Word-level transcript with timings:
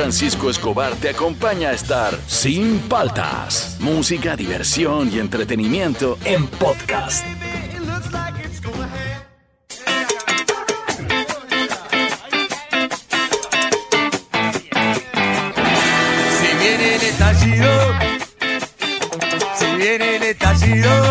Francisco 0.00 0.48
Escobar 0.48 0.94
te 0.94 1.10
acompaña 1.10 1.68
a 1.68 1.72
estar 1.74 2.18
sin 2.26 2.78
paltas. 2.88 3.76
Música, 3.80 4.34
diversión 4.34 5.12
y 5.12 5.18
entretenimiento 5.18 6.16
en 6.24 6.46
podcast. 6.46 7.22
Si 16.38 16.56
viene 16.58 16.94
el 16.94 17.02
estallido, 17.02 17.70
si 19.58 19.66
viene 19.76 20.16
el 20.16 20.22
estallido 20.22 21.09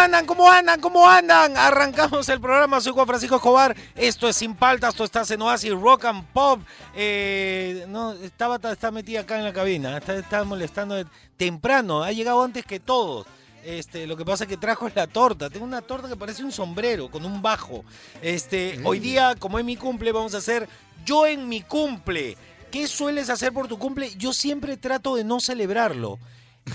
andan? 0.00 0.24
¿Cómo 0.24 0.50
andan? 0.50 0.80
¿Cómo 0.80 1.08
andan? 1.08 1.56
Arrancamos 1.56 2.28
el 2.30 2.40
programa, 2.40 2.80
soy 2.80 2.92
Juan 2.92 3.06
Francisco 3.06 3.36
Escobar. 3.36 3.76
Esto 3.94 4.28
es 4.28 4.36
Sin 4.36 4.54
Paltas, 4.54 4.94
esto 4.94 5.04
estás 5.04 5.30
en 5.30 5.42
Oasis 5.42 5.72
Rock 5.72 6.06
and 6.06 6.24
Pop. 6.32 6.60
Eh, 6.94 7.84
no, 7.88 8.12
estaba 8.14 8.56
está 8.56 8.90
metida 8.90 9.20
acá 9.20 9.36
en 9.36 9.44
la 9.44 9.52
cabina, 9.52 9.98
está, 9.98 10.16
está 10.16 10.42
molestando 10.44 11.04
temprano, 11.36 12.02
ha 12.02 12.12
llegado 12.12 12.42
antes 12.42 12.64
que 12.64 12.80
todos. 12.80 13.26
Este, 13.62 14.06
lo 14.06 14.16
que 14.16 14.24
pasa 14.24 14.44
es 14.44 14.48
que 14.48 14.56
trajo 14.56 14.88
la 14.94 15.06
torta. 15.06 15.50
Tengo 15.50 15.66
una 15.66 15.82
torta 15.82 16.08
que 16.08 16.16
parece 16.16 16.42
un 16.42 16.52
sombrero 16.52 17.10
con 17.10 17.26
un 17.26 17.42
bajo. 17.42 17.84
Este, 18.22 18.80
hoy 18.84 19.00
día, 19.00 19.34
como 19.38 19.58
es 19.58 19.66
mi 19.66 19.76
cumple, 19.76 20.12
vamos 20.12 20.34
a 20.34 20.38
hacer 20.38 20.66
yo 21.04 21.26
en 21.26 21.46
mi 21.46 21.60
cumple. 21.60 22.38
¿Qué 22.70 22.86
sueles 22.86 23.28
hacer 23.28 23.52
por 23.52 23.68
tu 23.68 23.78
cumple? 23.78 24.14
Yo 24.16 24.32
siempre 24.32 24.78
trato 24.78 25.14
de 25.16 25.24
no 25.24 25.40
celebrarlo, 25.40 26.18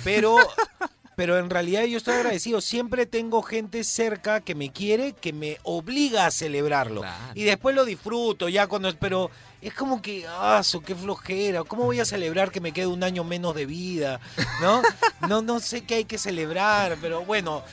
pero 0.03 0.35
pero 1.15 1.37
en 1.37 1.49
realidad 1.49 1.83
yo 1.85 1.97
estoy 1.97 2.15
agradecido. 2.15 2.61
Siempre 2.61 3.05
tengo 3.05 3.41
gente 3.41 3.83
cerca 3.83 4.41
que 4.41 4.55
me 4.55 4.71
quiere, 4.71 5.13
que 5.13 5.33
me 5.33 5.57
obliga 5.63 6.25
a 6.25 6.31
celebrarlo. 6.31 7.01
Claro. 7.01 7.33
Y 7.33 7.43
después 7.43 7.75
lo 7.75 7.85
disfruto 7.85 8.49
ya 8.49 8.67
cuando... 8.67 8.93
Pero 8.99 9.31
es 9.61 9.73
como 9.73 10.01
que, 10.01 10.25
ah, 10.27 10.61
qué 10.85 10.93
flojera. 10.93 11.63
¿Cómo 11.63 11.85
voy 11.85 11.99
a 11.99 12.05
celebrar 12.05 12.51
que 12.51 12.59
me 12.59 12.73
quede 12.73 12.87
un 12.87 13.03
año 13.03 13.23
menos 13.23 13.55
de 13.55 13.65
vida? 13.65 14.19
¿No? 14.61 14.81
No, 15.27 15.41
no 15.41 15.59
sé 15.59 15.81
qué 15.81 15.95
hay 15.95 16.05
que 16.05 16.17
celebrar, 16.17 16.97
pero 17.01 17.23
bueno. 17.23 17.63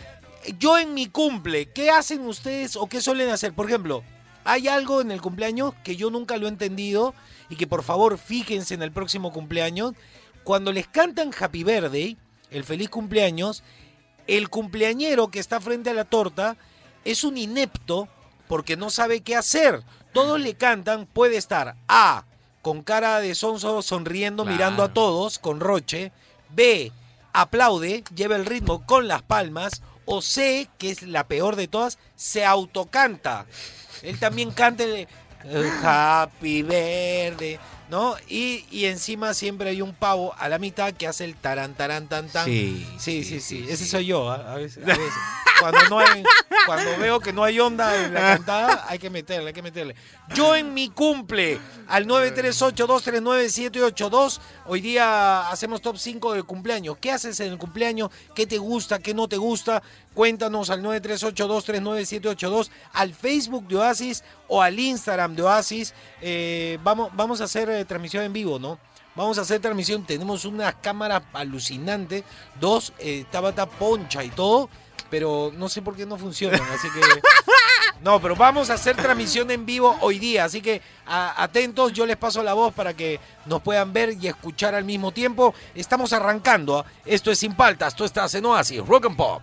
Yo 0.58 0.78
en 0.78 0.95
mi 0.95 1.06
cumple, 1.06 1.67
¿qué 1.67 1.91
hacen 1.91 2.27
ustedes 2.27 2.77
o 2.77 2.89
qué 2.89 3.00
suelen 3.00 3.30
hacer? 3.30 3.52
Por 3.52 3.67
ejemplo, 3.67 4.02
hay 4.45 4.67
algo 4.69 5.00
en 5.00 5.12
el 5.12 5.20
cumpleaños 5.20 5.74
que 5.84 5.95
yo 5.95 6.11
nunca 6.11 6.36
lo 6.36 6.47
he 6.47 6.48
entendido 6.48 7.14
y 7.48 7.56
que 7.56 7.67
por 7.67 7.83
favor 7.83 8.19
fíjense 8.19 8.74
en 8.74 8.83
el 8.83 8.91
próximo 8.91 9.33
cumpleaños. 9.33 9.92
Cuando 10.42 10.72
les 10.72 10.89
cantan 10.89 11.30
Happy 11.39 11.62
Birthday, 11.62 12.17
el 12.53 12.64
feliz 12.64 12.89
cumpleaños, 12.91 13.62
el 14.27 14.48
cumpleañero 14.48 15.28
que 15.28 15.41
está 15.41 15.61
frente 15.61 15.91
a 15.91 15.95
la 15.95 16.05
torta 16.05 16.56
es 17.05 17.25
un 17.25 17.36
inepto 17.36 18.08
porque 18.48 18.77
no 18.77 18.91
sabe 18.91 19.20
qué 19.20 19.36
hacer. 19.36 19.83
Todos 20.12 20.39
le 20.41 20.55
cantan, 20.55 21.06
puede 21.06 21.36
estar 21.36 21.75
A, 21.89 22.25
con 22.61 22.83
cara 22.83 23.20
de 23.20 23.34
sonso 23.34 23.83
sonriendo, 23.83 24.42
Claro. 24.45 24.56
mirando 24.56 24.83
a 24.84 24.92
todos, 24.92 25.39
con 25.39 25.58
roche. 25.58 26.12
B, 26.50 26.92
aplaude, 27.33 28.05
lleva 28.14 28.36
el 28.36 28.47
ritmo 28.47 28.84
con 28.86 29.08
las 29.08 29.23
palmas. 29.23 29.83
O 30.05 30.20
C, 30.20 30.69
que 30.78 30.91
es 30.91 31.03
la 31.03 31.27
peor 31.28 31.56
de 31.56 31.69
todas, 31.69 31.98
se 32.17 32.45
autocanta. 32.45 33.47
Él 34.03 34.19
también 34.19 34.50
canta 34.50 34.84
el 34.84 35.08
el 35.45 35.70
Happy 35.83 36.62
Verde, 36.62 37.58
¿no? 37.93 38.17
Y, 38.27 38.65
y 38.71 38.87
encima 38.87 39.35
siempre 39.35 39.69
hay 39.69 39.83
un 39.83 39.93
pavo 39.93 40.35
a 40.39 40.48
la 40.48 40.59
mitad 40.59 40.95
que 40.95 41.07
hace 41.07 41.25
el 41.27 41.37
tarán, 41.37 41.75
tarán, 41.75 42.09
tan, 42.09 42.27
tan. 42.31 42.47
Sí, 42.47 42.87
sí, 42.98 43.23
sí. 43.23 43.25
sí, 43.25 43.41
sí. 43.41 43.65
sí, 43.67 43.71
Ese 43.71 43.85
soy 43.85 44.07
yo, 44.07 44.31
¿ah? 44.31 44.55
a 44.55 44.55
veces. 44.55 44.83
a 44.83 44.87
veces. 44.87 45.12
Cuando, 45.61 45.89
no 45.91 45.98
hay, 45.98 46.25
cuando 46.66 46.98
veo 46.98 47.20
que 47.20 47.32
no 47.32 47.44
hay 47.44 47.61
onda 47.61 48.05
en 48.05 48.12
la 48.14 48.20
cantada, 48.20 48.84
hay 48.89 48.98
que 48.98 49.11
meterle, 49.11 49.48
hay 49.48 49.52
que 49.52 49.62
meterle. 49.62 49.95
Yo 50.34 50.56
en 50.56 50.74
mi 50.74 50.89
cumple, 50.89 51.61
al 51.89 52.06
938-239-782, 52.06 54.40
hoy 54.67 54.80
día 54.80 55.48
hacemos 55.48 55.80
top 55.83 55.98
5 55.98 56.33
del 56.34 56.45
cumpleaños. 56.45 56.96
¿Qué 56.98 57.12
haces 57.12 57.39
en 57.40 57.52
el 57.52 57.58
cumpleaños? 57.58 58.11
¿Qué 58.34 58.46
te 58.46 58.58
gusta? 58.58 58.98
¿Qué 58.98 59.14
no 59.14 59.28
te 59.28 59.36
gusta? 59.36 59.83
Cuéntanos 60.14 60.70
al 60.70 60.83
938-239-782, 60.83 62.70
al 62.92 63.14
Facebook 63.14 63.68
de 63.68 63.77
Oasis 63.77 64.24
o 64.48 64.61
al 64.62 64.78
Instagram 64.78 65.34
de 65.34 65.42
Oasis. 65.42 65.95
Eh, 66.20 66.78
vamos, 66.83 67.11
vamos 67.14 67.40
a 67.40 67.45
hacer 67.45 67.70
eh, 67.70 67.84
transmisión 67.84 68.24
en 68.24 68.33
vivo, 68.33 68.58
¿no? 68.58 68.78
Vamos 69.14 69.39
a 69.39 69.42
hacer 69.42 69.61
transmisión. 69.61 70.05
Tenemos 70.05 70.45
unas 70.45 70.74
cámaras 70.77 71.22
alucinantes, 71.33 72.24
dos, 72.58 72.92
eh, 72.98 73.24
Tabata 73.30 73.67
Poncha 73.67 74.24
y 74.24 74.30
todo, 74.30 74.68
pero 75.12 75.52
no 75.55 75.68
sé 75.68 75.83
por 75.83 75.95
qué 75.95 76.06
no 76.06 76.17
funcionan, 76.17 76.62
así 76.73 76.89
que. 76.90 77.00
No, 78.00 78.20
pero 78.20 78.34
vamos 78.34 78.68
a 78.68 78.74
hacer 78.74 78.96
transmisión 78.96 79.48
en 79.52 79.64
vivo 79.64 79.96
hoy 80.00 80.18
día, 80.18 80.45
así 80.45 80.61
que 80.61 80.83
atentos, 81.06 81.92
yo 81.92 82.05
les 82.05 82.17
paso 82.17 82.42
la 82.42 82.52
voz 82.52 82.74
para 82.74 82.95
que 82.95 83.20
nos 83.46 83.62
puedan 83.62 83.92
ver 83.92 84.17
y 84.20 84.27
escuchar 84.27 84.74
al 84.74 84.83
mismo 84.83 85.12
tiempo. 85.12 85.55
Estamos 85.72 86.12
arrancando, 86.12 86.80
¿ah? 86.80 86.84
esto 87.05 87.30
es 87.30 87.39
Sin 87.39 87.55
Paltas, 87.55 87.95
tú 87.95 88.02
estás 88.02 88.34
en 88.34 88.45
Oasis, 88.45 88.84
Rock 88.84 89.06
and 89.06 89.17
Pop. 89.17 89.42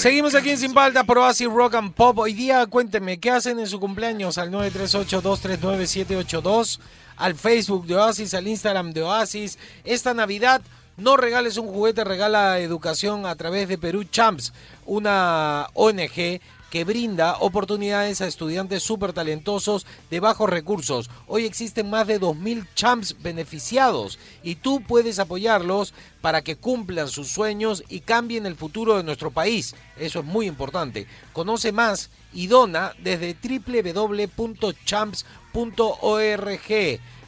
Seguimos 0.00 0.34
aquí 0.34 0.50
en 0.50 0.58
Sin 0.58 0.74
Paltas 0.74 1.04
por 1.04 1.18
Oasis 1.18 1.46
Rock 1.46 1.74
and 1.74 1.92
Pop. 1.92 2.18
Hoy 2.18 2.32
día 2.32 2.66
cuéntenme, 2.66 3.20
¿qué 3.20 3.30
hacen 3.30 3.60
en 3.60 3.68
su 3.68 3.78
cumpleaños? 3.78 4.38
Al 4.38 4.50
938-239-782, 4.50 6.80
al 7.20 7.34
Facebook 7.34 7.86
de 7.86 7.96
Oasis, 7.96 8.34
al 8.34 8.48
Instagram 8.48 8.92
de 8.92 9.02
Oasis. 9.02 9.58
Esta 9.84 10.14
Navidad 10.14 10.62
no 10.96 11.16
regales 11.16 11.56
un 11.58 11.68
juguete, 11.68 12.02
regala 12.02 12.58
educación 12.58 13.26
a 13.26 13.36
través 13.36 13.68
de 13.68 13.78
Perú 13.78 14.04
Champs, 14.04 14.52
una 14.86 15.68
ONG 15.74 16.40
que 16.70 16.84
brinda 16.84 17.36
oportunidades 17.40 18.20
a 18.20 18.26
estudiantes 18.28 18.82
súper 18.82 19.12
talentosos 19.12 19.86
de 20.08 20.20
bajos 20.20 20.48
recursos. 20.48 21.10
Hoy 21.26 21.44
existen 21.44 21.90
más 21.90 22.06
de 22.06 22.20
2.000 22.20 22.66
champs 22.74 23.16
beneficiados 23.20 24.18
y 24.42 24.54
tú 24.54 24.80
puedes 24.80 25.18
apoyarlos 25.18 25.92
para 26.20 26.42
que 26.42 26.56
cumplan 26.56 27.08
sus 27.08 27.28
sueños 27.28 27.82
y 27.88 28.00
cambien 28.00 28.46
el 28.46 28.54
futuro 28.54 28.96
de 28.96 29.02
nuestro 29.02 29.32
país. 29.32 29.74
Eso 29.98 30.20
es 30.20 30.24
muy 30.24 30.46
importante. 30.46 31.06
Conoce 31.32 31.72
más 31.72 32.08
y 32.32 32.46
dona 32.46 32.92
desde 33.02 33.36
www.champs.org. 33.42 35.39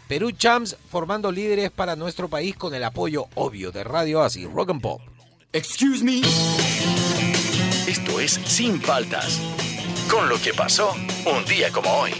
Perú 0.08 0.30
Champs 0.32 0.76
formando 0.90 1.32
líderes 1.32 1.70
para 1.70 1.96
nuestro 1.96 2.28
país 2.28 2.54
con 2.56 2.74
el 2.74 2.84
apoyo 2.84 3.26
obvio 3.34 3.72
de 3.72 3.82
Radio 3.82 4.22
Asi 4.22 4.44
Rock 4.44 4.70
and 4.70 4.82
Pop. 4.82 5.00
Excuse 5.52 6.04
me. 6.04 6.20
Esto 7.86 8.20
es 8.20 8.40
Sin 8.44 8.80
Paltas. 8.80 9.40
Con 10.10 10.28
lo 10.28 10.40
que 10.40 10.52
pasó 10.52 10.94
un 11.24 11.44
día 11.46 11.70
como 11.70 11.90
hoy. 11.90 12.12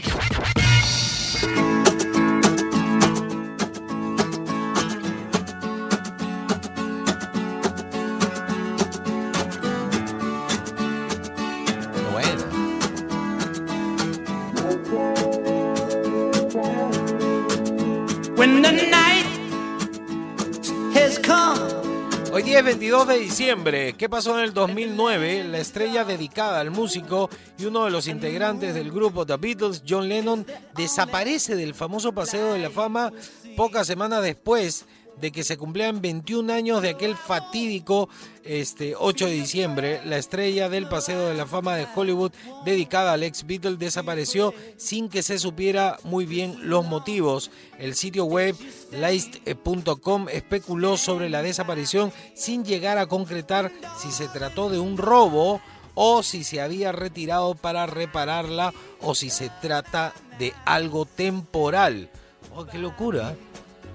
10, 22.53 22.65
22 22.65 23.09
de 23.09 23.19
diciembre. 23.19 23.93
¿Qué 23.95 24.11
pasó 24.11 24.39
en 24.39 24.45
el 24.45 24.53
2009? 24.53 25.45
La 25.45 25.59
estrella 25.59 26.05
dedicada 26.05 26.61
al 26.61 26.71
músico 26.71 27.31
y 27.57 27.65
uno 27.65 27.87
de 27.87 27.91
los 27.91 28.09
integrantes 28.09 28.75
del 28.75 28.93
grupo 28.93 29.25
The 29.25 29.39
Beatles, 29.39 29.83
John 29.89 30.07
Lennon, 30.07 30.45
desaparece 30.75 31.57
del 31.57 31.73
famoso 31.73 32.13
Paseo 32.13 32.53
de 32.53 32.59
la 32.59 32.69
Fama 32.69 33.11
pocas 33.57 33.87
semanas 33.87 34.23
después 34.23 34.85
de 35.23 35.31
que 35.31 35.45
se 35.45 35.57
cumplían 35.57 36.03
21 36.03 36.53
años 36.53 36.83
de 36.83 36.91
aquel 36.91 37.17
fatídico 37.17 38.09
este, 38.43 38.97
8 38.99 39.27
de 39.27 39.33
diciembre. 39.33 40.01
La 40.05 40.19
estrella 40.19 40.69
del 40.69 40.89
Paseo 40.89 41.29
de 41.29 41.35
la 41.35 41.47
Fama 41.47 41.77
de 41.77 41.87
Hollywood, 41.95 42.33
dedicada 42.65 43.13
al 43.13 43.23
ex 43.23 43.47
Beatle, 43.47 43.77
desapareció 43.77 44.53
sin 44.77 45.09
que 45.09 45.23
se 45.23 45.39
supiera 45.39 45.97
muy 46.03 46.27
bien 46.27 46.69
los 46.69 46.85
motivos. 46.85 47.53
El 47.79 47.95
sitio 47.95 48.25
web 48.25 48.57
List.com 48.91 50.29
especuló 50.29 50.97
sobre 50.97 51.31
la 51.31 51.41
desaparición 51.41 52.13
sin 52.35 52.65
llegar 52.65 52.99
a 52.99 53.07
concretar 53.07 53.71
si 54.03 54.11
se 54.11 54.27
trató 54.27 54.71
de 54.71 54.81
un 54.81 54.99
robo 54.99 55.61
o 55.95 56.25
si 56.25 56.43
se 56.43 56.61
había 56.61 56.91
retirado 56.91 57.55
para 57.55 57.87
repararla 57.87 58.75
o 59.01 59.15
si 59.15 59.31
se 59.31 59.51
trata 59.61 60.15
de 60.41 60.53
algo 60.65 61.07
temporal. 61.07 62.11
Oh, 62.57 62.67
qué 62.67 62.79
locura. 62.79 63.37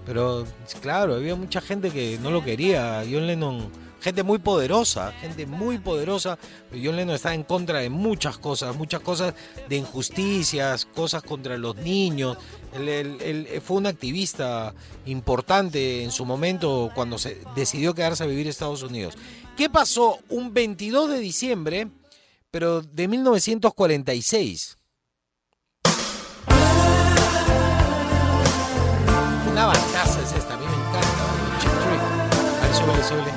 Pero 0.08 0.46
claro, 0.82 1.14
había 1.16 1.36
mucha 1.36 1.62
gente 1.62 1.92
que 1.92 2.18
no 2.20 2.32
lo 2.32 2.44
quería. 2.44 3.04
John 3.12 3.28
Lennon, 3.28 3.70
gente 4.02 4.24
muy 4.24 4.40
poderosa, 4.40 5.12
gente 5.20 5.46
muy 5.46 5.78
poderosa. 5.80 6.40
Pero 6.72 6.82
John 6.86 6.96
Lennon 6.96 7.16
está 7.16 7.34
en 7.34 7.44
contra 7.44 7.80
de 7.80 7.90
muchas 7.90 8.38
cosas, 8.38 8.74
muchas 8.76 9.02
cosas 9.02 9.34
de 9.68 9.76
injusticias, 9.76 10.86
cosas 10.86 11.22
contra 11.24 11.58
los 11.58 11.76
niños. 11.76 12.38
Él, 12.74 12.88
él- 12.88 13.18
él 13.22 13.62
fue 13.62 13.78
un 13.78 13.86
activista 13.86 14.74
importante 15.06 16.04
en 16.04 16.12
su 16.12 16.26
momento 16.26 16.90
cuando 16.96 17.18
se 17.18 17.42
decidió 17.54 17.94
quedarse 17.94 18.24
a 18.24 18.28
vivir 18.28 18.46
en 18.46 18.52
Estados 18.52 18.84
Unidos. 18.84 19.16
¿Qué 19.58 19.70
pasó 19.70 20.20
un 20.30 20.54
22 20.54 21.10
de 21.10 21.20
diciembre, 21.20 21.88
pero 22.50 22.82
de 22.82 23.08
1946? 23.10 24.77
Una 29.58 29.66
bandaza 29.66 30.22
es 30.22 30.34
esta, 30.34 30.54
a 30.54 30.58
mí 30.58 30.66
me 30.68 30.76
encanta. 30.76 31.24
Cheap 31.60 31.74
Trick. 31.82 32.02
A 32.62 32.68
ver, 32.68 32.76
súbele, 32.76 33.04
súbele. 33.04 33.32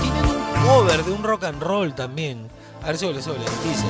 Tienen 0.00 0.24
un 0.24 0.66
cover 0.66 1.04
de 1.04 1.12
un 1.12 1.22
rock 1.22 1.44
and 1.44 1.62
roll 1.62 1.94
también. 1.94 2.48
A 2.82 2.86
ver, 2.86 2.96
súbele, 2.96 3.20
súbele. 3.20 3.44
Dice. 3.62 3.84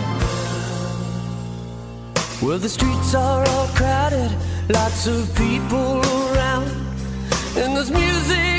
Well, 2.45 2.59
the 2.59 2.69
streets 2.69 3.15
are 3.15 3.49
all 3.49 3.69
crowded, 3.77 4.33
lots 4.71 5.07
of 5.07 5.33
people 5.37 6.03
around, 6.33 6.69
and 7.57 7.77
there's 7.77 7.93
music 7.93 8.52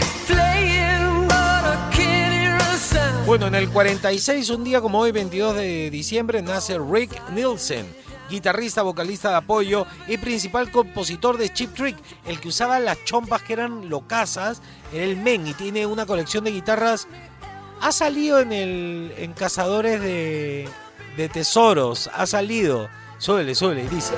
Bueno, 3.26 3.48
en 3.48 3.56
el 3.56 3.70
46, 3.70 4.50
un 4.50 4.66
día 4.66 4.82
como 4.82 5.00
hoy, 5.00 5.14
22 5.14 5.56
de 5.56 5.90
diciembre, 5.90 6.42
nace 6.42 6.78
Rick 6.78 7.30
Nielsen, 7.30 7.86
guitarrista, 8.30 8.82
vocalista 8.84 9.30
de 9.30 9.36
apoyo 9.38 9.86
y 10.08 10.18
principal 10.18 10.70
compositor 10.70 11.38
de 11.38 11.52
Chip 11.54 11.74
Trick, 11.74 11.96
el 12.26 12.42
que 12.42 12.50
usaba 12.50 12.82
las 12.82 13.02
chompas 13.06 13.42
que 13.42 13.54
eran 13.54 13.88
locasas, 13.90 14.62
era 14.92 15.06
el 15.06 15.16
men 15.16 15.48
y 15.48 15.54
tiene 15.54 15.86
una 15.86 16.06
colección 16.06 16.44
de 16.44 16.52
guitarras. 16.52 17.08
Ha 17.80 17.94
salido 17.94 18.42
en 18.42 18.52
el 18.52 19.14
en 19.18 19.32
Cazadores 19.32 20.02
de, 20.02 20.68
de 21.16 21.30
Tesoros, 21.30 22.10
ha 22.14 22.26
salido. 22.26 22.90
Súbele, 23.20 23.56
súbele, 23.56 23.88
dice. 23.88 24.14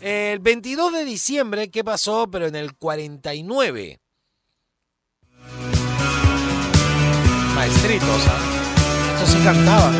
El 0.00 0.38
22 0.38 0.92
de 0.92 1.04
diciembre, 1.04 1.70
¿qué 1.70 1.84
pasó? 1.84 2.28
Pero 2.30 2.46
en 2.46 2.56
el 2.56 2.74
49. 2.76 4.00
Maestritos, 7.54 8.26
¿ah? 8.28 9.14
Esto 9.14 9.26
sí 9.26 9.44
cantaba. 9.44 9.92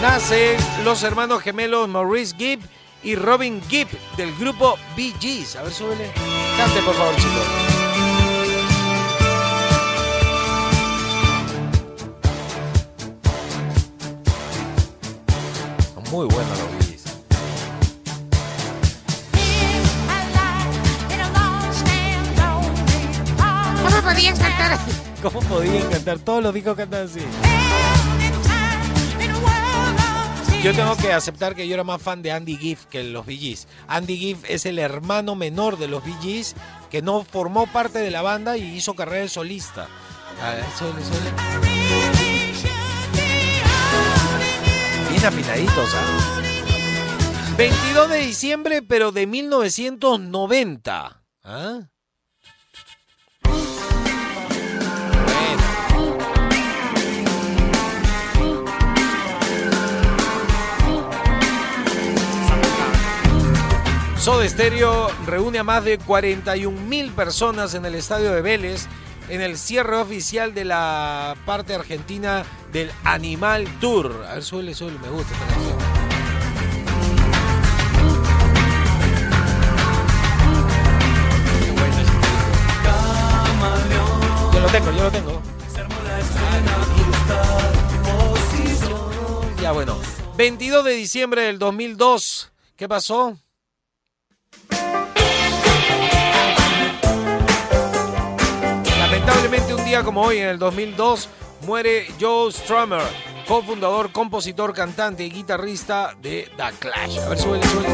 Nacen 0.00 0.56
los 0.84 1.02
hermanos 1.02 1.42
gemelos 1.42 1.88
Maurice 1.88 2.36
Gibb 2.36 2.60
y 3.02 3.16
Robin 3.16 3.60
Gibb 3.68 3.88
del 4.16 4.34
grupo 4.36 4.78
Bee 4.96 5.14
Gees. 5.20 5.56
A 5.56 5.62
ver, 5.62 5.72
súbele. 5.72 6.10
Cante, 6.56 6.80
por 6.82 6.94
favor, 6.94 7.14
chicos. 7.16 7.77
Muy 16.10 16.26
los 16.26 16.38
Bee 16.38 16.86
Gees. 16.86 17.04
¿Cómo 23.82 24.02
podías 24.02 24.38
cantar 24.38 24.72
así? 24.72 24.90
¿Cómo 25.22 25.40
podían 25.40 25.90
cantar? 25.90 26.18
Todos 26.20 26.42
los 26.42 26.54
discos 26.54 26.76
cantan 26.76 27.06
así. 27.06 27.20
Yo 30.62 30.74
tengo 30.74 30.96
que 30.96 31.12
aceptar 31.12 31.54
que 31.54 31.68
yo 31.68 31.74
era 31.74 31.84
más 31.84 32.02
fan 32.02 32.20
de 32.22 32.32
Andy 32.32 32.56
Giff 32.56 32.86
que 32.86 33.04
los 33.04 33.26
Bee 33.26 33.36
Gees. 33.36 33.68
Andy 33.86 34.16
Giff 34.16 34.38
es 34.48 34.66
el 34.66 34.78
hermano 34.78 35.34
menor 35.34 35.78
de 35.78 35.88
los 35.88 36.04
Bee 36.04 36.16
Gees 36.22 36.54
que 36.90 37.02
no 37.02 37.24
formó 37.24 37.66
parte 37.66 37.98
de 37.98 38.10
la 38.10 38.22
banda 38.22 38.56
y 38.56 38.62
hizo 38.76 38.94
carrera 38.94 39.22
de 39.22 39.28
solista. 39.28 39.88
A 40.42 40.50
ver, 40.50 40.64
suele, 40.76 41.04
suele. 41.04 42.37
Bien 45.18 45.32
afinaditos, 45.32 45.94
¿ah? 45.96 46.40
22 47.56 48.08
de 48.08 48.18
diciembre, 48.18 48.82
pero 48.82 49.10
de 49.10 49.26
1990. 49.26 51.24
¿Ah? 51.42 51.80
Soda 64.20 64.48
Stereo 64.48 65.08
reúne 65.26 65.58
a 65.58 65.64
más 65.64 65.82
de 65.84 65.98
41 65.98 66.80
mil 66.82 67.10
personas 67.10 67.74
en 67.74 67.84
el 67.84 67.96
estadio 67.96 68.30
de 68.30 68.40
Vélez 68.40 68.86
en 69.28 69.40
el 69.40 69.58
cierre 69.58 69.96
oficial 69.96 70.54
de 70.54 70.64
la 70.64 71.36
parte 71.44 71.74
argentina 71.74 72.44
del 72.72 72.90
Animal 73.04 73.66
Tour. 73.80 74.24
A 74.28 74.34
ver, 74.34 74.44
suele, 74.44 74.74
suele, 74.74 74.98
me 74.98 75.08
gusta 75.08 75.32
esta. 75.34 75.46
Yo 84.52 84.60
lo 84.60 84.68
tengo, 84.68 84.92
yo 84.92 85.02
lo 85.04 85.10
tengo. 85.10 85.42
Ya 89.60 89.72
bueno, 89.72 89.98
22 90.36 90.84
de 90.84 90.92
diciembre 90.92 91.42
del 91.42 91.58
2002. 91.58 92.52
¿Qué 92.76 92.88
pasó? 92.88 93.36
Lamentablemente 99.10 99.72
un 99.72 99.82
día 99.86 100.04
como 100.04 100.20
hoy, 100.20 100.36
en 100.36 100.48
el 100.48 100.58
2002, 100.58 101.30
muere 101.62 102.08
Joe 102.20 102.52
Strummer, 102.52 103.00
cofundador, 103.46 104.12
compositor, 104.12 104.74
cantante 104.74 105.24
y 105.24 105.30
guitarrista 105.30 106.14
de 106.20 106.50
The 106.58 106.64
Clash. 106.78 107.18
A 107.18 107.28
ver, 107.30 107.38
suele, 107.38 107.66
suele. 107.68 107.88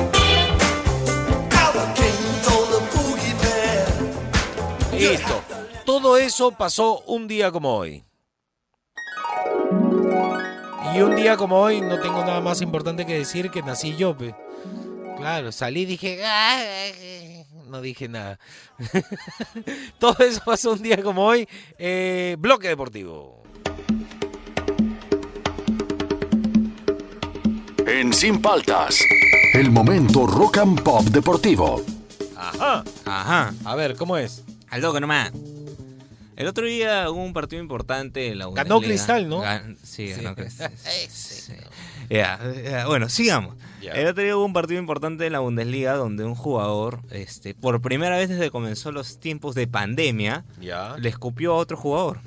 Listo. 4.99 5.41
Todo 5.87 6.17
eso 6.17 6.51
pasó 6.51 6.99
un 7.07 7.29
día 7.29 7.53
como 7.53 7.77
hoy. 7.77 8.05
Y 10.97 11.01
un 11.01 11.15
día 11.15 11.37
como 11.37 11.61
hoy 11.61 11.81
no 11.81 12.01
tengo 12.01 12.25
nada 12.25 12.41
más 12.41 12.61
importante 12.61 13.07
que 13.07 13.19
decir 13.19 13.53
que 13.53 13.63
nací 13.63 13.95
yo. 13.95 14.19
pe. 14.19 14.35
Claro, 15.17 15.53
salí 15.53 15.83
y 15.83 15.87
dije... 15.87 17.44
"Ah, 17.75 17.77
No 17.77 17.81
dije 17.83 18.09
nada. 18.09 18.39
Todo 19.99 20.17
eso 20.25 20.41
pasó 20.45 20.73
un 20.73 20.83
día 20.83 21.03
como 21.03 21.25
hoy. 21.25 21.49
Eh, 21.79 22.37
bloque 22.39 22.69
deportivo. 22.69 23.43
En 27.87 28.13
Sin 28.13 28.41
Paltas, 28.41 29.01
el 29.55 29.71
momento 29.71 30.27
rock 30.27 30.59
and 30.59 30.83
pop 30.83 31.05
deportivo. 31.07 31.83
Ajá. 32.37 32.85
Ajá, 33.05 33.55
A 33.65 33.75
ver, 33.77 33.95
¿cómo 33.97 34.17
es? 34.17 34.43
al 34.71 34.81
toque 34.81 35.01
nomás. 35.01 35.31
El 36.37 36.49
otro 36.49 36.67
día 36.67 37.09
hubo 37.11 37.23
un 37.23 37.33
partido 37.33 37.63
importante 37.63 38.27
en 38.29 38.39
la 38.39 38.47
Ganó 38.51 38.75
Bundesliga. 38.77 38.89
Cristal, 38.89 39.29
¿no? 39.29 39.43
Gan- 39.45 39.77
sí, 39.85 40.09
ganó 40.11 40.35
Cristal. 40.35 40.73
Ese, 40.73 41.09
Sí. 41.45 41.53
Ya, 42.11 42.39
ya, 42.65 42.87
bueno, 42.87 43.09
sigamos. 43.09 43.57
Ya. 43.81 43.93
El 43.93 44.07
otro 44.07 44.23
día 44.23 44.37
hubo 44.37 44.45
un 44.45 44.53
partido 44.53 44.81
importante 44.81 45.27
en 45.27 45.33
la 45.33 45.41
Bundesliga 45.41 45.95
donde 45.95 46.25
un 46.25 46.35
jugador, 46.35 47.01
este, 47.11 47.55
por 47.55 47.81
primera 47.83 48.17
vez 48.17 48.29
desde 48.31 48.45
que 48.45 48.51
comenzó 48.51 48.93
los 48.93 49.19
tiempos 49.21 49.55
de 49.55 49.67
pandemia, 49.67 50.45
le 50.59 51.09
escupió 51.09 51.53
a 51.53 51.57
otro 51.57 51.77
jugador. 51.77 52.21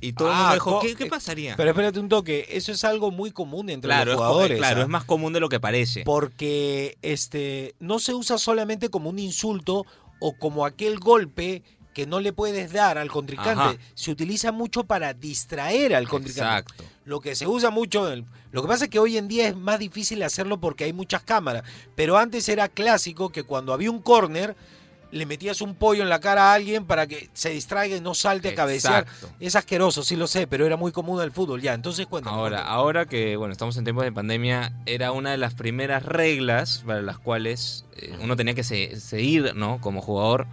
Y 0.00 0.12
todo 0.12 0.28
el 0.28 0.34
Ah, 0.34 0.38
mundo 0.38 0.54
dijo, 0.54 0.70
co- 0.74 0.80
¿qué, 0.80 0.94
qué 0.94 1.04
eh, 1.04 1.08
pasaría? 1.10 1.56
Pero 1.56 1.70
espérate 1.70 1.98
un 1.98 2.08
toque, 2.08 2.46
eso 2.50 2.70
es 2.70 2.84
algo 2.84 3.10
muy 3.10 3.32
común 3.32 3.68
entre 3.68 3.88
claro, 3.88 4.12
los 4.12 4.14
es, 4.14 4.18
co- 4.18 4.28
jugadores. 4.28 4.58
claro 4.58 4.80
¿ah? 4.80 4.82
es 4.84 4.88
más 4.88 5.04
común 5.04 5.32
de 5.32 5.40
lo 5.40 5.48
que 5.48 5.58
parece. 5.58 6.02
Porque 6.04 6.98
este 7.02 7.74
no 7.80 7.98
se 7.98 8.14
usa 8.14 8.38
solamente 8.38 8.90
como 8.90 9.10
un 9.10 9.18
insulto 9.18 9.86
o 10.20 10.34
como 10.38 10.64
aquel 10.66 11.00
golpe 11.00 11.62
que 11.98 12.06
no 12.06 12.20
le 12.20 12.32
puedes 12.32 12.72
dar 12.72 12.96
al 12.96 13.10
contrincante. 13.10 13.60
Ajá. 13.60 13.74
Se 13.94 14.12
utiliza 14.12 14.52
mucho 14.52 14.84
para 14.84 15.14
distraer 15.14 15.96
al 15.96 16.06
contrincante. 16.06 16.70
Exacto. 16.70 16.84
Lo 17.04 17.20
que 17.20 17.34
se 17.34 17.48
usa 17.48 17.70
mucho, 17.70 18.08
lo 18.52 18.62
que 18.62 18.68
pasa 18.68 18.84
es 18.84 18.90
que 18.90 19.00
hoy 19.00 19.16
en 19.16 19.26
día 19.26 19.48
es 19.48 19.56
más 19.56 19.80
difícil 19.80 20.22
hacerlo 20.22 20.60
porque 20.60 20.84
hay 20.84 20.92
muchas 20.92 21.24
cámaras, 21.24 21.64
pero 21.96 22.16
antes 22.16 22.48
era 22.48 22.68
clásico 22.68 23.30
que 23.30 23.42
cuando 23.42 23.72
había 23.72 23.90
un 23.90 24.00
córner, 24.00 24.54
le 25.10 25.26
metías 25.26 25.60
un 25.60 25.74
pollo 25.74 26.04
en 26.04 26.08
la 26.08 26.20
cara 26.20 26.52
a 26.52 26.54
alguien 26.54 26.84
para 26.86 27.08
que 27.08 27.30
se 27.32 27.50
distraiga 27.50 27.96
y 27.96 28.00
no 28.00 28.14
salte 28.14 28.50
a 28.50 28.54
cabecear. 28.54 29.02
Exacto. 29.08 29.28
Es 29.40 29.56
asqueroso, 29.56 30.04
sí 30.04 30.14
lo 30.14 30.28
sé, 30.28 30.46
pero 30.46 30.66
era 30.66 30.76
muy 30.76 30.92
común 30.92 31.20
el 31.20 31.32
fútbol. 31.32 31.60
Ya, 31.60 31.74
entonces 31.74 32.06
cuéntame. 32.06 32.36
Ahora, 32.36 32.58
cuéntame. 32.58 32.76
ahora 32.76 33.06
que 33.06 33.36
bueno, 33.36 33.50
estamos 33.50 33.76
en 33.76 33.82
tiempos 33.82 34.04
de 34.04 34.12
pandemia, 34.12 34.72
era 34.86 35.10
una 35.10 35.32
de 35.32 35.38
las 35.38 35.54
primeras 35.54 36.04
reglas 36.04 36.84
para 36.86 37.02
las 37.02 37.18
cuales 37.18 37.86
eh, 37.96 38.16
uno 38.22 38.36
tenía 38.36 38.54
que 38.54 38.62
se- 38.62 39.00
seguir, 39.00 39.56
¿no? 39.56 39.80
Como 39.80 40.00
jugador. 40.00 40.46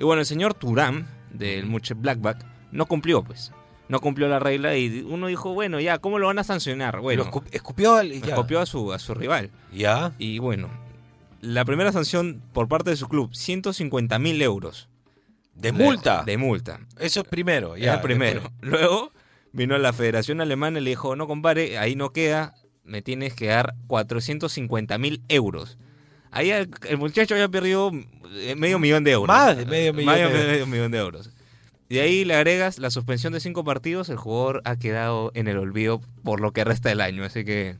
Y 0.00 0.04
bueno, 0.04 0.20
el 0.20 0.26
señor 0.26 0.54
Turán, 0.54 1.06
del 1.32 1.66
Muche 1.66 1.94
Blackback, 1.94 2.44
no 2.72 2.86
cumplió, 2.86 3.22
pues. 3.22 3.52
No 3.88 4.00
cumplió 4.00 4.28
la 4.28 4.38
regla 4.38 4.76
y 4.76 5.00
uno 5.08 5.26
dijo, 5.26 5.52
bueno, 5.52 5.78
ya, 5.80 5.98
¿cómo 5.98 6.18
lo 6.18 6.28
van 6.28 6.38
a 6.38 6.44
sancionar? 6.44 7.00
Bueno, 7.00 7.24
Lo 7.24 7.30
escu- 7.30 7.44
escupió 7.52 7.94
al- 7.96 8.12
a 8.12 8.66
su, 8.66 8.92
a 8.92 8.98
su 8.98 9.14
rival. 9.14 9.50
Ya. 9.72 10.12
Y 10.18 10.38
bueno, 10.38 10.68
la 11.40 11.64
primera 11.64 11.90
sanción 11.92 12.40
por 12.52 12.68
parte 12.68 12.90
de 12.90 12.96
su 12.96 13.08
club, 13.08 13.34
150 13.34 14.18
mil 14.18 14.40
euros. 14.42 14.88
De 15.54 15.72
multa. 15.72 16.22
De, 16.24 16.38
multa. 16.38 16.80
Eso 16.98 17.20
es 17.20 17.28
primero. 17.28 17.76
Ya, 17.76 18.00
primero. 18.00 18.40
después. 18.42 18.54
Luego 18.62 19.12
vino 19.52 19.76
la 19.76 19.92
Federación 19.92 20.40
Alemana 20.40 20.78
y 20.78 20.82
le 20.82 20.90
dijo, 20.90 21.16
no 21.16 21.26
compare, 21.26 21.76
ahí 21.76 21.96
no 21.96 22.12
queda, 22.12 22.54
me 22.84 23.02
tienes 23.02 23.34
que 23.34 23.46
dar 23.48 23.74
450 23.88 24.96
mil 24.98 25.22
euros. 25.28 25.76
Ahí 26.32 26.50
el, 26.50 26.70
el 26.88 26.98
muchacho 26.98 27.34
había 27.34 27.48
perdido 27.48 27.90
eh, 28.32 28.54
medio 28.56 28.78
millón 28.78 29.04
de 29.04 29.12
euros. 29.12 29.28
Más 29.28 29.56
de 29.56 29.66
medio 29.66 29.92
millón 29.92 30.14
Medio- 30.14 30.28
de 30.28 30.34
euros. 30.34 30.48
medio 30.50 30.66
millón 30.66 30.90
de 30.92 30.98
euros. 30.98 31.30
Y 31.88 31.96
de 31.96 32.00
ahí 32.02 32.24
le 32.24 32.34
agregas 32.36 32.78
la 32.78 32.90
suspensión 32.90 33.32
de 33.32 33.40
cinco 33.40 33.64
partidos, 33.64 34.08
el 34.10 34.16
jugador 34.16 34.62
ha 34.64 34.76
quedado 34.76 35.32
en 35.34 35.48
el 35.48 35.58
olvido 35.58 36.00
por 36.22 36.40
lo 36.40 36.52
que 36.52 36.62
resta 36.64 36.88
del 36.88 37.00
año. 37.00 37.24
Así 37.24 37.44
que, 37.44 37.74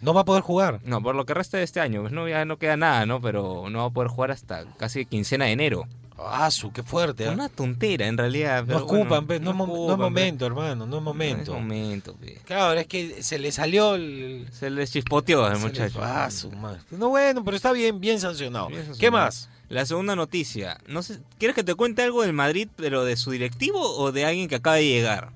No 0.00 0.14
va 0.14 0.22
a 0.22 0.24
poder 0.24 0.42
jugar. 0.42 0.80
no, 0.84 1.02
por 1.02 1.14
lo 1.14 1.26
que 1.26 1.34
resta 1.34 1.58
de 1.58 1.64
este 1.64 1.80
año, 1.80 2.00
pues 2.00 2.12
no, 2.14 2.26
ya 2.28 2.46
no 2.46 2.56
queda 2.58 2.78
nada, 2.78 3.04
¿no? 3.04 3.20
Pero 3.20 3.68
no 3.68 3.80
va 3.80 3.84
a 3.86 3.90
poder 3.90 4.08
jugar 4.08 4.30
hasta 4.30 4.64
casi 4.78 5.04
quincena 5.04 5.44
de 5.44 5.52
enero. 5.52 5.84
Ah, 6.18 6.50
su, 6.50 6.72
qué 6.72 6.82
fuerte. 6.82 7.26
¿ah? 7.28 7.32
Una 7.32 7.48
tontera, 7.50 8.06
en 8.06 8.16
realidad. 8.16 8.60
No 8.62 8.66
pero 8.66 8.78
ocupan, 8.84 9.08
bueno, 9.08 9.26
pe, 9.26 9.40
no, 9.40 9.50
es 9.50 9.56
mo- 9.56 9.66
no 9.66 9.72
es 9.72 9.78
ocupan, 9.78 9.96
pe. 9.98 10.02
momento, 10.04 10.46
hermano, 10.46 10.74
no 10.74 10.84
es 10.84 10.90
No 10.90 10.96
es 10.98 11.02
momento. 11.04 11.52
momento, 11.54 12.14
pe. 12.16 12.40
Claro, 12.46 12.78
es 12.80 12.86
que 12.86 13.22
se 13.22 13.38
le 13.38 13.52
salió 13.52 13.94
el... 13.96 14.48
Se 14.50 14.70
le 14.70 14.86
chispoteó 14.86 15.44
al 15.44 15.56
se 15.56 15.62
le- 15.62 15.66
muchacho. 15.68 15.98
Ah, 16.02 16.30
su 16.30 16.50
madre. 16.52 16.80
No, 16.90 17.10
bueno, 17.10 17.44
pero 17.44 17.56
está 17.56 17.72
bien, 17.72 18.00
bien 18.00 18.18
sancionado. 18.18 18.68
Bien 18.68 18.86
¿Qué 18.98 19.10
más? 19.10 19.50
La 19.68 19.84
segunda 19.84 20.16
noticia. 20.16 20.78
No 20.86 21.02
sé, 21.02 21.18
¿Quieres 21.38 21.54
que 21.54 21.64
te 21.64 21.74
cuente 21.74 22.02
algo 22.02 22.22
del 22.22 22.32
Madrid, 22.32 22.68
pero 22.76 23.04
de 23.04 23.16
su 23.16 23.30
directivo 23.32 23.80
o 23.80 24.10
de 24.12 24.24
alguien 24.24 24.48
que 24.48 24.54
acaba 24.54 24.76
de 24.76 24.86
llegar? 24.86 25.32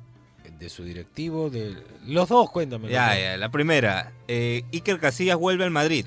De 0.59 0.69
su 0.71 0.85
directivo, 0.85 1.51
de... 1.51 1.77
Los 2.07 2.29
dos, 2.29 2.51
cuéntame. 2.51 2.89
Ya, 2.91 3.19
ya. 3.19 3.37
La 3.37 3.51
primera. 3.51 4.13
Eh, 4.29 4.63
Iker 4.73 4.99
Casillas 5.01 5.37
vuelve 5.37 5.65
al 5.65 5.71
Madrid. 5.71 6.07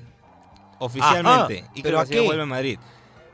Oficialmente. 0.80 1.60
Ajá, 1.60 1.70
Iker 1.72 1.84
¿pero 1.84 1.98
a 2.00 2.02
Casillas 2.02 2.22
qué? 2.22 2.26
vuelve 2.28 2.42
al 2.44 2.48
Madrid. 2.50 2.80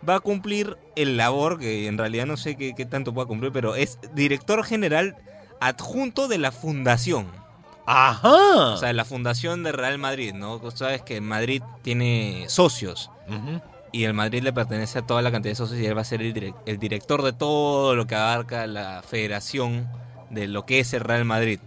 Va 0.07 0.15
a 0.15 0.19
cumplir 0.19 0.77
el 0.95 1.17
labor, 1.17 1.59
que 1.59 1.87
en 1.87 1.97
realidad 1.97 2.25
no 2.25 2.37
sé 2.37 2.55
qué, 2.55 2.73
qué 2.75 2.85
tanto 2.85 3.13
pueda 3.13 3.27
cumplir, 3.27 3.51
pero 3.51 3.75
es 3.75 3.99
director 4.13 4.63
general 4.63 5.17
adjunto 5.59 6.27
de 6.27 6.37
la 6.37 6.51
fundación. 6.51 7.27
Ajá. 7.85 8.73
O 8.73 8.77
sea, 8.77 8.93
la 8.93 9.03
fundación 9.03 9.63
de 9.63 9.71
Real 9.71 9.97
Madrid, 9.97 10.33
¿no? 10.33 10.59
Tú 10.59 10.71
Sabes 10.71 11.01
que 11.01 11.19
Madrid 11.21 11.61
tiene 11.81 12.45
socios. 12.47 13.09
Y 13.91 14.03
el 14.03 14.13
Madrid 14.13 14.43
le 14.43 14.53
pertenece 14.53 14.99
a 14.99 15.01
toda 15.01 15.21
la 15.23 15.31
cantidad 15.31 15.51
de 15.51 15.55
socios 15.55 15.79
y 15.79 15.85
él 15.85 15.97
va 15.97 16.01
a 16.01 16.05
ser 16.05 16.21
el, 16.21 16.33
direc- 16.33 16.55
el 16.67 16.77
director 16.77 17.23
de 17.23 17.33
todo 17.33 17.95
lo 17.95 18.05
que 18.05 18.15
abarca 18.15 18.67
la 18.67 19.01
federación 19.07 19.89
de 20.29 20.47
lo 20.47 20.65
que 20.65 20.79
es 20.79 20.93
el 20.93 21.01
Real 21.01 21.25
Madrid. 21.25 21.59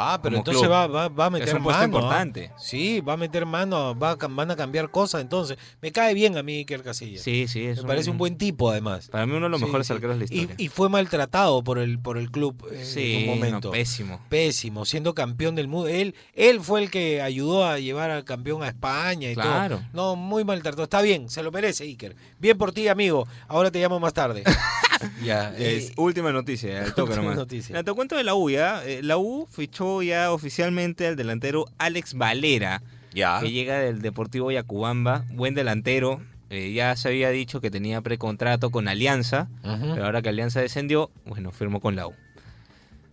Ah, 0.00 0.20
pero 0.22 0.36
entonces 0.36 0.62
club. 0.62 0.72
va, 0.72 0.86
va, 0.86 1.08
va 1.08 1.26
a 1.26 1.30
meter 1.30 1.48
Es 1.48 1.54
un 1.54 1.62
puesto 1.64 1.80
mano. 1.80 1.96
¿ah? 1.96 2.00
importante. 2.02 2.52
Sí, 2.56 3.00
va 3.00 3.14
a 3.14 3.16
meter 3.16 3.44
mano, 3.46 3.98
va 3.98 4.14
van 4.16 4.50
a 4.50 4.56
cambiar 4.56 4.90
cosas. 4.90 5.20
Entonces, 5.22 5.58
me 5.82 5.90
cae 5.92 6.14
bien 6.14 6.36
a 6.36 6.42
mí 6.42 6.58
Iker 6.58 6.82
Casillas. 6.82 7.22
Sí, 7.22 7.48
sí, 7.48 7.64
es 7.66 7.82
me 7.82 7.88
parece 7.88 8.10
un 8.10 8.18
buen 8.18 8.38
tipo, 8.38 8.70
además. 8.70 9.08
Para 9.08 9.26
mí 9.26 9.32
uno 9.32 9.46
de 9.46 9.50
los 9.50 9.58
Sí, 9.60 9.66
mejores 9.66 9.86
sí. 9.88 9.92
arqueros 9.92 10.18
de 10.18 10.26
la 10.26 10.32
Y, 10.32 10.38
historia. 10.42 10.54
y 10.58 10.68
fue 10.68 10.88
maltratado 10.88 11.62
por 11.64 11.78
el, 11.78 11.98
por 11.98 12.16
el 12.18 12.30
club 12.30 12.66
eh, 12.70 12.84
sí, 12.84 13.14
en 13.14 13.20
un 13.22 13.26
no, 13.26 13.34
momento. 13.34 13.70
pésimo. 13.72 14.20
Pésimo, 14.28 14.84
siendo 14.84 15.14
campeón 15.14 15.54
del 15.56 15.66
mundo. 15.68 15.88
Él, 15.88 16.14
él 16.34 16.60
fue 16.60 16.82
el 16.82 16.90
que 16.90 17.20
ayudó 17.20 17.66
a 17.66 17.78
llevar 17.78 18.10
al 18.10 18.24
campeón 18.24 18.62
a 18.62 18.68
España 18.68 19.30
y 19.30 19.34
Claro. 19.34 19.78
todo. 19.78 19.86
No, 19.92 20.16
muy 20.16 20.44
maltratado. 20.44 20.84
Está 20.84 21.02
bien, 21.02 21.28
se 21.28 21.42
lo 21.42 21.50
merece, 21.50 21.84
Iker. 21.84 22.14
Bien 22.38 22.56
por 22.56 22.72
ti, 22.72 22.86
amigo. 22.88 23.26
Ahora 23.48 23.70
te 23.70 23.80
llamo 23.80 23.98
más 23.98 24.12
tarde. 24.14 24.44
ya. 25.24 25.54
Es 25.58 25.90
eh, 25.90 25.94
última 25.96 26.32
noticia, 26.32 26.84
toque 26.86 27.02
última 27.02 27.16
nomás. 27.22 27.36
noticia. 27.36 27.82
Te 27.82 27.92
cuento 27.92 28.16
de 28.16 28.24
la 28.24 28.34
U, 28.34 28.50
¿ya? 28.50 28.84
Eh, 28.84 29.00
La 29.02 29.18
U 29.18 29.46
fichó 29.50 30.02
ya 30.02 30.32
oficialmente 30.32 31.06
al 31.06 31.16
delantero 31.16 31.66
Alex 31.78 32.14
Valera, 32.14 32.82
ya. 33.12 33.40
que 33.40 33.50
llega 33.50 33.78
del 33.78 34.00
Deportivo 34.02 34.50
Yacubamba, 34.50 35.24
buen 35.32 35.54
delantero. 35.54 36.20
Eh, 36.50 36.72
ya 36.72 36.96
se 36.96 37.08
había 37.08 37.28
dicho 37.30 37.60
que 37.60 37.70
tenía 37.70 38.00
precontrato 38.00 38.70
con 38.70 38.88
Alianza, 38.88 39.48
pero 39.62 40.06
ahora 40.06 40.22
que 40.22 40.30
Alianza 40.30 40.60
descendió, 40.62 41.10
bueno, 41.26 41.50
firmó 41.52 41.78
con 41.80 41.94
la 41.94 42.06
U. 42.06 42.14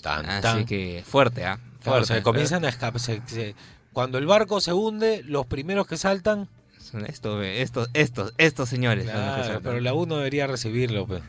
Tan, 0.01 0.25
Así 0.29 0.41
tan. 0.41 0.65
que 0.65 1.03
fuerte, 1.05 1.43
¿ah? 1.45 1.57
Claro, 1.83 1.99
Fuerte. 1.99 2.13
se 2.15 2.23
comienzan 2.23 2.63
a 2.65 2.69
escapar. 2.69 3.01
se- 3.01 3.21
se- 3.25 3.55
cuando 3.91 4.17
el 4.17 4.25
barco 4.25 4.61
se 4.61 4.71
hunde, 4.73 5.21
los 5.25 5.45
primeros 5.47 5.85
que 5.87 5.97
saltan. 5.97 6.47
Son 6.95 7.05
Estos, 7.05 7.89
estos, 7.93 8.33
estos, 8.37 8.69
señores. 8.69 9.03
Claro, 9.03 9.59
pero 9.61 9.81
la 9.81 9.93
U 9.93 10.05
no 10.05 10.15
debería 10.15 10.47
recibirlo. 10.47 11.05
pues. 11.05 11.21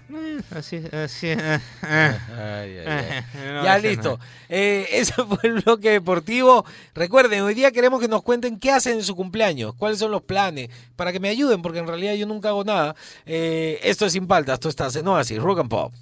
Así, 0.52 0.80
así. 0.92 1.30
ah, 1.32 1.60
ah. 1.82 3.24
No, 3.34 3.64
ya 3.64 3.76
listo. 3.78 4.20
Eh, 4.48 4.86
ese 4.92 5.12
fue 5.24 5.38
el 5.42 5.62
bloque 5.62 5.90
deportivo. 5.90 6.64
Recuerden, 6.94 7.42
hoy 7.42 7.54
día 7.54 7.72
queremos 7.72 8.00
que 8.00 8.06
nos 8.06 8.22
cuenten 8.22 8.60
qué 8.60 8.70
hacen 8.70 8.98
en 8.98 9.02
su 9.02 9.16
cumpleaños, 9.16 9.74
cuáles 9.74 9.98
son 9.98 10.12
los 10.12 10.22
planes, 10.22 10.70
para 10.94 11.10
que 11.12 11.18
me 11.18 11.30
ayuden, 11.30 11.62
porque 11.62 11.80
en 11.80 11.88
realidad 11.88 12.14
yo 12.14 12.26
nunca 12.26 12.50
hago 12.50 12.62
nada. 12.62 12.94
Eh, 13.24 13.80
esto 13.82 14.06
es 14.06 14.12
Sin 14.12 14.28
Paltas, 14.28 14.54
esto 14.54 14.68
está 14.68 14.88
no 15.02 15.16
así, 15.16 15.36
Rock 15.36 15.58
and 15.58 15.68
Pop. 15.68 15.92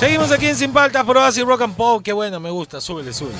Seguimos 0.00 0.32
aquí 0.32 0.46
en 0.46 0.56
Sin 0.56 0.72
Paltas 0.72 1.04
por 1.04 1.18
Oasis 1.18 1.44
Rock 1.44 1.60
and 1.60 1.76
Pop. 1.76 2.02
Qué 2.02 2.14
buena, 2.14 2.40
me 2.40 2.48
gusta. 2.48 2.80
Súbele, 2.80 3.12
súbele. 3.12 3.36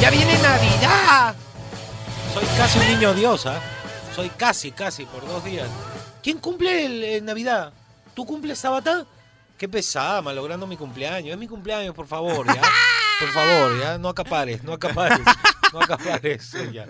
¡Ya 0.00 0.08
viene 0.08 0.38
Navidad! 0.38 1.34
Soy 2.32 2.44
casi 2.56 2.78
un 2.78 2.88
niño 2.88 3.12
Dios, 3.12 3.44
¿ah? 3.44 3.60
Soy 4.16 4.30
casi, 4.30 4.72
casi, 4.72 5.04
por 5.04 5.28
dos 5.28 5.44
días. 5.44 5.68
¿Quién 6.22 6.38
cumple 6.38 7.18
el, 7.18 7.22
Navidad? 7.26 7.70
¿Tú 8.14 8.24
cumples 8.24 8.58
Tabata? 8.62 9.04
Qué 9.58 9.68
pesada, 9.68 10.22
malogrando 10.22 10.66
mi 10.66 10.78
cumpleaños. 10.78 11.32
Es 11.32 11.38
mi 11.38 11.46
cumpleaños, 11.46 11.94
por 11.94 12.06
favor, 12.06 12.46
¿ya? 12.46 12.62
Por 13.20 13.28
favor, 13.32 13.78
¿ya? 13.78 13.98
No 13.98 14.08
acapares, 14.08 14.64
no 14.64 14.72
acapares. 14.72 15.20
No 15.74 15.82
acapares, 15.82 16.50
ya. 16.72 16.86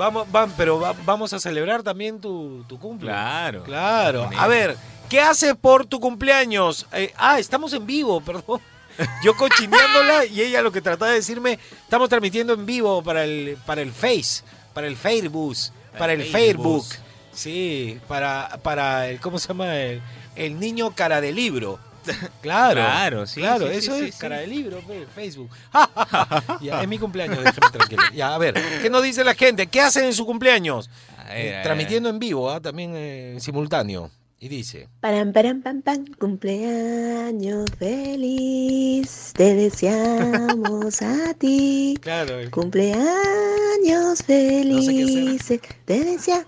Vamos, 0.00 0.32
van, 0.32 0.50
pero 0.56 0.80
va- 0.80 0.94
vamos 1.04 1.34
a 1.34 1.38
celebrar 1.38 1.82
también 1.82 2.18
tu, 2.22 2.64
tu 2.66 2.78
cumple. 2.78 3.08
Claro. 3.10 3.62
Claro. 3.64 4.30
A 4.34 4.46
ver, 4.48 4.74
¿qué 5.10 5.20
haces 5.20 5.54
por 5.54 5.84
tu 5.84 6.00
cumpleaños? 6.00 6.86
Eh, 6.94 7.12
ah, 7.18 7.38
estamos 7.38 7.74
en 7.74 7.84
vivo, 7.84 8.18
perdón. 8.24 8.60
Yo 9.22 9.36
cochineándola 9.36 10.24
y 10.24 10.40
ella 10.40 10.62
lo 10.62 10.72
que 10.72 10.80
trataba 10.80 11.10
de 11.10 11.18
decirme, 11.18 11.58
estamos 11.82 12.08
transmitiendo 12.08 12.54
en 12.54 12.64
vivo 12.64 13.02
para 13.02 13.24
el, 13.24 13.58
para 13.66 13.82
el 13.82 13.92
Face, 13.92 14.42
para 14.72 14.86
el 14.86 14.96
Facebook, 14.96 15.54
para 15.98 16.14
el 16.14 16.22
El 16.22 16.26
Facebook. 16.28 16.84
Facebook. 16.86 17.06
Sí, 17.32 18.00
para, 18.08 18.58
para 18.62 19.08
el, 19.08 19.20
¿cómo 19.20 19.38
se 19.38 19.48
llama? 19.48 19.76
El, 19.76 20.00
el 20.34 20.58
niño 20.58 20.92
cara 20.94 21.20
de 21.20 21.32
libro. 21.32 21.78
Claro, 22.42 22.80
Claro, 22.80 23.26
sí, 23.26 23.40
claro, 23.40 23.66
sí, 23.68 23.74
eso 23.76 23.96
sí, 23.98 24.04
es 24.06 24.14
sí. 24.14 24.20
cara 24.20 24.38
de 24.38 24.46
libro, 24.46 24.80
Facebook. 25.14 25.50
ya, 26.60 26.82
es 26.82 26.88
mi 26.88 26.98
cumpleaños, 26.98 27.38
déjame 27.44 27.70
tranquilo. 27.72 28.02
Ya, 28.14 28.34
a 28.34 28.38
ver, 28.38 28.54
¿qué 28.82 28.88
nos 28.90 29.02
dice 29.02 29.24
la 29.24 29.34
gente? 29.34 29.66
¿Qué 29.66 29.80
hacen 29.80 30.04
en 30.04 30.14
su 30.14 30.24
cumpleaños? 30.26 30.88
Ver, 31.28 31.36
Eh, 31.36 31.60
transmitiendo 31.62 32.08
en 32.08 32.18
vivo, 32.18 32.50
¿ah? 32.50 32.60
también 32.60 32.92
eh, 32.94 33.36
simultáneo. 33.40 34.10
Y 34.42 34.48
dice, 34.48 34.88
Param, 35.00 35.32
param, 35.34 35.60
pam, 35.60 35.82
pam, 35.82 36.06
cumpleaños 36.18 37.66
feliz, 37.78 39.32
te 39.36 39.54
deseamos 39.54 41.02
a 41.02 41.34
ti. 41.34 41.98
claro, 42.00 42.38
el- 42.38 42.50
Cumpleaños 42.50 44.22
felices, 44.26 45.60
te 45.84 46.04
deseamos 46.04 46.46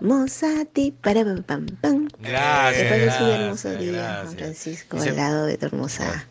a 0.00 0.64
ti. 0.72 0.94
Para 1.02 1.24
pam, 1.24 1.42
pam, 1.42 1.66
pam. 1.80 2.08
gracias. 2.18 2.82
Un 2.92 2.98
gracias, 2.98 3.20
hermoso 3.40 3.70
día, 3.76 4.20
Juan. 4.24 4.36
Francisco, 4.36 4.96
al 5.00 5.16
lado 5.16 5.46
de 5.46 5.56
tu 5.58 5.66
hermosa 5.66 6.26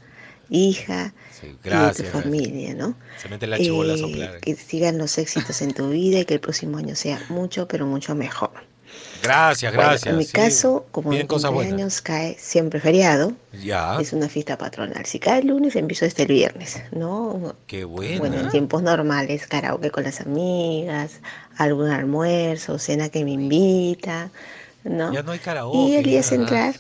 hija 0.50 1.14
Sí, 1.32 1.56
y 1.64 1.70
de 1.70 1.94
tu 1.94 2.04
familia, 2.04 2.74
¿no? 2.76 2.96
Se 3.18 3.30
mete 3.30 3.48
la 3.48 3.58
chibola 3.58 3.94
Eh, 3.94 4.40
que 4.42 4.56
sigan 4.56 4.98
los 4.98 5.18
éxitos 5.18 5.62
en 5.62 5.74
tu 5.74 5.90
vida 5.90 6.20
y 6.20 6.26
que 6.26 6.34
el 6.36 6.40
próximo 6.42 6.78
año 6.78 6.96
sea 6.96 7.22
mucho, 7.30 7.68
pero 7.68 7.86
mucho 7.86 8.16
mejor. 8.16 8.52
Gracias, 9.24 9.74
Bueno, 9.74 9.90
gracias. 9.92 10.12
en 10.12 10.18
mi 10.18 10.26
sí. 10.26 10.34
caso, 10.34 10.86
como 10.92 11.10
buenas. 11.12 11.28
cumpleaños 11.28 12.02
cae 12.02 12.36
siempre 12.38 12.80
feriado, 12.82 13.34
Ya, 13.54 13.98
es 14.02 14.12
una 14.14 14.28
fiesta 14.28 14.58
patronal. 14.58 15.06
Si 15.06 15.20
cae 15.20 15.40
el 15.42 15.48
lunes, 15.48 15.76
empiezo 15.76 16.06
desde 16.06 16.24
el 16.24 16.30
viernes, 16.30 16.82
¿no? 16.92 17.56
qué 17.68 17.86
Bueno, 17.86 18.20
buena. 18.20 18.42
en 18.42 18.50
tiempos 18.50 18.82
normales, 18.84 19.48
karaoke 19.48 19.90
con 19.92 20.04
las 20.04 20.20
amigas, 20.22 21.22
algún 21.64 21.90
almuerzo, 21.90 22.80
cena 22.80 23.10
que 23.10 23.24
me 23.24 23.32
invita, 23.32 24.32
¿no? 24.84 25.14
Ya 25.14 25.24
no 25.24 25.32
hay 25.32 25.40
karaoke. 25.40 25.78
y 25.78 25.96
el 25.96 26.04
día 26.04 26.24
central, 26.24 26.76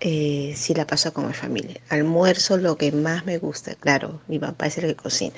eh, 0.00 0.54
sí 0.56 0.74
la 0.74 0.86
paso 0.86 1.12
con 1.12 1.26
mi 1.26 1.32
familia. 1.32 1.80
Almuerzo 1.88 2.56
lo 2.56 2.76
que 2.76 2.92
más 2.92 3.24
me 3.24 3.38
gusta, 3.38 3.74
claro, 3.74 4.20
mi 4.28 4.38
papá 4.38 4.66
es 4.66 4.78
el 4.78 4.86
que 4.86 4.96
cocina. 4.96 5.36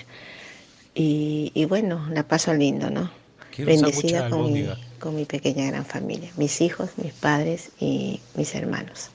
Y, 0.95 1.53
y 1.55 1.65
bueno, 1.65 2.09
la 2.11 2.25
paso 2.25 2.53
lindo, 2.55 2.91
¿no? 2.91 3.11
Quiero 3.55 3.71
Bendecida 3.71 4.25
de 4.25 4.31
con 4.31 4.53
mi, 4.53 4.69
con 4.99 5.15
mi 5.17 5.25
pequeña 5.25 5.67
gran 5.67 5.85
familia, 5.85 6.31
mis 6.37 6.61
hijos, 6.61 6.91
mis 6.97 7.13
padres 7.13 7.71
y 7.79 8.21
mis 8.35 8.55
hermanos. 8.55 9.11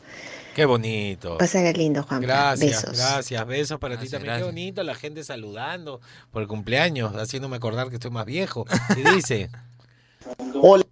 Qué 0.54 0.66
bonito. 0.66 1.38
Pásala 1.40 1.72
lindo, 1.72 2.04
Juan. 2.04 2.22
Gracias, 2.22 2.84
Besos. 2.84 2.98
gracias, 2.98 3.48
besos 3.48 3.80
para 3.80 3.96
ti 3.96 4.02
Gracias, 4.02 4.22
también. 4.22 4.38
Qué 4.38 4.44
bonito 4.44 4.84
la 4.84 4.94
gente 4.94 5.24
saludando 5.24 6.00
por 6.32 6.44
el 6.44 6.48
cumpleaños, 6.48 7.14
haciéndome 7.16 7.58
acordar 7.58 7.90
que 7.90 7.96
estoy 7.96 8.12
más 8.12 8.26
viejo. 8.26 8.66
Y 8.96 9.02
dice, 9.16 9.50
Hola, 10.62 10.84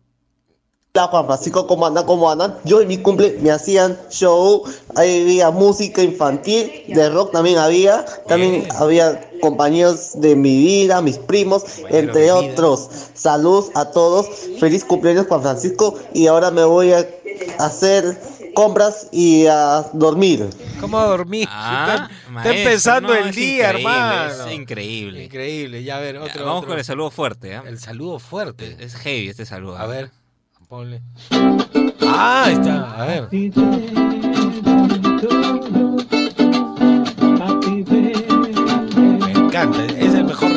Juan 0.93 1.25
Francisco, 1.25 1.67
¿cómo 1.67 1.85
andan? 1.85 2.05
¿Cómo 2.05 2.29
andan? 2.29 2.57
Yo 2.65 2.81
en 2.81 2.88
mi 2.88 2.97
cumple 2.97 3.38
me 3.41 3.51
hacían 3.51 3.97
show, 4.09 4.63
ahí 4.95 5.21
había 5.21 5.51
música 5.51 6.03
infantil, 6.03 6.69
de 6.88 7.09
rock 7.09 7.31
también 7.31 7.57
había, 7.57 8.05
también 8.27 8.67
había 8.77 9.29
compañeros 9.41 10.19
de 10.19 10.35
mi 10.35 10.57
vida, 10.57 11.01
mis 11.01 11.17
primos, 11.17 11.63
entre 11.89 12.31
otros. 12.31 12.89
Saludos 13.13 13.71
a 13.73 13.91
todos, 13.91 14.27
feliz 14.59 14.83
cumpleaños 14.83 15.27
Juan 15.27 15.41
Francisco 15.41 15.95
y 16.13 16.27
ahora 16.27 16.51
me 16.51 16.65
voy 16.65 16.91
a 16.91 17.07
hacer 17.59 18.17
compras 18.53 19.08
y 19.12 19.46
a 19.48 19.86
dormir. 19.93 20.50
¿cómo 20.79 21.00
dormir? 21.00 21.48
Ah, 21.51 22.10
está, 22.38 22.53
empezando 22.53 23.10
no, 23.10 23.15
el 23.15 23.29
es 23.29 23.36
día, 23.36 23.70
increíble, 23.70 23.79
hermano. 23.91 24.46
Es 24.48 24.53
increíble. 24.53 25.24
Increíble, 25.25 25.84
ya 25.84 25.98
a 25.98 26.00
ver, 26.00 26.15
Ya, 26.15 26.22
otro. 26.22 26.46
Vamos 26.46 26.58
otro. 26.60 26.70
con 26.70 26.79
el 26.79 26.86
saludo 26.86 27.12
fuerte, 27.12 27.55
¿ah? 27.55 27.63
El 27.65 27.79
saludo 27.79 28.20
fuerte. 28.20 28.77
Es 28.79 28.96
heavy 28.96 29.29
este 29.29 29.46
saludo. 29.46 29.77
A 29.77 29.86
ver, 29.88 30.10
ponle. 30.67 31.01
Ah, 32.01 32.43
ahí 32.46 32.53
está, 32.53 33.01
a 33.01 33.05
ver. 33.05 33.27
Me 38.03 39.31
encanta, 39.31 39.86
es 39.86 40.13
el 40.13 40.24
mejor 40.25 40.50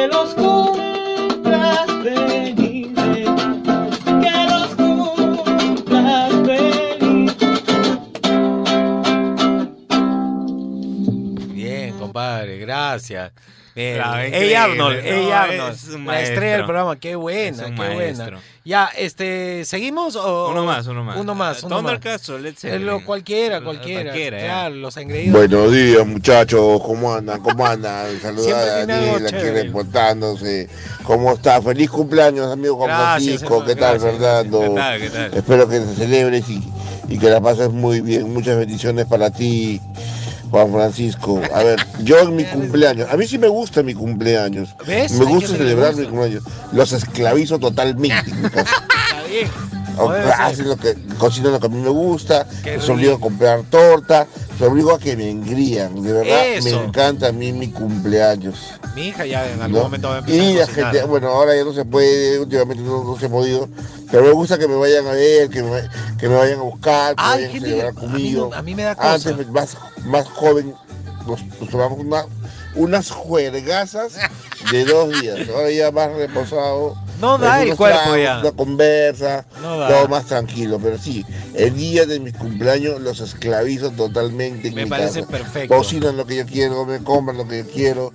Que 0.00 0.08
los 0.08 0.34
cumplas 0.34 1.86
felices, 2.02 3.28
que 4.22 4.46
los 4.48 4.74
cumplas 4.74 6.32
felices. 6.46 7.98
Bien, 11.52 11.98
compadre, 11.98 12.56
gracias. 12.56 13.32
Bien. 13.80 13.94
Bravo, 13.96 14.16
Ey 14.16 14.26
increíble. 14.26 14.56
Arnold, 14.56 14.96
No, 15.04 15.08
ey 15.10 15.30
Arnold. 15.30 15.74
es 15.74 15.88
un 15.88 16.06
la 16.06 16.20
estrella 16.22 16.52
del 16.56 16.64
programa, 16.64 16.96
qué 17.00 17.14
buena, 17.16 17.64
qué 17.64 17.94
buena. 17.94 18.30
Ya, 18.62 18.90
este, 18.96 19.64
¿seguimos 19.64 20.16
o 20.16 20.50
Uno 20.50 20.64
más, 20.66 20.86
uno 20.86 21.02
más. 21.02 21.16
Uno 21.16 21.34
más, 21.34 21.62
uno 21.62 21.76
más. 21.76 21.82
Thundercats 21.82 22.28
o 22.28 22.38
Led 22.38 22.54
Eh, 22.62 22.78
lo- 22.78 23.02
cualquiera, 23.04 23.62
cualquiera. 23.62 24.02
Cualquiera, 24.10 24.38
ya. 24.38 24.44
claro, 24.44 24.74
los 24.76 24.96
engreídos. 24.98 25.32
Buenos 25.34 25.72
días 25.72 26.06
muchachos, 26.06 26.82
¿cómo 26.84 27.14
andan? 27.14 27.40
¿Cómo 27.42 27.66
andan? 27.66 28.06
Saludos 28.22 28.44
Siempre 28.44 28.70
a 28.70 28.76
tiene 28.86 28.92
algo 28.92 29.12
Daniel 29.18 29.34
aquí 29.34 29.50
reportándose. 29.94 30.68
¿Cómo 31.04 31.32
está? 31.32 31.60
Feliz 31.62 31.88
cumpleaños, 31.90 32.52
amigo 32.52 32.76
Juan 32.76 32.88
Gracias, 32.90 33.38
Francisco. 33.40 33.64
¿Qué 33.64 33.76
tal, 33.76 33.98
Fernando? 33.98 34.60
¿Qué 34.60 34.68
tal, 34.74 35.00
qué 35.00 35.10
tal? 35.10 35.34
Espero 35.34 35.68
que 35.68 35.80
te 35.80 35.94
celebres 35.94 36.48
y, 36.50 36.62
y 37.08 37.18
que 37.18 37.28
la 37.30 37.40
pases 37.40 37.70
muy 37.70 38.02
bien. 38.02 38.30
Muchas 38.32 38.58
bendiciones 38.58 39.06
para 39.06 39.30
ti, 39.30 39.80
Juan 40.50 40.72
Francisco. 40.72 41.40
A 41.54 41.62
ver, 41.62 41.78
yo 42.02 42.18
en 42.18 42.36
mi 42.36 42.44
cumpleaños, 42.44 43.08
a 43.10 43.16
mí 43.16 43.26
sí 43.26 43.38
me 43.38 43.48
gusta 43.48 43.82
mi 43.82 43.94
cumpleaños. 43.94 44.74
¿Ves? 44.86 45.12
Me 45.12 45.24
gusta 45.24 45.56
celebrar 45.56 45.92
gusta. 45.92 46.02
mi 46.02 46.08
cumpleaños. 46.08 46.44
Los 46.72 46.92
esclavizo 46.92 47.58
totalmente 47.58 48.30
en 48.30 48.42
mi 48.42 48.50
casa. 48.50 48.82
Está 48.82 49.22
bien. 49.28 49.79
Hacen 50.38 50.68
lo 50.68 50.76
que, 50.76 50.94
cocinan 51.18 51.52
lo 51.52 51.60
que 51.60 51.66
a 51.66 51.70
mí 51.70 51.78
me 51.80 51.88
gusta, 51.90 52.46
Qué 52.62 52.76
los 52.76 52.88
obligo 52.88 53.14
a 53.16 53.20
comprar 53.20 53.62
torta, 53.64 54.26
los 54.58 54.68
obligo 54.70 54.92
a 54.92 54.98
que 54.98 55.16
me 55.16 55.30
engrían. 55.30 56.02
De 56.02 56.12
verdad, 56.12 56.46
Eso. 56.48 56.64
me 56.64 56.84
encanta 56.84 57.28
a 57.28 57.32
mí 57.32 57.52
mi 57.52 57.68
cumpleaños. 57.68 58.56
Mi 58.94 59.08
hija 59.08 59.24
ya 59.26 59.46
en 59.50 59.60
algún 59.62 59.78
¿no? 59.78 59.82
momento 59.84 60.08
va 60.08 60.16
a 60.16 60.18
empezar 60.18 60.42
Y 60.42 60.56
a 60.56 60.60
la 60.60 60.66
cocinar. 60.66 60.92
gente, 60.92 61.06
bueno, 61.06 61.28
ahora 61.28 61.54
ya 61.56 61.64
no 61.64 61.72
se 61.72 61.84
puede, 61.84 62.38
últimamente 62.40 62.82
no, 62.82 63.04
no 63.04 63.18
se 63.18 63.26
ha 63.26 63.28
podido, 63.28 63.68
pero 64.10 64.24
me 64.24 64.30
gusta 64.32 64.58
que 64.58 64.66
me 64.68 64.76
vayan 64.76 65.06
a 65.06 65.12
ver, 65.12 65.48
que 65.50 65.62
me, 65.62 65.82
que 66.18 66.28
me 66.28 66.34
vayan 66.36 66.58
a 66.58 66.62
buscar, 66.62 67.14
que 67.16 67.22
Ay, 67.22 67.44
vayan 67.44 67.50
a 67.50 67.52
celebrar 67.60 67.94
que- 67.94 68.00
a 68.00 68.02
mí 68.02 68.08
conmigo. 68.12 68.50
a 68.54 68.62
mí 68.62 68.74
me 68.74 68.82
da 68.84 68.94
cosa. 68.94 69.30
Antes, 69.30 69.48
más, 69.50 69.76
más 70.04 70.26
joven, 70.28 70.74
nos, 71.26 71.44
nos 71.60 71.68
tomamos 71.70 71.98
una- 71.98 72.24
unas 72.74 73.10
juergazas 73.10 74.14
de 74.72 74.84
dos 74.84 75.20
días. 75.20 75.38
Ahora 75.54 75.70
ya 75.70 75.90
más 75.90 76.12
reposado. 76.12 76.96
No 77.20 77.38
da 77.38 77.62
el 77.62 77.76
cuerpo 77.76 78.16
ya. 78.16 78.40
Una 78.40 78.52
conversa, 78.52 79.46
No 79.62 79.78
da. 79.78 79.88
todo 79.88 80.08
más 80.08 80.26
tranquilo. 80.26 80.78
Pero 80.82 80.98
sí, 80.98 81.24
el 81.54 81.76
día 81.76 82.06
de 82.06 82.18
mi 82.20 82.32
cumpleaños 82.32 83.00
los 83.00 83.20
esclavizo 83.20 83.90
totalmente 83.90 84.68
en 84.68 84.74
Me 84.74 84.84
mi 84.84 84.90
parece 84.90 85.20
casa. 85.20 85.30
perfecto. 85.32 85.76
Cocinan 85.76 86.16
lo 86.16 86.26
que 86.26 86.36
yo 86.36 86.46
quiero, 86.46 86.84
me 86.86 86.98
compran 87.02 87.36
lo 87.36 87.46
que 87.46 87.64
yo 87.64 87.70
quiero 87.70 88.12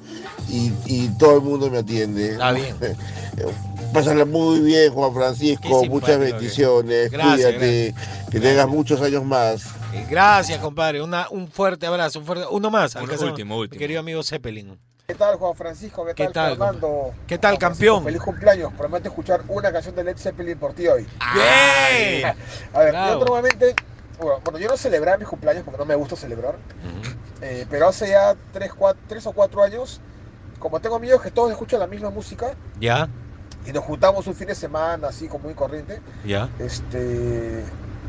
y, 0.50 0.72
y 0.86 1.10
todo 1.20 1.36
el 1.38 1.42
mundo 1.44 1.70
me 1.70 1.80
atiende. 1.80 2.32
Está 2.32 2.52
bien. 2.52 2.76
Pásala 3.94 4.26
muy 4.26 4.60
bien, 4.60 4.92
Juan 4.94 5.14
Francisco. 5.14 5.86
Muchas 5.86 6.20
bendiciones. 6.20 7.12
Gracias, 7.12 7.54
Cuídate. 7.54 7.96
Que 8.30 8.40
tengas 8.42 8.68
muchos 8.68 9.00
años 9.02 9.24
más. 9.24 9.64
Eh, 9.94 10.06
Gracias, 10.10 10.60
compadre. 10.60 11.02
Una, 11.02 11.28
un 11.30 11.48
fuerte 11.48 11.86
abrazo. 11.86 12.20
Un 12.20 12.26
fuerte, 12.26 12.46
uno 12.52 12.70
más. 12.70 12.96
Alcanzamos. 12.98 13.32
último, 13.32 13.58
último. 13.58 13.76
Mi 13.76 13.80
querido 13.80 14.02
amigo 14.02 14.22
Zeppelin. 14.22 14.78
¿Qué 15.08 15.14
tal, 15.14 15.36
Juan 15.36 15.56
Francisco? 15.56 16.04
¿Qué, 16.04 16.16
¿Qué 16.16 16.28
tal, 16.30 16.58
Fernando? 16.58 17.14
¿Qué 17.28 17.38
tal, 17.38 17.60
campeón? 17.60 18.04
Feliz 18.04 18.22
cumpleaños. 18.22 18.74
Prometo 18.74 19.08
escuchar 19.08 19.42
una 19.48 19.72
canción 19.72 19.94
de 19.94 20.04
Led 20.04 20.18
Zeppelin 20.18 20.58
por 20.58 20.74
ti 20.74 20.88
hoy. 20.88 21.06
¡Bien! 21.34 22.26
A 22.74 22.80
ver, 22.80 22.92
Bravo. 22.92 23.14
yo 23.14 23.20
normalmente, 23.20 23.76
bueno, 24.20 24.40
bueno, 24.44 24.58
yo 24.58 24.68
no 24.68 24.78
celebraba 24.78 25.18
mis 25.20 25.28
cumpleaños 25.28 25.64
porque 25.64 25.78
no 25.78 25.86
me 25.86 25.94
gusta 25.94 26.16
celebrar, 26.16 26.56
eh, 27.42 27.68
pero 27.70 27.88
hace 27.90 28.10
ya 28.10 28.36
tres, 28.52 28.74
cuatro, 28.74 29.00
tres 29.08 29.28
o 29.28 29.32
cuatro 29.32 29.62
años, 29.62 30.02
como 30.58 30.80
tengo 30.80 30.96
amigos 30.96 31.22
que 31.22 31.30
todos 31.30 31.52
escuchan 31.52 31.80
la 31.82 31.88
misma 31.88 32.10
música 32.10 32.56
Ya, 32.80 33.08
y 33.68 33.72
nos 33.72 33.84
juntamos 33.84 34.26
un 34.26 34.34
fin 34.34 34.48
de 34.48 34.56
semana 34.56 35.10
así 35.10 35.28
como 35.28 35.44
muy 35.44 35.54
corriente, 35.54 36.02
ya. 36.26 36.50
este, 36.58 37.64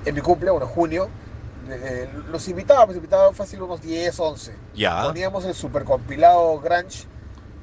en 0.06 0.14
mi 0.14 0.22
cumple, 0.22 0.50
bueno, 0.50 0.66
junio, 0.66 1.10
eh, 1.68 2.08
los 2.30 2.46
invitábamos, 2.48 2.96
invitaban 2.96 3.34
fácil 3.34 3.62
unos 3.62 3.80
10, 3.82 4.18
11. 4.18 4.54
Ya. 4.74 5.04
Poníamos 5.04 5.44
el 5.44 5.54
super 5.54 5.84
compilado 5.84 6.60
Grunge. 6.60 7.06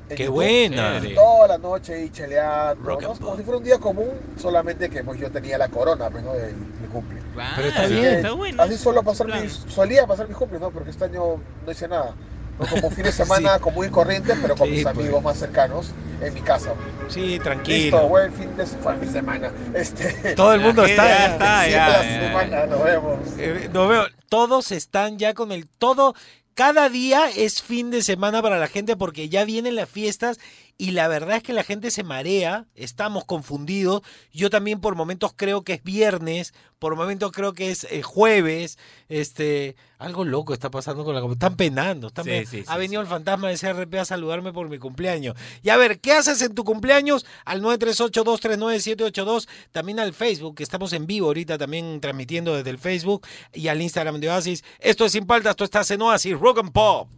Qué 0.09 0.25
YouTube, 0.25 0.35
buena. 0.35 1.01
Toda 1.15 1.47
la 1.47 1.57
noche 1.57 1.93
ahí 1.95 2.09
cheleando, 2.09 2.99
¿no? 2.99 3.13
como 3.19 3.37
si 3.37 3.43
fuera 3.43 3.57
un 3.57 3.63
día 3.63 3.79
común, 3.79 4.11
solamente 4.37 4.89
que 4.89 5.03
pues 5.03 5.19
yo 5.19 5.31
tenía 5.31 5.57
la 5.57 5.69
corona 5.69 6.09
pues, 6.09 6.23
¿no? 6.23 6.33
del, 6.33 6.55
del 6.81 6.89
cumple. 6.89 7.19
Claro, 7.33 7.53
Pero 7.55 7.67
está 7.69 7.87
bien. 7.87 8.05
Está 8.05 8.31
bueno. 8.33 8.61
Así 8.61 8.77
suelo 8.77 9.01
pasar 9.01 9.27
mis, 9.27 9.53
solía 9.67 10.05
pasar 10.05 10.27
mis 10.27 10.37
cumples, 10.37 10.61
¿no? 10.61 10.71
Porque 10.71 10.91
este 10.91 11.05
año 11.05 11.41
no 11.65 11.71
hice 11.71 11.87
nada. 11.87 12.13
¿No? 12.59 12.65
Como 12.67 12.89
fin 12.91 13.03
de 13.03 13.11
semana 13.13 13.59
común 13.59 13.87
y 13.87 13.89
corriente, 13.89 14.33
pero 14.41 14.55
con 14.55 14.67
Sí, 14.67 14.73
mis 14.75 14.83
pues. 14.83 14.97
amigos 14.97 15.23
más 15.23 15.37
cercanos 15.37 15.91
en 16.21 16.33
mi 16.33 16.41
casa. 16.41 16.73
Sí, 17.09 17.21
Listo, 17.21 17.43
tranquilo. 17.43 18.07
buen 18.07 18.31
fin 18.33 18.55
de 18.55 18.65
fue 18.65 18.95
mi 18.97 19.07
semana. 19.07 19.51
Este, 19.73 20.35
Todo 20.35 20.53
el 20.53 20.61
mundo 20.61 20.85
está. 20.85 21.03
gente 21.03 21.13
ya 21.13 21.27
ya. 21.27 21.33
está, 21.33 21.65
sí, 21.65 21.71
ya, 21.71 21.89
la 21.89 22.03
ya. 22.03 22.27
semana, 22.27 22.65
nos 22.67 22.83
vemos. 22.83 23.19
Eh, 23.37 23.69
no 23.73 23.87
veo, 23.87 24.05
todos 24.29 24.71
están 24.71 25.17
ya 25.17 25.33
con 25.33 25.51
el 25.51 25.67
todo. 25.67 26.15
Cada 26.55 26.87
día 26.87 27.29
es 27.35 27.63
fin 27.63 27.89
de 27.89 28.03
semana 28.03 28.41
para 28.43 28.59
la 28.59 28.67
gente 28.67 28.95
porque 28.95 29.27
ya 29.27 29.43
vienen 29.43 29.75
las 29.75 29.89
fiestas 29.89 30.39
y 30.77 30.91
la 30.91 31.07
verdad 31.07 31.37
es 31.37 31.43
que 31.43 31.53
la 31.53 31.63
gente 31.63 31.91
se 31.91 32.03
marea, 32.03 32.65
estamos 32.75 33.25
confundidos. 33.25 34.01
Yo 34.31 34.49
también 34.49 34.81
por 34.81 34.95
momentos 34.95 35.31
creo 35.35 35.63
que 35.63 35.73
es 35.73 35.83
viernes, 35.83 36.53
por 36.79 36.95
momentos 36.95 37.31
creo 37.31 37.53
que 37.53 37.69
es 37.71 37.85
eh, 37.85 38.01
jueves. 38.01 38.77
Este, 39.07 39.75
algo 39.99 40.25
loco 40.25 40.53
está 40.53 40.69
pasando 40.71 41.05
con 41.05 41.15
la 41.15 41.25
Están 41.31 41.55
penando, 41.55 42.07
están 42.07 42.25
Sí, 42.25 42.31
penando. 42.31 42.49
sí, 42.51 42.57
sí, 42.61 42.63
Ha 42.67 42.77
venido 42.77 43.01
el 43.01 43.07
fantasma 43.07 43.49
de 43.49 43.57
CRP 43.57 43.93
a 43.95 44.05
saludarme 44.05 44.51
por 44.51 44.67
mi 44.67 44.79
cumpleaños. 44.79 45.35
Y 45.61 45.69
a 45.69 45.77
ver, 45.77 45.99
¿qué 45.99 46.13
haces 46.13 46.41
en 46.41 46.55
tu 46.55 46.63
cumpleaños? 46.63 47.25
Al 47.45 47.61
938-239-782, 47.61 49.47
también 49.71 49.99
al 49.99 50.13
Facebook, 50.13 50.55
que 50.55 50.63
estamos 50.63 50.91
en 50.93 51.05
vivo 51.05 51.27
ahorita 51.27 51.57
también 51.57 52.01
transmitiendo 52.01 52.55
desde 52.55 52.71
el 52.71 52.79
Facebook 52.79 53.25
y 53.53 53.67
al 53.67 53.81
Instagram 53.81 54.19
de 54.19 54.29
Oasis. 54.29 54.63
Esto 54.79 55.05
es 55.05 55.11
Sin 55.13 55.25
Paltas, 55.27 55.51
esto 55.51 55.63
estás 55.63 55.89
en 55.91 56.01
Oasis, 56.01 56.37
Rock 56.37 56.59
and 56.59 56.71
Pop. 56.71 57.09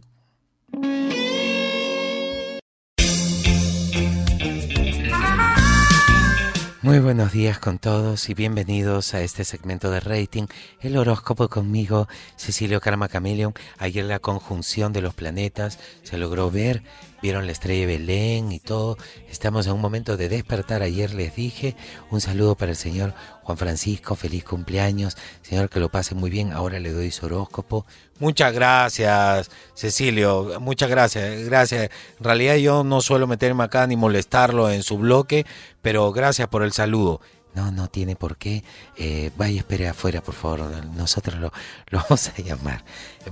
Muy 6.86 7.00
buenos 7.00 7.32
días 7.32 7.58
con 7.58 7.80
todos 7.80 8.28
y 8.28 8.34
bienvenidos 8.34 9.12
a 9.14 9.20
este 9.20 9.42
segmento 9.42 9.90
de 9.90 9.98
rating, 9.98 10.44
el 10.80 10.96
horóscopo 10.96 11.48
conmigo, 11.48 12.06
Cecilio 12.36 12.80
Karma 12.80 13.08
Chameleon. 13.08 13.54
Ayer 13.78 14.04
la 14.04 14.20
conjunción 14.20 14.92
de 14.92 15.02
los 15.02 15.12
planetas 15.12 15.80
se 16.04 16.16
logró 16.16 16.48
ver, 16.48 16.84
vieron 17.26 17.46
la 17.46 17.50
estrella 17.50 17.88
de 17.88 17.98
Belén 17.98 18.52
y 18.52 18.60
todo. 18.60 18.96
Estamos 19.28 19.66
en 19.66 19.72
un 19.72 19.80
momento 19.80 20.16
de 20.16 20.28
despertar. 20.28 20.82
Ayer 20.82 21.12
les 21.12 21.34
dije 21.34 21.74
un 22.12 22.20
saludo 22.20 22.54
para 22.54 22.70
el 22.70 22.76
señor 22.76 23.14
Juan 23.42 23.58
Francisco, 23.58 24.14
feliz 24.14 24.44
cumpleaños. 24.44 25.16
Señor, 25.42 25.68
que 25.68 25.80
lo 25.80 25.88
pase 25.88 26.14
muy 26.14 26.30
bien. 26.30 26.52
Ahora 26.52 26.78
le 26.78 26.92
doy 26.92 27.10
su 27.10 27.26
horóscopo. 27.26 27.84
Muchas 28.20 28.52
gracias, 28.52 29.50
Cecilio. 29.74 30.60
Muchas 30.60 30.88
gracias. 30.88 31.44
Gracias. 31.46 31.90
En 32.18 32.24
realidad 32.24 32.54
yo 32.58 32.84
no 32.84 33.00
suelo 33.00 33.26
meterme 33.26 33.64
acá 33.64 33.88
ni 33.88 33.96
molestarlo 33.96 34.70
en 34.70 34.84
su 34.84 34.96
bloque, 34.96 35.46
pero 35.82 36.12
gracias 36.12 36.46
por 36.46 36.62
el 36.62 36.70
saludo. 36.70 37.20
No, 37.56 37.72
no 37.72 37.88
tiene 37.88 38.14
por 38.14 38.36
qué. 38.36 38.62
Eh, 38.96 39.32
vaya, 39.36 39.58
espere 39.58 39.88
afuera, 39.88 40.20
por 40.22 40.34
favor. 40.36 40.60
Nosotros 40.94 41.40
lo, 41.40 41.52
lo 41.88 41.98
vamos 42.08 42.28
a 42.28 42.40
llamar. 42.40 42.84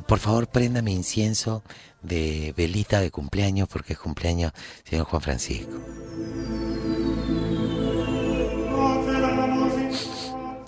Por 0.08 0.18
favor, 0.18 0.48
prenda 0.48 0.82
mi 0.82 0.94
incienso 0.94 1.62
de 2.04 2.54
velita 2.56 3.00
de 3.00 3.10
cumpleaños, 3.10 3.68
porque 3.68 3.94
es 3.94 3.98
cumpleaños 3.98 4.52
señor 4.84 5.06
Juan 5.06 5.22
Francisco. 5.22 5.72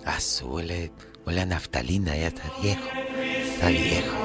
Ah, 0.04 0.18
huele, 0.44 0.92
huele 1.26 1.40
a 1.40 1.46
naftalina, 1.46 2.16
ya 2.16 2.28
está 2.28 2.50
viejo. 2.62 2.88
Está 3.52 3.68
viejo. 3.68 4.16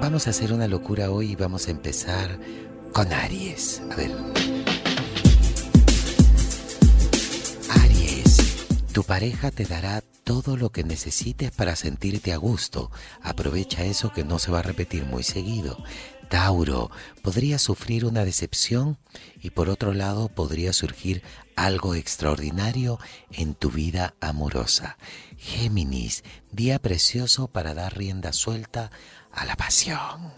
Vamos 0.00 0.26
a 0.26 0.30
hacer 0.30 0.52
una 0.52 0.66
locura 0.66 1.10
hoy 1.10 1.32
y 1.32 1.36
vamos 1.36 1.68
a 1.68 1.70
empezar 1.70 2.38
con 2.92 3.12
Aries. 3.12 3.82
A 3.90 3.96
ver. 3.96 4.77
Tu 8.98 9.04
pareja 9.04 9.52
te 9.52 9.64
dará 9.64 10.02
todo 10.24 10.56
lo 10.56 10.72
que 10.72 10.82
necesites 10.82 11.52
para 11.52 11.76
sentirte 11.76 12.32
a 12.32 12.36
gusto. 12.36 12.90
Aprovecha 13.22 13.84
eso 13.84 14.12
que 14.12 14.24
no 14.24 14.40
se 14.40 14.50
va 14.50 14.58
a 14.58 14.62
repetir 14.62 15.04
muy 15.04 15.22
seguido. 15.22 15.78
Tauro, 16.28 16.90
podría 17.22 17.60
sufrir 17.60 18.04
una 18.04 18.24
decepción 18.24 18.98
y 19.40 19.50
por 19.50 19.68
otro 19.68 19.94
lado 19.94 20.28
podría 20.28 20.72
surgir 20.72 21.22
algo 21.54 21.94
extraordinario 21.94 22.98
en 23.30 23.54
tu 23.54 23.70
vida 23.70 24.16
amorosa. 24.20 24.98
Géminis, 25.36 26.24
día 26.50 26.80
precioso 26.80 27.46
para 27.46 27.74
dar 27.74 27.96
rienda 27.96 28.32
suelta 28.32 28.90
a 29.30 29.44
la 29.44 29.54
pasión. 29.54 30.32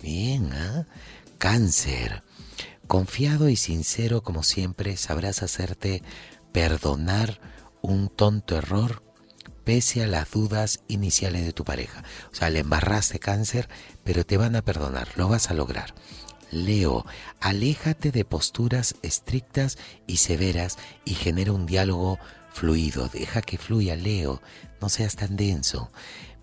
Bien, 0.00 0.52
¿ah? 0.52 0.86
Cáncer, 1.38 2.22
confiado 2.86 3.48
y 3.48 3.56
sincero 3.56 4.22
como 4.22 4.44
siempre, 4.44 4.96
sabrás 4.96 5.42
hacerte 5.42 6.04
perdonar 6.52 7.57
un 7.82 8.08
tonto 8.08 8.56
error 8.56 9.02
pese 9.64 10.02
a 10.02 10.06
las 10.06 10.30
dudas 10.30 10.80
iniciales 10.88 11.44
de 11.44 11.52
tu 11.52 11.62
pareja. 11.62 12.02
O 12.32 12.34
sea, 12.34 12.48
le 12.48 12.60
embarraste 12.60 13.18
cáncer, 13.18 13.68
pero 14.02 14.24
te 14.24 14.38
van 14.38 14.56
a 14.56 14.62
perdonar, 14.62 15.08
lo 15.16 15.28
vas 15.28 15.50
a 15.50 15.54
lograr. 15.54 15.94
Leo, 16.50 17.04
aléjate 17.40 18.10
de 18.10 18.24
posturas 18.24 18.94
estrictas 19.02 19.76
y 20.06 20.16
severas 20.16 20.78
y 21.04 21.12
genera 21.12 21.52
un 21.52 21.66
diálogo 21.66 22.18
fluido. 22.50 23.08
Deja 23.08 23.42
que 23.42 23.58
fluya, 23.58 23.94
Leo, 23.94 24.40
no 24.80 24.88
seas 24.88 25.16
tan 25.16 25.36
denso. 25.36 25.90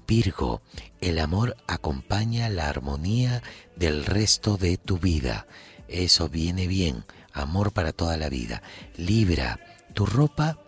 Virgo, 0.08 0.62
el 1.02 1.18
amor 1.18 1.58
acompaña 1.66 2.50
la 2.50 2.70
armonía 2.70 3.42
del 3.76 4.06
resto 4.06 4.58
de 4.58 4.78
tu 4.78 5.00
vida. 5.00 5.48
Eso 5.88 6.30
viene 6.30 6.68
bien, 6.68 7.06
amor 7.34 7.74
para 7.74 7.92
toda 7.92 8.18
la 8.18 8.30
vida. 8.30 8.62
Libra, 8.98 9.60
tu 9.96 10.06
ropa 10.06 10.60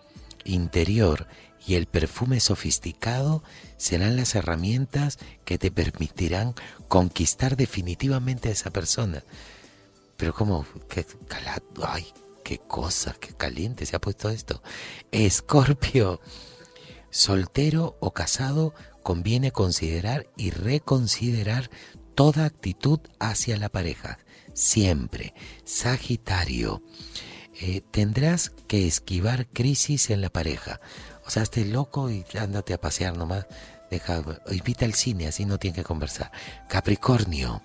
interior 0.47 1.27
y 1.65 1.75
el 1.75 1.85
perfume 1.85 2.39
sofisticado 2.39 3.43
serán 3.77 4.15
las 4.15 4.35
herramientas 4.35 5.19
que 5.45 5.57
te 5.57 5.69
permitirán 5.71 6.55
conquistar 6.87 7.57
definitivamente 7.57 8.49
a 8.49 8.53
esa 8.53 8.71
persona. 8.71 9.23
Pero 10.15 10.33
como, 10.33 10.65
qué 10.89 11.05
calado, 11.27 11.63
ay, 11.83 12.07
qué 12.43 12.59
cosa, 12.59 13.15
qué 13.19 13.33
caliente 13.33 13.85
se 13.85 13.95
ha 13.95 14.01
puesto 14.01 14.29
esto. 14.29 14.63
Escorpio, 15.11 16.21
soltero 17.09 17.97
o 17.99 18.13
casado, 18.13 18.73
conviene 19.03 19.51
considerar 19.51 20.27
y 20.37 20.51
reconsiderar 20.51 21.69
toda 22.15 22.45
actitud 22.45 22.99
hacia 23.19 23.57
la 23.57 23.69
pareja. 23.69 24.19
Siempre. 24.53 25.33
Sagitario, 25.65 26.81
eh, 27.61 27.81
tendrás 27.91 28.51
que 28.67 28.87
esquivar 28.87 29.47
crisis 29.47 30.09
en 30.09 30.21
la 30.21 30.29
pareja. 30.29 30.79
O 31.25 31.29
sea, 31.29 31.43
esté 31.43 31.65
loco 31.65 32.09
y 32.09 32.25
ándate 32.39 32.73
a 32.73 32.81
pasear 32.81 33.17
nomás. 33.17 33.45
Deja, 33.89 34.21
invita 34.51 34.85
al 34.85 34.93
cine, 34.93 35.27
así 35.27 35.45
no 35.45 35.57
tiene 35.57 35.75
que 35.75 35.83
conversar. 35.83 36.31
Capricornio, 36.69 37.61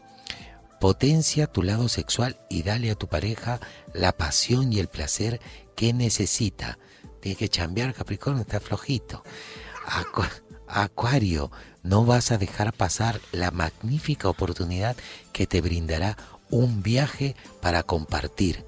potencia 0.80 1.46
tu 1.46 1.62
lado 1.62 1.88
sexual 1.88 2.38
y 2.48 2.62
dale 2.62 2.90
a 2.90 2.94
tu 2.94 3.08
pareja 3.08 3.60
la 3.92 4.12
pasión 4.12 4.72
y 4.72 4.78
el 4.78 4.88
placer 4.88 5.40
que 5.76 5.92
necesita. 5.92 6.78
Tiene 7.20 7.36
que 7.36 7.48
chambear, 7.48 7.94
Capricornio, 7.94 8.42
está 8.42 8.60
flojito. 8.60 9.22
Acu- 9.86 10.28
Acuario, 10.68 11.50
no 11.82 12.04
vas 12.04 12.30
a 12.32 12.38
dejar 12.38 12.72
pasar 12.72 13.20
la 13.32 13.50
magnífica 13.50 14.28
oportunidad 14.28 14.96
que 15.32 15.46
te 15.46 15.60
brindará 15.60 16.16
un 16.50 16.82
viaje 16.82 17.36
para 17.60 17.82
compartir. 17.82 18.64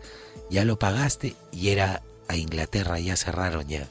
Ya 0.54 0.64
lo 0.64 0.78
pagaste 0.78 1.34
y 1.50 1.70
era 1.70 2.04
a 2.28 2.36
Inglaterra, 2.36 3.00
ya 3.00 3.16
cerraron 3.16 3.66
ya. 3.66 3.88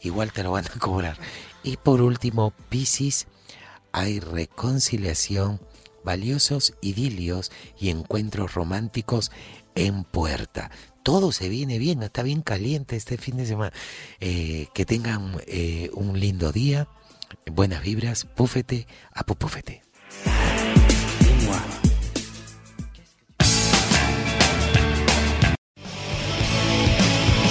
Igual 0.00 0.32
te 0.32 0.44
lo 0.44 0.52
van 0.52 0.64
a 0.64 0.78
cobrar. 0.78 1.18
Y 1.64 1.76
por 1.76 2.00
último, 2.00 2.52
Piscis, 2.68 3.26
hay 3.90 4.20
reconciliación, 4.20 5.60
valiosos 6.04 6.74
idilios 6.80 7.50
y 7.80 7.88
encuentros 7.90 8.54
románticos 8.54 9.32
en 9.74 10.04
puerta. 10.04 10.70
Todo 11.02 11.32
se 11.32 11.48
viene 11.48 11.78
bien, 11.80 12.04
está 12.04 12.22
bien 12.22 12.42
caliente 12.42 12.94
este 12.94 13.18
fin 13.18 13.36
de 13.36 13.46
semana. 13.46 13.72
Eh, 14.20 14.68
que 14.72 14.86
tengan 14.86 15.42
eh, 15.48 15.90
un 15.94 16.20
lindo 16.20 16.52
día, 16.52 16.86
buenas 17.50 17.82
vibras, 17.82 18.24
púfete 18.24 18.86
a 19.12 19.24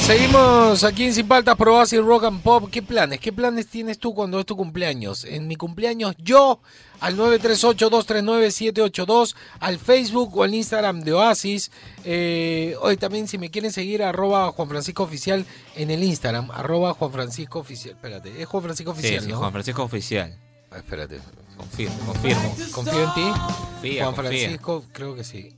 Seguimos 0.04 0.84
aquí 0.84 1.06
en 1.06 1.14
Sin 1.14 1.30
Paltas, 1.30 1.56
Probas 1.56 1.94
y 1.94 1.98
Rock 1.98 2.26
and 2.26 2.42
Pop. 2.42 2.68
¿Qué 2.70 2.82
planes? 2.82 3.22
¿Qué 3.22 3.32
planes 3.32 3.68
tienes 3.68 3.98
tú 3.98 4.14
cuando 4.14 4.38
es 4.38 4.46
tu 4.46 4.58
cumpleaños? 4.58 5.24
En 5.24 5.48
mi 5.48 5.56
cumpleaños, 5.56 6.14
yo 6.18 6.60
al 7.00 7.16
938-239-782, 7.18 9.34
al 9.62 9.80
Facebook 9.80 10.38
o 10.38 10.44
al 10.44 10.54
Instagram 10.54 11.04
de 11.04 11.14
Oasis. 11.14 11.72
Eh, 12.04 12.76
hoy 12.82 12.98
también, 12.98 13.30
si 13.30 13.38
me 13.38 13.50
quieren 13.50 13.72
seguir, 13.72 14.04
arroba 14.04 14.52
Juan 14.52 14.68
Francisco 14.68 15.04
Oficial 15.04 15.46
en 15.78 15.90
el 15.90 16.04
Instagram, 16.04 16.52
arroba 16.52 16.94
Juan 16.96 17.14
Francisco 17.14 17.60
Oficial. 17.60 17.96
Espérate, 17.96 18.42
es 18.42 18.46
Juan 18.46 18.64
Francisco 18.64 18.92
Oficial, 18.92 19.22
sí, 19.22 19.28
sí, 19.28 19.32
¿no? 19.32 19.38
Juan 19.38 19.54
Francisco 19.54 19.84
Oficial. 19.84 20.38
Ah, 20.70 20.80
Espérate. 20.80 21.22
Confirmo, 21.56 21.96
confirmo. 22.08 22.54
Confío 22.74 23.04
en 23.06 23.14
ti. 23.14 23.22
Confía, 23.22 24.04
Juan 24.04 24.16
confía. 24.16 24.24
Francisco, 24.40 24.84
creo 24.92 25.16
que 25.16 25.24
sí. 25.24 25.56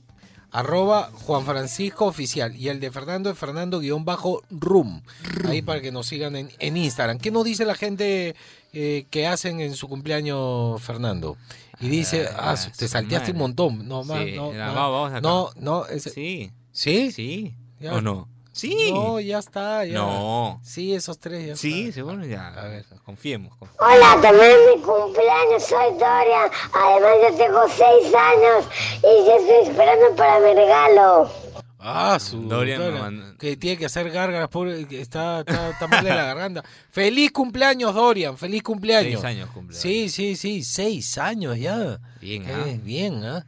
Arroba 0.56 1.10
Juan 1.26 1.44
Francisco 1.44 2.06
Oficial. 2.06 2.56
Y 2.56 2.68
el 2.68 2.80
de 2.80 2.90
Fernando 2.90 3.28
es 3.30 3.38
Fernando-Room. 3.38 5.02
Ahí 5.46 5.62
para 5.62 5.80
que 5.80 5.92
nos 5.92 6.06
sigan 6.06 6.34
en, 6.36 6.50
en 6.58 6.76
Instagram. 6.76 7.18
¿Qué 7.18 7.30
nos 7.30 7.44
dice 7.44 7.64
la 7.64 7.74
gente 7.74 8.34
eh, 8.72 9.06
que 9.10 9.26
hacen 9.26 9.60
en 9.60 9.74
su 9.74 9.88
cumpleaños, 9.88 10.82
Fernando? 10.82 11.36
Y 11.80 11.88
dice, 11.88 12.26
Ah, 12.36 12.54
ah, 12.56 12.70
te 12.76 12.88
salteaste 12.88 13.32
un 13.32 13.38
montón. 13.38 13.86
No, 13.86 14.02
más, 14.04 14.24
Sí, 14.24 14.32
no, 14.34 14.50
vamos, 14.52 15.10
acá. 15.10 15.20
no, 15.20 15.50
no, 15.56 15.84
ese- 15.86 16.10
Sí. 16.10 16.50
¿Sí? 16.72 17.12
Sí. 17.12 17.54
Ya. 17.80 17.94
¿O 17.94 18.00
no? 18.00 18.28
Sí. 18.52 18.90
No, 18.90 19.20
ya 19.20 19.38
está. 19.38 19.84
Ya. 19.84 19.92
No. 19.98 20.58
Sí, 20.64 20.94
esos 20.94 21.18
tres 21.18 21.46
ya 21.48 21.56
Sí, 21.56 21.82
está. 21.82 21.94
seguro 21.96 22.24
ya. 22.24 22.48
A 22.48 22.68
ver, 22.68 22.86
confiemos. 23.04 23.54
confiemos. 23.58 23.76
Hola, 23.86 24.18
también 24.22 24.52
mi 24.74 24.80
cumpleaños, 24.82 25.25
soy 25.60 25.92
Dorian. 25.98 26.50
Además, 26.72 27.12
yo 27.22 27.36
tengo 27.36 27.60
seis 27.68 28.14
años 28.14 28.64
y 28.98 29.26
ya 29.26 29.36
estoy 29.36 29.70
esperando 29.70 30.14
para 30.16 30.38
mi 30.40 30.54
regalo. 30.54 31.30
Ah, 31.78 32.18
su 32.18 32.42
Dorian 32.48 33.36
que 33.38 33.56
tiene 33.56 33.76
que 33.78 33.86
hacer 33.86 34.10
gárgaras, 34.10 34.48
pobre, 34.48 34.86
que 34.88 35.00
está, 35.00 35.40
está, 35.40 35.70
está 35.70 35.86
mal 35.86 36.02
de 36.02 36.10
la 36.10 36.24
garganta. 36.24 36.64
Feliz 36.90 37.30
cumpleaños, 37.30 37.94
Dorian, 37.94 38.36
feliz 38.36 38.62
cumpleaños. 38.62 39.20
Seis 39.20 39.24
años 39.24 39.50
cumple. 39.50 39.76
Sí, 39.76 40.08
sí, 40.08 40.34
sí, 40.34 40.64
seis 40.64 41.16
años 41.18 41.56
ya. 41.56 42.00
Bien, 42.20 42.44
Qué 42.44 42.52
¿ah? 42.52 42.64
bien, 42.82 43.24
¿ah? 43.24 43.46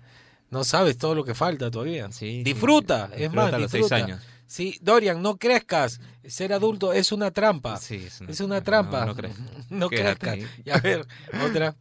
No 0.51 0.63
sabes 0.63 0.97
todo 0.99 1.17
lo 1.17 1.25
que 1.25 1.35
falta 1.35 1.69
todavía. 1.71 2.13
Sí, 2.13 2.43
disfruta, 2.45 3.09
sí, 3.09 3.13
es 3.15 3.19
disfruta 3.23 3.51
más, 3.51 3.61
los 3.61 3.71
seis 3.73 3.85
disfruta. 3.85 4.05
años. 4.05 4.23
Sí, 4.47 4.79
Dorian, 4.83 5.21
no 5.21 5.37
crezcas. 5.37 6.01
Ser 6.29 6.53
adulto 6.53 6.93
es 6.93 7.11
una 7.11 7.31
trampa. 7.31 7.79
Sí, 7.79 8.05
es 8.07 8.21
una, 8.21 8.31
Es 8.31 8.41
una 8.41 8.61
trampa. 8.61 9.01
No, 9.01 9.07
no 9.07 9.15
crezca. 9.15 10.27
No 10.27 10.33
ahí. 10.33 10.47
Y 10.65 10.71
a 10.71 10.79
ver, 10.79 11.07
otra. 11.45 11.75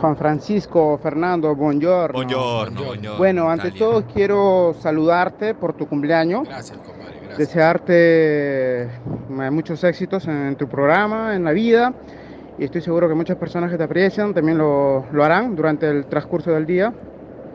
Juan 0.00 0.16
Francisco, 0.16 0.98
Fernando, 1.02 1.54
buongiorno. 1.56 2.12
Buongiorno, 2.12 2.84
buongiorno, 2.84 3.18
Bueno, 3.18 3.50
ante 3.50 3.68
Italia. 3.68 3.86
todo 3.86 4.06
quiero 4.06 4.76
saludarte 4.80 5.54
por 5.54 5.76
tu 5.76 5.88
cumpleaños. 5.88 6.46
Gracias, 6.46 6.78
compadre. 6.78 7.36
desearte 7.36 8.82
eh, 8.82 9.50
muchos 9.50 9.82
éxitos 9.82 10.26
en 10.28 10.54
tu 10.56 10.68
programa, 10.68 11.34
en 11.34 11.42
la 11.44 11.52
vida. 11.52 11.92
Y 12.56 12.64
estoy 12.64 12.80
seguro 12.80 13.08
que 13.08 13.14
muchas 13.14 13.36
personas 13.36 13.70
que 13.70 13.76
te 13.76 13.84
aprecian 13.84 14.32
también 14.32 14.58
lo, 14.58 15.06
lo 15.10 15.24
harán 15.24 15.56
durante 15.56 15.90
el 15.90 16.06
transcurso 16.06 16.52
del 16.52 16.66
día. 16.66 16.92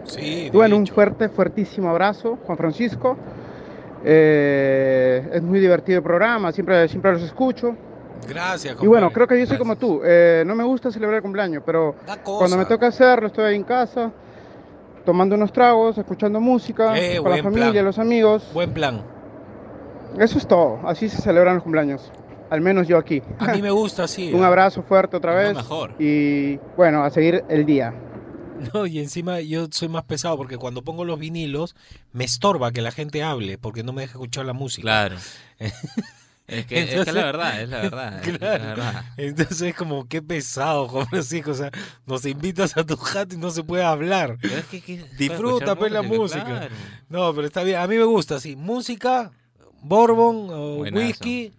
Sí, 0.04 0.50
bueno, 0.52 0.76
un 0.76 0.86
fuerte, 0.88 1.30
fuertísimo 1.30 1.90
abrazo, 1.90 2.38
Juan 2.46 2.58
Francisco. 2.58 3.18
Eh, 4.06 5.30
es 5.34 5.42
muy 5.42 5.60
divertido 5.60 5.98
el 6.00 6.04
programa, 6.04 6.52
siempre, 6.52 6.88
siempre 6.88 7.14
los 7.14 7.22
escucho. 7.24 7.76
Gracias, 8.28 8.78
Y 8.82 8.88
bueno, 8.88 9.12
creo 9.12 9.28
que 9.28 9.38
yo 9.40 9.46
soy 9.46 9.58
como 9.58 9.76
tú. 9.76 10.02
eh, 10.04 10.44
no 10.46 10.56
me 10.56 10.64
gusta 10.64 10.92
celebrar 10.92 11.18
el 11.18 11.22
cumpleaños, 11.22 11.62
pero 11.66 11.96
cuando 12.24 12.58
me 12.58 12.66
toca 12.66 12.88
hacerlo, 12.88 13.28
estoy 13.28 13.44
ahí 13.46 13.56
en 13.56 13.64
casa, 13.64 14.12
tomando 15.06 15.36
unos 15.36 15.52
tragos, 15.52 15.98
escuchando 15.98 16.40
música, 16.40 16.98
Eh, 16.98 17.20
con 17.22 17.32
la 17.32 17.44
familia, 17.44 17.72
plan. 17.72 17.86
los 17.86 18.00
amigos. 18.00 18.50
Buen 18.54 18.72
plan. 18.74 19.02
Eso 20.18 20.38
es 20.38 20.48
todo. 20.48 20.80
Así 20.86 21.10
se 21.10 21.22
celebran 21.22 21.56
los 21.56 21.64
cumpleaños. 21.64 22.12
Al 22.50 22.62
menos 22.62 22.88
yo 22.88 22.98
aquí. 22.98 23.22
A 23.40 23.48
mí 23.54 23.62
me 23.62 23.72
gusta 23.72 24.04
así. 24.04 24.32
Un 24.34 24.44
abrazo 24.44 24.84
fuerte 24.84 25.18
otra 25.18 25.34
vez. 25.36 25.56
mejor. 25.56 25.92
Y 26.00 26.58
bueno, 26.78 27.04
a 27.04 27.10
seguir 27.10 27.44
el 27.50 27.66
día. 27.66 27.94
No, 28.74 28.86
y 28.86 29.00
encima 29.00 29.40
yo 29.42 29.68
soy 29.72 29.88
más 29.90 30.04
pesado 30.04 30.38
porque 30.38 30.58
cuando 30.58 30.82
pongo 30.84 31.06
los 31.06 31.20
vinilos 31.20 31.76
me 32.12 32.24
estorba 32.24 32.72
que 32.72 32.82
la 32.82 32.92
gente 32.92 33.24
hable 33.24 33.58
porque 33.58 33.84
no 33.84 33.94
me 33.94 34.02
deja 34.04 34.14
escuchar 34.14 34.46
la 34.46 34.54
música. 34.54 34.84
Claro. 34.84 35.18
Es 36.46 36.66
que, 36.66 36.82
es 37.00 37.06
que 37.06 37.12
la 37.14 37.24
verdad, 37.24 37.62
es 37.62 37.70
la 37.70 37.78
verdad. 37.84 38.20
es 38.22 38.32
la 38.34 38.38
Claro. 38.38 38.64
verdad. 38.66 39.06
Entonces 39.16 39.62
es 39.62 39.76
como 39.76 40.10
qué 40.10 40.22
pesado, 40.22 40.88
Juan 40.90 41.08
Francisco. 41.08 41.52
O 41.52 41.56
sea, 41.56 41.72
nos 42.06 42.26
invitas 42.26 42.76
a 42.76 42.86
tu 42.86 42.98
jato 42.98 43.36
y 43.36 43.38
no 43.38 43.50
se 43.50 43.64
puede 43.64 43.84
hablar. 43.86 44.38
Pero 44.42 44.58
es 44.58 44.66
que- 44.66 44.82
que- 44.82 45.06
Disfruta 45.18 45.76
pues 45.76 45.90
la 45.94 46.02
música. 46.02 46.44
claro. 46.44 46.76
No, 47.08 47.34
pero 47.34 47.48
está 47.48 47.64
bien. 47.64 47.78
A 47.78 47.88
mí 47.88 47.96
me 47.96 48.04
gusta 48.04 48.36
así. 48.36 48.58
Música, 48.58 49.32
bourbon 49.82 50.48
o 50.50 50.76
whisky. 50.82 51.54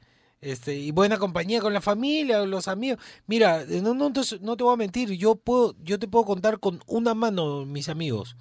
Este, 0.44 0.76
y 0.76 0.90
buena 0.90 1.16
compañía 1.18 1.60
con 1.60 1.72
la 1.72 1.80
familia 1.80 2.40
los 2.44 2.68
amigos. 2.68 2.98
Mira, 3.26 3.64
no, 3.82 3.94
no, 3.94 4.12
te- 4.12 4.38
no 4.40 4.56
te 4.56 4.62
voy 4.64 4.74
a 4.74 4.76
mentir, 4.76 5.10
yo 5.12 5.36
puedo, 5.36 5.74
yo 5.82 5.98
te 5.98 6.06
puedo 6.06 6.24
contar 6.26 6.60
con 6.60 6.80
una 6.86 7.14
mano 7.14 7.64
mis 7.64 7.88
amigos. 7.88 8.36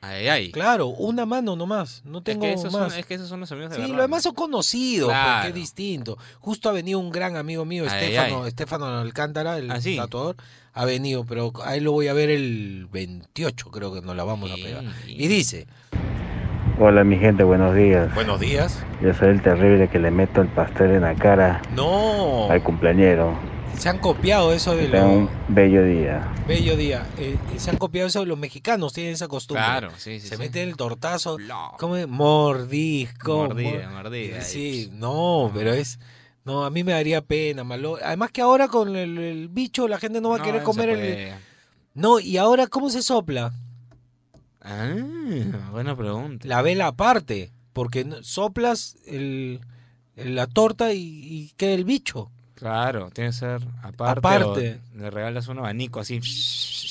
Ay, 0.00 0.28
ay. 0.28 0.52
Claro, 0.52 0.88
una 0.88 1.24
mano 1.24 1.56
nomás, 1.56 2.02
no 2.04 2.18
Es 2.18 2.24
tengo 2.24 2.42
que, 2.42 2.52
esos 2.52 2.70
más. 2.72 2.90
son, 2.92 3.00
es 3.00 3.06
que 3.06 3.14
esos 3.14 3.26
son 3.28 3.40
los 3.40 3.50
amigos 3.52 3.70
de 3.70 3.76
Sí, 3.76 3.88
los 3.90 4.02
demás 4.02 4.22
son 4.22 4.34
conocidos, 4.34 5.08
porque 5.10 5.48
es 5.48 5.54
distinto. 5.54 6.18
Justo 6.40 6.68
ha 6.68 6.72
venido 6.72 6.98
un 6.98 7.10
gran 7.10 7.36
amigo 7.36 7.64
mío, 7.64 7.84
Ay, 7.88 8.04
Estefano. 8.04 8.46
Estefano 8.46 8.86
Alcántara, 8.98 9.56
el 9.56 9.70
¿Ah, 9.70 9.80
sí? 9.80 9.96
tatuador, 9.96 10.36
ha 10.74 10.84
venido, 10.84 11.24
pero 11.24 11.52
a 11.64 11.74
él 11.76 11.84
lo 11.84 11.92
voy 11.92 12.08
a 12.08 12.12
ver 12.12 12.28
el 12.28 12.86
28, 12.92 13.70
creo 13.70 13.94
que 13.94 14.02
nos 14.02 14.14
la 14.14 14.24
vamos 14.24 14.50
a 14.50 14.56
pegar. 14.56 14.84
Y 15.06 15.26
dice, 15.28 15.66
Hola 16.78 17.04
mi 17.04 17.16
gente, 17.18 17.44
buenos 17.44 17.74
días. 17.74 18.12
buenos 18.14 18.40
días. 18.40 18.82
Yo 19.00 19.14
soy 19.14 19.28
el 19.28 19.42
terrible 19.42 19.88
que 19.88 19.98
le 19.98 20.10
meto 20.10 20.40
el 20.40 20.48
pastel 20.48 20.90
en 20.90 21.02
la 21.02 21.14
cara 21.14 21.62
No, 21.74 22.50
al 22.50 22.62
cumpleañero. 22.62 23.34
se 23.78 23.88
han 23.88 23.98
copiado 23.98 24.52
eso 24.52 24.74
de 24.74 24.86
Que 24.86 24.92
tenga 24.92 25.04
lo 25.06 25.12
un 25.12 25.30
bello 25.48 25.84
día. 25.84 26.32
bello 26.48 26.76
día. 26.76 27.06
Eh, 27.18 27.36
se 27.58 27.70
han 27.70 27.76
copiado 27.76 28.08
eso 28.08 28.20
de 28.20 28.26
los 28.26 28.38
mexicanos, 28.38 28.92
tienen 28.92 29.12
esa 29.12 29.28
costumbre. 29.28 29.64
Claro, 29.64 29.90
sí, 29.96 30.18
sí, 30.18 30.26
Se 30.28 30.34
sí. 30.36 30.42
meten 30.42 30.68
el 30.68 30.76
tortazo, 30.76 31.36
come 31.78 32.06
mordisco. 32.06 33.36
Mordida, 33.46 33.88
mor- 33.90 34.02
mordida, 34.04 34.40
Sí, 34.40 34.90
no, 34.94 35.52
pero 35.54 35.72
es 35.72 36.00
no, 36.44 36.64
a 36.64 36.70
mí 36.70 36.82
me 36.84 36.92
daría 36.92 37.20
pena, 37.22 37.62
malo. 37.64 37.98
Además 38.04 38.30
que 38.32 38.42
ahora 38.42 38.66
con 38.68 38.96
el, 38.96 39.16
el 39.18 39.48
bicho 39.48 39.86
la 39.86 39.98
gente 39.98 40.20
no 40.20 40.30
va 40.30 40.36
a 40.36 40.38
No, 40.38 40.44
querer 40.44 40.60
no 40.60 40.64
comer 40.66 40.88
el. 40.90 41.32
No, 41.94 42.18
y 42.18 42.36
ahora 42.36 42.66
¿cómo 42.66 42.90
se 42.90 43.00
sopla? 43.00 43.52
Ah, 44.64 44.88
buena 45.70 45.94
pregunta. 45.94 46.48
La 46.48 46.62
vela 46.62 46.86
aparte, 46.88 47.52
porque 47.72 48.06
soplas 48.22 48.96
el, 49.06 49.60
la 50.16 50.46
torta 50.46 50.92
y, 50.92 50.98
y 51.00 51.52
queda 51.56 51.74
el 51.74 51.84
bicho. 51.84 52.30
Claro, 52.54 53.10
tiene 53.10 53.30
que 53.30 53.36
ser 53.36 53.60
aparte. 53.82 54.18
Aparte. 54.20 54.80
o 54.94 54.98
le 54.98 55.10
regalas 55.10 55.48
un 55.48 55.58
abanico 55.58 56.00
así. 56.00 56.20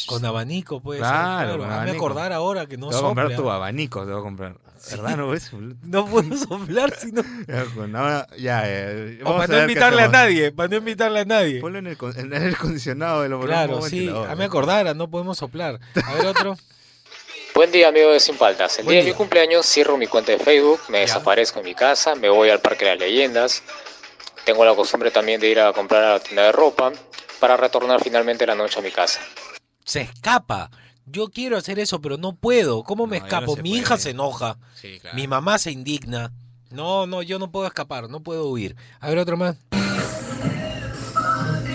Con 0.05 0.23
abanico, 0.23 0.81
pues. 0.81 0.99
Claro, 0.99 1.57
con 1.57 1.71
Hazme 1.71 1.91
acordar 1.91 2.31
ahora 2.33 2.67
que 2.67 2.77
no 2.77 2.89
Te 2.89 2.95
voy 2.95 3.03
a 3.03 3.07
comprar 3.07 3.36
tu 3.36 3.49
¿ah? 3.49 3.55
abanico, 3.55 4.05
te 4.05 4.12
voy 4.12 4.19
a 4.19 4.23
comprar. 4.23 4.57
¿Verdad? 4.91 5.17
¿No 5.17 5.29
ves? 5.29 5.51
No 5.83 6.05
puedo 6.05 6.36
soplar 6.36 6.93
si 6.97 7.12
no. 7.12 7.23
Ya, 8.38 8.63
eh, 8.65 9.19
O 9.23 9.29
vamos 9.29 9.47
para 9.47 9.57
no 9.57 9.62
invitarle 9.62 10.01
a 10.03 10.07
nadie, 10.09 10.51
para 10.51 10.69
no 10.69 10.75
invitarle 10.75 11.19
a 11.21 11.25
nadie. 11.25 11.62
Ponlo 11.62 11.79
en 11.79 11.88
el, 11.88 11.97
en 12.17 12.33
el 12.33 12.53
acondicionado 12.53 13.21
de 13.21 13.29
lo 13.29 13.39
Claro, 13.39 13.81
sí, 13.81 13.99
ventilador. 13.99 14.29
a 14.29 14.36
me 14.36 14.43
acordara, 14.43 14.93
no 14.93 15.09
podemos 15.09 15.38
soplar. 15.38 15.79
A 16.05 16.13
ver 16.13 16.25
otro. 16.27 16.57
Buen 17.54 17.72
día, 17.72 17.89
amigo 17.89 18.12
de 18.12 18.20
Sin 18.20 18.36
Faltas. 18.36 18.80
El 18.80 18.86
Buen 18.86 18.96
día 18.96 19.04
de 19.04 19.12
mi 19.12 19.16
cumpleaños 19.16 19.66
cierro 19.66 19.98
mi 19.98 20.08
cuenta 20.08 20.32
de 20.32 20.39
Facebook, 20.39 20.80
me 20.89 21.00
desaparezco 21.00 21.60
en 21.60 21.66
mi 21.66 21.76
casa, 21.76 22.16
me 22.16 22.30
voy 22.30 22.50
al 22.50 22.60
Parque 22.60 22.86
de 22.86 22.92
las 22.92 23.00
Leyendas. 23.00 23.63
Tengo 24.46 24.66
la 24.66 24.76
costumbre 24.76 25.12
también 25.12 25.39
de 25.39 25.50
ir 25.50 25.60
a 25.60 25.72
comprar 25.72 26.04
a 26.04 26.13
la 26.13 26.20
tienda 26.20 26.44
de 26.44 26.52
ropa 26.52 26.92
para 27.39 27.56
retornar 27.56 28.02
finalmente 28.04 28.46
la 28.46 28.56
noche 28.56 28.80
a 28.80 28.82
mi 28.82 28.92
casa. 28.92 29.20
Se 29.86 30.02
escapa. 30.02 30.72
Yo 31.06 31.28
quiero 31.28 31.58
hacer 31.58 31.80
eso, 31.80 32.02
pero 32.02 32.18
no 32.18 32.34
puedo. 32.36 32.84
¿Cómo 32.84 33.06
me 33.08 33.20
No, 33.20 33.26
escapo? 33.26 33.56
no 33.56 33.62
Mi 33.62 33.70
puede. 33.72 33.82
hija 33.82 33.98
se 33.98 34.10
enoja. 34.12 34.58
Sí, 34.74 35.00
claro. 35.00 35.16
Mi 35.16 35.28
mamá 35.28 35.58
se 35.60 35.72
indigna. 35.72 36.32
No, 36.72 37.06
no, 37.06 37.22
yo 37.22 37.38
no 37.39 37.52
puedo 37.52 37.68
escapar, 37.68 38.10
no 38.10 38.22
puedo 38.22 38.48
huir. 38.48 38.76
A 39.00 39.10
ver 39.10 39.20
otro 39.20 39.38
más. 39.38 39.58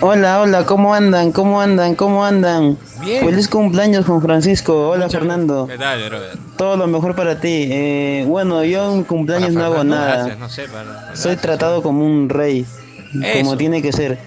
Hola, 0.01 0.41
hola, 0.41 0.65
¿cómo 0.65 0.93
andan? 0.93 1.31
¿Cómo 1.31 1.59
andan? 1.61 1.95
¿Cómo 1.95 2.23
andan? 2.23 2.77
Bien. 3.01 3.25
Feliz 3.25 3.47
cumpleaños, 3.49 4.05
Juan 4.05 4.21
Francisco. 4.21 4.89
Hola, 4.89 5.09
Fernando. 5.09 5.67
¿Qué 5.67 5.77
tal, 5.77 6.07
brother? 6.09 6.37
Todo 6.57 6.77
lo 6.77 6.87
mejor 6.87 7.15
para 7.15 7.39
ti. 7.41 7.67
Eh, 7.69 8.23
bueno, 8.27 8.63
yo 8.63 8.93
en 8.93 9.03
cumpleaños 9.03 9.51
no 9.53 9.63
hago 9.65 9.75
Fernando, 9.77 9.95
nada. 9.95 10.15
gracias, 10.17 10.39
no 10.39 10.49
sé, 10.49 10.67
para- 10.69 11.15
Soy 11.15 11.35
tratado 11.35 11.81
como 11.81 12.05
un 12.05 12.29
rey, 12.29 12.65
Eso. 13.21 13.39
como 13.39 13.57
tiene 13.57 13.81
que 13.81 13.91
ser. 13.91 14.19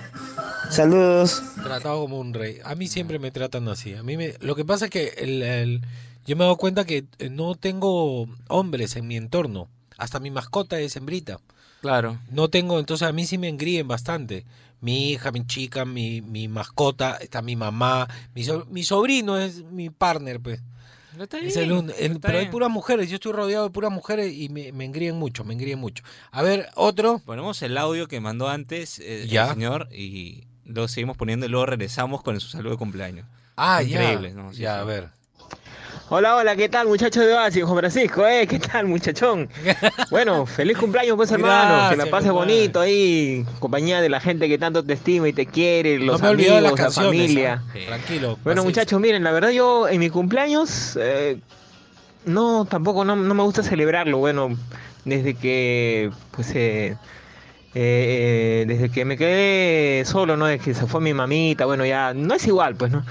Saludos. 0.71 1.43
Tratado 1.63 2.01
como 2.01 2.19
un 2.19 2.35
rey. 2.35 2.59
A 2.65 2.75
mí 2.75 2.87
siempre 2.89 3.19
me 3.19 3.31
tratan 3.31 3.69
así. 3.69 3.95
A 3.95 4.03
mí 4.03 4.17
me... 4.17 4.35
Lo 4.41 4.55
que 4.57 4.65
pasa 4.65 4.87
es 4.87 4.91
que 4.91 5.09
el, 5.19 5.43
el- 5.43 5.81
yo 6.27 6.37
me 6.37 6.43
he 6.43 6.47
dado 6.47 6.57
cuenta 6.57 6.85
que 6.85 7.05
eh, 7.19 7.31
no 7.31 7.55
tengo 7.55 8.27
hombres 8.49 8.97
en 8.97 9.07
mi 9.07 9.17
entorno. 9.17 9.69
Hasta 9.97 10.21
mi 10.21 10.31
mascota 10.31 10.79
es 10.81 10.97
hembrita. 10.97 11.39
Claro. 11.81 12.19
No 12.31 12.49
tengo, 12.49 12.79
entonces 12.79 13.07
a 13.09 13.13
mí 13.13 13.27
sí 13.27 13.39
me 13.39 13.49
engríen 13.49 13.89
bastante. 13.89 14.45
Mi 14.83 15.13
hija, 15.13 15.33
mi 15.33 15.47
chica, 15.47 15.85
mi, 15.87 16.21
mi 16.21 16.47
mascota, 16.49 17.17
está 17.21 17.41
mi 17.41 17.57
mamá, 17.57 18.07
mi, 18.35 18.45
so- 18.45 18.67
mi 18.71 18.83
sobrino 18.83 19.39
es 19.39 19.63
mi 19.65 19.89
partner, 19.89 20.41
pues. 20.41 20.61
Está 21.19 21.39
Es 21.39 21.55
bien, 21.55 21.65
el 21.65 21.73
un- 21.73 21.91
el- 21.91 22.13
está 22.13 22.19
pero 22.29 22.39
hay 22.39 22.45
bien. 22.45 22.51
puras 22.53 22.71
mujeres, 22.71 23.09
yo 23.09 23.15
estoy 23.15 23.33
rodeado 23.33 23.65
de 23.65 23.71
puras 23.71 23.91
mujeres 23.93 24.33
y 24.35 24.49
me, 24.49 24.73
me 24.73 24.85
engríen 24.85 25.17
mucho, 25.17 25.45
me 25.45 25.55
engríen 25.55 25.79
mucho. 25.79 26.03
A 26.31 26.43
ver, 26.43 26.69
otro. 26.75 27.21
Ponemos 27.25 27.63
el 27.63 27.79
audio 27.79 28.09
que 28.09 28.19
mandó 28.21 28.49
antes 28.49 28.99
eh, 28.99 29.27
Ya. 29.29 29.45
el 29.49 29.55
señor 29.55 29.89
y 29.93 30.45
lo 30.65 30.89
seguimos 30.89 31.17
poniendo 31.17 31.47
y 31.47 31.49
luego 31.49 31.67
regresamos 31.67 32.23
con 32.23 32.39
su 32.41 32.49
saludo 32.49 32.73
de 32.73 32.79
cumpleaños. 32.79 33.27
Ah, 33.57 33.83
Increíble, 33.83 34.31
ya. 34.31 34.35
¿no? 34.35 34.53
Sí, 34.53 34.61
ya, 34.63 34.75
sí. 34.77 34.81
a 34.81 34.85
ver. 34.85 35.09
Hola, 36.15 36.37
hola, 36.37 36.57
¿qué 36.57 36.69
tal 36.69 36.89
muchachos 36.89 37.25
de 37.25 37.33
Oasis? 37.33 37.65
Juan 37.65 37.79
Francisco, 37.79 38.27
¿eh? 38.27 38.47
¿Qué 38.47 38.59
tal 38.59 38.87
muchachón? 38.87 39.49
Bueno, 40.11 40.45
feliz 40.45 40.77
cumpleaños 40.77 41.17
pues 41.17 41.31
hermano, 41.31 41.89
que 41.89 41.97
la 41.97 42.05
pases 42.11 42.29
compadre. 42.31 42.55
bonito 42.55 42.81
ahí, 42.81 43.47
compañía 43.61 44.03
de 44.03 44.11
la 44.11 44.21
gente 44.21 44.47
que 44.47 44.59
tanto 44.59 44.85
te 44.85 44.93
estima 44.93 45.29
y 45.29 45.33
te 45.33 45.47
quiere, 45.47 45.99
los 45.99 46.21
no 46.21 46.29
me 46.29 46.35
amigos, 46.35 46.79
la 46.79 46.91
familia. 46.91 47.63
¿ah? 47.67 47.73
Tranquilo. 47.87 48.39
Bueno 48.45 48.63
muchachos, 48.63 49.01
miren, 49.01 49.25
la 49.25 49.33
verdad 49.33 49.49
yo 49.51 49.89
en 49.89 50.01
mi 50.01 50.11
cumpleaños 50.11 50.99
eh, 51.01 51.39
no, 52.27 52.67
tampoco 52.67 53.07
no, 53.07 53.17
no 53.17 53.33
me 53.35 53.43
gusta 53.43 53.63
celebrarlo, 53.63 54.19
bueno, 54.19 54.55
desde 55.07 55.33
que 55.33 56.11
pues 56.33 56.53
eh, 56.55 56.95
desde 57.75 58.91
que 58.91 59.07
me 59.07 59.17
quedé 59.17 60.05
solo, 60.05 60.37
¿no? 60.37 60.45
Desde 60.45 60.63
que 60.63 60.75
se 60.75 60.87
fue 60.87 61.01
mi 61.01 61.15
mamita, 61.15 61.65
bueno, 61.65 61.87
ya 61.87 62.13
no 62.13 62.35
es 62.35 62.47
igual, 62.47 62.75
pues, 62.75 62.93
¿no? 62.93 63.03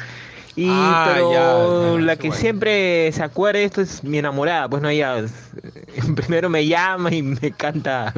Y 0.56 0.68
Ah, 0.70 1.12
pero 1.14 1.32
ya, 1.32 1.96
ya, 1.96 2.06
la 2.06 2.16
que 2.18 2.32
siempre 2.32 3.12
se 3.14 3.24
acuerda 3.24 3.60
de 3.60 3.66
esto 3.66 3.82
es 3.82 4.04
mi 4.04 4.18
enamorada, 4.18 4.68
pues 4.68 4.82
no 4.82 4.90
ella 4.90 5.24
primero 6.16 6.50
me 6.50 6.68
llama 6.68 7.14
y 7.14 7.22
me 7.22 7.52
canta 7.52 8.14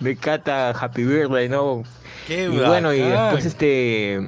me 0.00 0.16
canta 0.16 0.70
Happy 0.70 1.04
Birthday, 1.04 1.48
¿no? 1.48 1.84
Qué 2.26 2.44
y 2.44 2.58
bueno, 2.58 2.92
y 2.92 3.00
después 3.00 3.46
este 3.46 4.26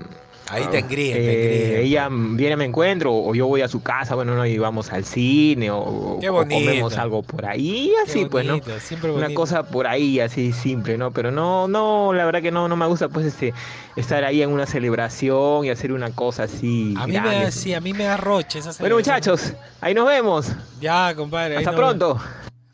Ahí 0.51 0.67
te 0.71 0.79
engríen, 0.79 1.17
te 1.17 1.23
eh, 1.23 1.65
engríen. 1.75 1.87
ella 1.87 2.09
viene 2.11 2.55
a 2.55 2.57
mi 2.57 2.65
encuentro 2.65 3.15
o 3.15 3.35
yo 3.35 3.47
voy 3.47 3.61
a 3.63 3.69
su 3.69 3.83
casa, 3.83 4.15
bueno, 4.15 4.35
no, 4.35 4.47
y 4.47 4.57
vamos 4.59 4.93
al 4.93 5.05
cine 5.05 5.71
o, 5.71 6.19
Qué 6.21 6.31
o 6.31 6.33
bonito. 6.33 6.65
comemos 6.65 6.97
algo 6.97 7.23
por 7.23 7.45
ahí, 7.47 7.93
así 8.05 8.25
pues, 8.25 8.47
¿no? 8.47 8.55
bonito, 8.59 8.71
Una 9.03 9.13
bonito. 9.13 9.35
cosa 9.35 9.63
por 9.65 9.87
ahí, 9.87 10.21
así 10.21 10.53
simple, 10.53 10.97
¿no? 10.97 11.11
Pero 11.11 11.31
no, 11.31 11.69
no, 11.69 12.13
la 12.13 12.25
verdad 12.25 12.41
que 12.43 12.51
no, 12.51 12.69
no 12.69 12.77
me 12.77 12.87
gusta 12.87 13.09
pues 13.09 13.27
este 13.27 13.53
estar 13.97 14.25
ahí 14.25 14.43
en 14.43 14.51
una 14.51 14.67
celebración 14.67 15.65
y 15.65 15.71
hacer 15.71 15.93
una 15.93 16.11
cosa 16.11 16.45
así. 16.45 16.95
A 16.99 17.07
mí, 17.07 17.13
grande, 17.13 17.31
me 17.31 17.37
da, 17.37 17.43
pues. 17.43 17.55
sí, 17.55 17.75
a 17.75 17.81
mí 17.81 17.93
me 17.93 18.05
da 18.05 18.17
roche 18.17 18.59
esa 18.61 18.73
Bueno 18.79 18.97
muchachos, 18.97 19.53
ahí 19.81 19.93
nos 19.95 20.07
vemos. 20.07 20.47
Ya, 20.81 21.15
compadre. 21.15 21.57
ahí 21.57 21.65
Hasta 21.65 21.73
nos 21.73 21.81
pronto. 21.81 22.21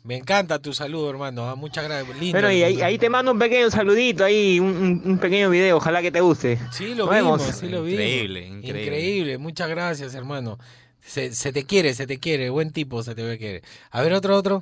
Me 0.05 0.15
encanta 0.17 0.59
tu 0.59 0.71
saludo, 0.71 1.09
hermano. 1.09 1.49
ah, 1.49 1.55
Muchas 1.55 1.83
gracias. 1.83 2.15
Lindo. 2.19 2.33
Bueno, 2.39 2.51
y 2.51 2.61
ahí, 2.61 2.79
ahí 2.81 2.99
te 2.99 3.09
mando 3.09 3.31
un 3.31 3.39
pequeño 3.39 3.71
saludito, 3.71 4.23
ahí, 4.23 4.59
un, 4.59 5.17
pequeño 5.19 5.49
video, 5.49 5.77
ojalá 5.77 6.03
que 6.03 6.11
te 6.11 6.21
guste. 6.21 6.59
Sí, 6.71 6.93
lo 6.93 7.07
Nos 7.07 7.15
vimos, 7.15 7.41
vemos. 7.41 7.55
sí 7.57 7.67
lo 7.67 7.81
vimos. 7.81 7.93
Increíble, 7.99 8.45
increíble. 8.47 8.81
Increíble. 8.83 9.37
Muchas 9.39 9.67
gracias, 9.67 10.13
hermano. 10.13 10.59
Se, 11.01 11.33
se 11.33 11.51
te 11.51 11.65
quiere, 11.65 11.95
se 11.95 12.05
te 12.05 12.19
quiere. 12.19 12.51
Buen 12.51 12.71
tipo, 12.71 13.01
se 13.01 13.15
te 13.15 13.23
ve 13.23 13.39
quiere. 13.39 13.63
A 13.89 14.03
ver, 14.03 14.13
otro, 14.13 14.37
otro. 14.37 14.59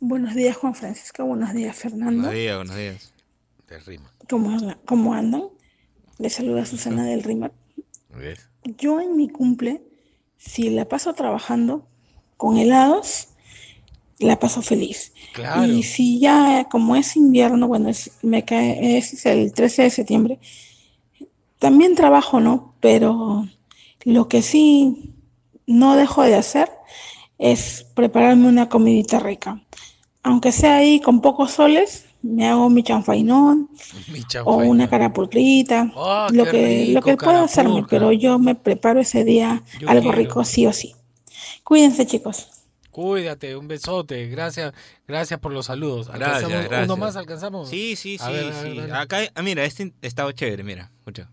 Buenos 0.00 0.34
días, 0.34 0.56
Juan 0.56 0.74
Francisco. 0.74 1.24
Buenos 1.24 1.54
días, 1.54 1.76
Fernando. 1.76 2.22
Buenos 2.22 2.34
días, 2.34 2.56
buenos 2.56 2.76
días. 2.76 3.14
De 3.68 3.78
rima. 3.78 4.10
¿Cómo, 4.28 4.74
cómo 4.84 5.14
andan? 5.14 5.44
Les 6.18 6.32
saluda 6.32 6.66
Susana 6.66 7.04
del 7.04 7.22
Rima. 7.22 7.52
Yo 8.78 9.00
en 9.00 9.16
mi 9.16 9.28
cumple, 9.28 9.82
si 10.36 10.70
la 10.70 10.86
paso 10.88 11.12
trabajando 11.14 11.86
con 12.36 12.56
helados, 12.56 13.28
la 14.18 14.38
paso 14.38 14.62
feliz. 14.62 15.12
Claro. 15.32 15.64
Y 15.66 15.82
si 15.82 16.18
ya, 16.18 16.66
como 16.70 16.96
es 16.96 17.16
invierno, 17.16 17.68
bueno, 17.68 17.88
es, 17.88 18.12
me 18.22 18.44
cae, 18.44 18.96
es 18.98 19.26
el 19.26 19.52
13 19.52 19.82
de 19.82 19.90
septiembre, 19.90 20.38
también 21.58 21.94
trabajo, 21.94 22.40
¿no? 22.40 22.74
Pero 22.80 23.46
lo 24.04 24.28
que 24.28 24.42
sí 24.42 25.14
no 25.66 25.96
dejo 25.96 26.22
de 26.22 26.34
hacer 26.34 26.70
es 27.38 27.86
prepararme 27.94 28.48
una 28.48 28.68
comidita 28.68 29.18
rica. 29.18 29.60
Aunque 30.22 30.52
sea 30.52 30.76
ahí 30.76 31.00
con 31.00 31.20
pocos 31.20 31.52
soles, 31.52 32.06
me 32.22 32.48
hago 32.48 32.70
mi 32.70 32.82
chanfainón 32.82 33.68
Mi 34.10 34.22
o 34.44 34.56
una 34.56 34.88
carapulcrita, 34.88 35.92
Ah, 35.94 36.28
lo 36.32 36.46
que, 36.46 36.86
lo 36.88 37.00
rico, 37.00 37.10
que 37.10 37.16
pueda 37.18 37.42
hacerme, 37.42 37.84
pero 37.88 38.12
yo 38.12 38.38
me 38.38 38.54
preparo 38.54 39.00
ese 39.00 39.24
día 39.24 39.62
Yo 39.78 39.88
algo 39.90 40.04
quiero. 40.04 40.18
rico, 40.18 40.44
sí 40.44 40.66
o 40.66 40.72
sí. 40.72 40.94
Cuídense, 41.62 42.06
chicos. 42.06 42.48
Cuídate, 42.94 43.56
un 43.56 43.66
besote. 43.66 44.28
Gracias, 44.28 44.72
gracias 45.08 45.40
por 45.40 45.52
los 45.52 45.66
saludos. 45.66 46.06
Gracias, 46.06 46.44
¿Alcanzamos 46.44 46.68
gracias. 46.68 46.84
¿Uno 46.84 46.96
más 46.96 47.16
alcanzamos? 47.16 47.68
Sí, 47.68 47.96
sí, 47.96 48.18
sí, 48.18 48.24
A 48.24 48.30
ver, 48.30 48.54
sí. 48.62 48.78
Acá, 48.92 49.18
ah, 49.34 49.42
mira, 49.42 49.64
este 49.64 49.92
estaba 50.00 50.32
chévere, 50.32 50.62
mira, 50.62 50.92
escucha. 50.98 51.28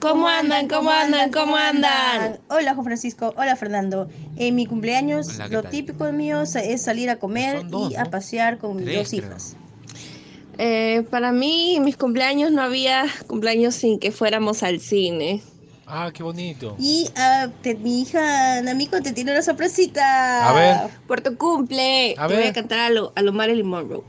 ¿Cómo 0.00 0.26
andan? 0.26 0.66
¿Cómo 0.66 0.90
andan? 0.90 1.30
¿Cómo 1.30 1.54
andan? 1.54 2.40
Hola 2.48 2.74
Juan 2.74 2.86
Francisco, 2.86 3.32
hola 3.36 3.54
Fernando. 3.54 4.08
En 4.34 4.56
mi 4.56 4.66
cumpleaños 4.66 5.28
Hola, 5.28 5.48
¿qué 5.48 5.54
lo 5.54 5.62
tal? 5.62 5.70
típico 5.70 6.10
mío 6.10 6.42
es 6.42 6.82
salir 6.82 7.08
a 7.08 7.20
comer 7.20 7.68
dos, 7.68 7.92
y 7.92 7.94
a 7.94 8.06
pasear 8.06 8.58
con 8.58 8.78
mis 8.78 8.92
dos 8.92 9.12
hijas. 9.12 9.56
Eh, 10.58 11.04
para 11.08 11.30
mí, 11.30 11.76
en 11.76 11.84
mis 11.84 11.96
cumpleaños 11.96 12.50
no 12.50 12.62
había 12.62 13.06
cumpleaños 13.28 13.76
sin 13.76 14.00
que 14.00 14.10
fuéramos 14.10 14.64
al 14.64 14.80
cine. 14.80 15.40
Ah, 15.92 16.10
qué 16.14 16.22
bonito. 16.22 16.76
Y 16.78 17.08
te- 17.62 17.74
mi 17.74 18.02
hija 18.02 18.62
Namiko 18.62 19.00
te 19.02 19.12
tiene 19.12 19.32
una 19.32 19.42
sorpresita. 19.42 20.48
A 20.48 20.52
ver. 20.52 20.90
Por 21.06 21.20
tu 21.20 21.36
cumple, 21.36 22.14
A 22.16 22.28
te 22.28 22.34
voy 22.34 22.42
ver. 22.44 22.50
a 22.50 22.52
cantar 22.52 22.78
a 22.78 22.90
lo, 22.90 23.12
a 23.16 23.22
lo 23.22 23.32
Marilyn 23.32 23.66
Monroe. 23.66 24.02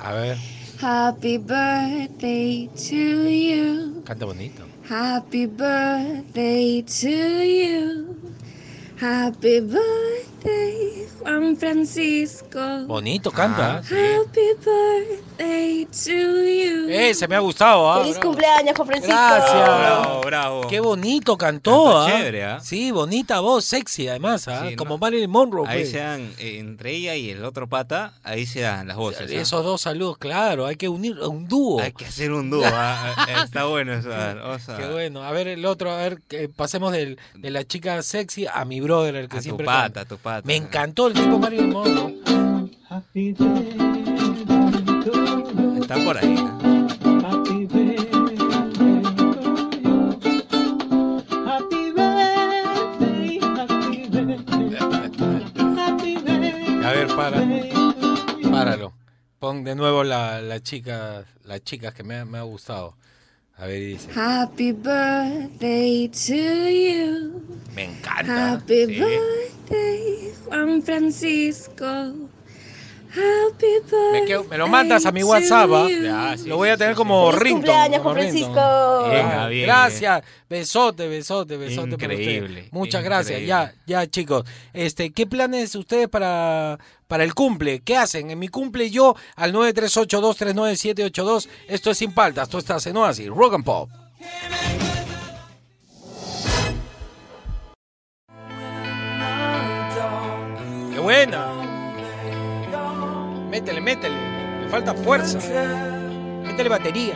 A 0.00 0.12
ver, 0.14 0.36
Happy 0.80 1.38
birthday 1.38 2.68
to 2.88 2.94
you. 3.30 4.02
canta 4.04 4.26
bonito. 4.26 4.62
Happy 4.88 5.46
birthday 5.46 6.82
to 6.82 7.08
you. 7.42 8.18
Happy 9.00 9.60
birthday, 9.60 10.33
Juan 11.22 11.56
Francisco. 11.56 12.60
Bonito 12.86 13.30
canta. 13.30 13.76
Happy 13.78 14.40
birthday 14.62 15.86
to 15.86 16.10
you. 16.10 16.88
Eh, 16.90 17.14
se 17.14 17.26
me 17.26 17.34
ha 17.34 17.38
gustado, 17.38 17.90
¿ah? 17.90 18.00
¡Feliz 18.02 18.16
Bravo. 18.16 18.28
cumpleaños, 18.30 18.76
Juan 18.76 18.86
Francisco! 18.88 19.14
Gracias. 19.16 19.54
Bravo, 19.54 20.20
bravo. 20.22 20.66
Qué 20.68 20.80
bonito 20.80 21.38
cantó, 21.38 21.98
¿ah? 22.02 22.06
chévere, 22.10 22.44
¿ah? 22.44 22.60
Sí, 22.60 22.90
bonita 22.90 23.40
voz, 23.40 23.64
sexy 23.64 24.06
además, 24.08 24.46
¿ah? 24.48 24.66
Sí, 24.68 24.76
Como 24.76 24.90
¿no? 24.94 24.98
Marilyn 24.98 25.30
Monroe. 25.30 25.66
Ahí 25.66 25.80
pues. 25.80 25.90
se 25.92 25.98
dan, 25.98 26.20
eh, 26.38 26.58
entre 26.58 26.92
ella 26.92 27.16
y 27.16 27.30
el 27.30 27.42
otro 27.44 27.66
pata, 27.68 28.12
ahí 28.22 28.44
se 28.44 28.60
dan 28.60 28.86
las 28.88 28.96
voces. 28.98 29.30
¿ah? 29.30 29.34
Esos 29.34 29.64
dos 29.64 29.80
saludos, 29.80 30.18
claro, 30.18 30.66
hay 30.66 30.76
que 30.76 30.88
unir 30.90 31.18
un 31.20 31.48
dúo. 31.48 31.80
Hay 31.80 31.92
que 31.92 32.04
hacer 32.04 32.32
un 32.32 32.50
dúo. 32.50 32.64
¿ah? 32.66 33.12
Eh, 33.28 33.34
Está 33.44 33.64
bueno 33.64 33.94
eso. 33.94 34.10
ah, 34.12 34.56
a- 34.68 34.76
Qué 34.76 34.86
bueno. 34.88 35.22
A 35.22 35.32
ver 35.32 35.48
el 35.48 35.64
otro, 35.64 35.90
a 35.90 35.96
ver, 35.96 36.20
que 36.28 36.48
pasemos 36.50 36.92
del, 36.92 37.18
de 37.34 37.50
la 37.50 37.64
chica 37.64 38.02
sexy 38.02 38.46
a 38.46 38.64
mi 38.66 38.80
brother, 38.80 39.14
el 39.16 39.28
que 39.28 39.36
A 39.36 39.38
tu 39.38 39.44
siempre 39.44 39.64
pata, 39.64 39.82
canta. 39.84 40.00
a 40.00 40.04
tu 40.04 40.18
pata. 40.18 40.33
Me 40.42 40.56
encantó 40.56 41.06
el 41.06 41.14
tipo 41.14 41.38
Marilyn 41.38 41.70
Monroe. 41.70 42.20
Está 45.80 45.96
por 46.04 46.18
ahí. 46.18 46.34
¿no? 46.34 46.64
A 56.84 56.92
ver, 56.92 57.06
para. 57.16 57.42
Páralo. 58.50 58.92
Pon 59.38 59.64
de 59.64 59.74
nuevo 59.74 60.04
la, 60.04 60.40
la 60.40 60.60
chica, 60.60 61.24
las 61.44 61.62
chicas 61.62 61.94
que 61.94 62.02
me, 62.02 62.24
me 62.24 62.38
ha 62.38 62.42
gustado. 62.42 62.96
A 63.56 63.66
ver, 63.66 63.78
dice. 63.78 64.10
Happy 64.12 64.72
birthday 64.72 66.08
to 66.08 66.34
you. 66.34 67.42
Me 67.76 67.84
encanta. 67.84 68.26
Happy 68.26 68.86
Sí. 68.86 68.98
birthday, 68.98 70.32
Juan 70.48 70.82
Francisco. 70.82 72.23
Happy 73.14 73.66
birthday. 73.84 74.12
Me, 74.12 74.24
quedo- 74.26 74.44
me 74.44 74.58
lo 74.58 74.66
mandas 74.66 75.06
a 75.06 75.12
mi 75.12 75.22
WhatsApp. 75.22 75.70
¿ah? 75.72 75.86
Ya, 75.88 76.36
sí, 76.36 76.48
lo 76.48 76.56
voy 76.56 76.68
a 76.70 76.76
tener 76.76 76.94
sí, 76.94 76.96
como 76.96 77.30
sí. 77.30 77.38
¡Feliz 77.38 77.42
ringtone. 77.52 77.72
cumpleaños, 77.72 78.02
Juan. 78.02 78.14
Francisco! 78.16 78.60
Ah, 78.60 79.46
bien, 79.48 79.66
gracias, 79.66 80.22
besote, 80.48 81.06
besote, 81.08 81.56
besote 81.56 81.90
por. 81.96 82.02
Increíble, 82.12 82.68
Muchas 82.72 83.04
gracias. 83.04 83.40
Ya, 83.46 83.72
ya, 83.86 84.06
chicos. 84.08 84.44
Este, 84.72 85.12
¿qué 85.12 85.26
planes 85.26 85.74
ustedes 85.76 86.08
para, 86.08 86.78
para 87.06 87.22
el 87.24 87.34
cumple? 87.34 87.80
¿Qué 87.84 87.96
hacen? 87.96 88.30
En 88.30 88.38
mi 88.38 88.48
cumple 88.48 88.90
yo 88.90 89.14
al 89.36 89.52
938239782. 89.52 91.48
Esto 91.68 91.90
es 91.92 91.98
sin 91.98 92.12
paltas. 92.12 92.48
Tú 92.48 92.58
estás 92.58 92.84
en 92.86 92.96
Oasis, 92.96 93.28
Rock 93.28 93.54
and 93.54 93.64
Pop. 93.64 93.90
¡Qué 100.92 101.00
buena! 101.00 101.63
Métele, 103.54 103.80
métele. 103.80 104.16
Le 104.62 104.68
falta 104.68 104.92
fuerza. 104.94 105.38
Métele 106.42 106.68
batería. 106.68 107.14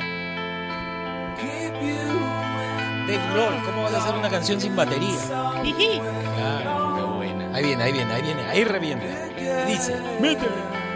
Dave 3.08 3.32
Grohl, 3.32 3.64
¿cómo 3.64 3.82
vas 3.82 3.94
a 3.94 3.98
hacer 3.98 4.14
una 4.14 4.30
canción 4.30 4.60
sin 4.60 4.76
batería? 4.76 5.18
Claro. 6.36 6.94
Qué 6.94 7.02
buena. 7.02 7.56
Ahí 7.56 7.64
viene, 7.64 7.82
ahí 7.82 7.92
viene, 7.92 8.12
ahí 8.12 8.22
viene, 8.22 8.42
ahí 8.42 8.62
revienta. 8.62 9.04
Dice, 9.66 9.96
métele. 10.20 10.87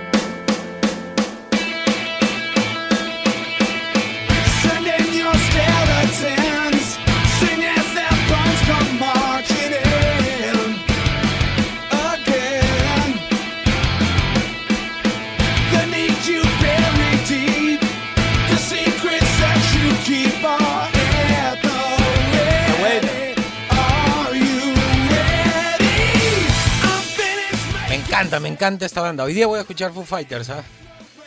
Encanta, 28.37 28.40
me 28.40 28.49
encanta 28.49 28.87
esta 28.87 29.01
banda. 29.01 29.25
Hoy 29.25 29.35
día 29.35 29.47
voy 29.47 29.59
a 29.59 29.62
escuchar 29.62 29.92
Foo 29.92 30.05
Fighters, 30.05 30.51
¿ah? 30.51 30.64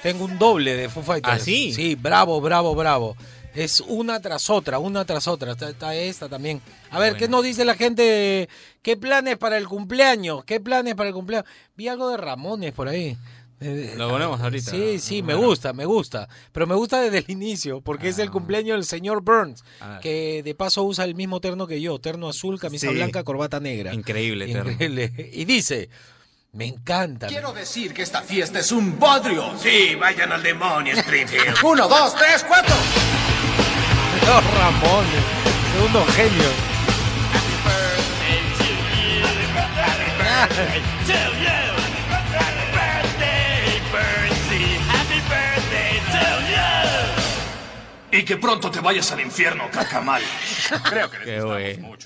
Tengo 0.01 0.25
un 0.25 0.37
doble 0.37 0.75
de 0.75 0.89
Foo 0.89 1.03
Fighters. 1.03 1.35
¿Ah, 1.35 1.39
sí? 1.39 1.73
Sí, 1.73 1.95
bravo, 1.95 2.39
bravo, 2.41 2.75
bravo. 2.75 3.15
Es 3.53 3.79
una 3.81 4.19
tras 4.19 4.49
otra, 4.49 4.79
una 4.79 5.05
tras 5.05 5.27
otra. 5.27 5.53
Está, 5.53 5.69
está 5.69 5.95
esta 5.95 6.27
también. 6.27 6.61
A 6.91 6.99
ver, 6.99 7.15
¿qué 7.15 7.27
nos 7.29 7.43
dice 7.43 7.63
la 7.63 7.75
gente? 7.75 8.49
¿Qué 8.81 8.97
planes 8.97 9.37
para 9.37 9.57
el 9.57 9.67
cumpleaños? 9.67 10.43
¿Qué 10.43 10.59
planes 10.59 10.95
para 10.95 11.09
el 11.09 11.15
cumpleaños? 11.15 11.47
Vi 11.75 11.87
algo 11.87 12.09
de 12.09 12.17
Ramones 12.17 12.73
por 12.73 12.89
ahí. 12.89 13.17
Eh, 13.61 13.93
Lo 13.95 14.09
ponemos 14.09 14.41
ahorita. 14.41 14.69
Sí, 14.71 14.99
sí, 14.99 15.23
me 15.23 15.33
Bueno. 15.33 15.47
gusta, 15.47 15.71
me 15.71 15.85
gusta. 15.85 16.27
Pero 16.51 16.67
me 16.67 16.75
gusta 16.75 16.99
desde 17.01 17.19
el 17.19 17.25
inicio, 17.29 17.79
porque 17.79 18.09
es 18.09 18.19
el 18.19 18.29
cumpleaños 18.29 18.75
del 18.75 18.83
señor 18.83 19.21
Burns, 19.21 19.63
Ah. 19.79 19.99
que 20.01 20.41
de 20.43 20.53
paso 20.55 20.83
usa 20.83 21.05
el 21.05 21.15
mismo 21.15 21.39
terno 21.39 21.65
que 21.65 21.79
yo, 21.79 21.97
terno 21.99 22.27
azul, 22.27 22.59
camisa 22.59 22.89
Sí. 22.89 22.93
blanca, 22.93 23.23
corbata 23.23 23.61
negra. 23.61 23.93
Increíble, 23.93 24.47
Terno. 24.47 24.71
Increíble. 24.71 25.13
Y 25.33 25.45
dice, 25.45 25.89
me 26.55 26.65
encanta. 26.65 27.27
Quiero 27.27 27.51
decir 27.51 27.93
que 27.93 28.01
esta 28.01 28.21
fiesta 28.21 28.59
es 28.59 28.71
un 28.71 28.97
bodrio. 28.97 29.53
Sí, 29.61 29.93
vayan 29.95 30.31
al 30.31 30.41
demonio, 30.41 30.95
Springfield. 30.95 31.57
Uno, 31.63 31.87
dos, 31.87 32.15
tres, 32.15 32.45
cuatro. 32.47 32.73
Los 34.25 34.53
Ramones, 34.57 35.23
segundo 35.73 36.05
genio. 36.13 36.49
Y 48.11 48.23
que 48.23 48.37
pronto 48.37 48.71
te 48.71 48.79
vayas 48.79 49.11
al 49.11 49.19
infierno, 49.19 49.69
cacamal. 49.69 50.21
Creo 50.89 51.11
que 51.11 51.17
Qué 51.19 51.41
bueno. 51.41 51.97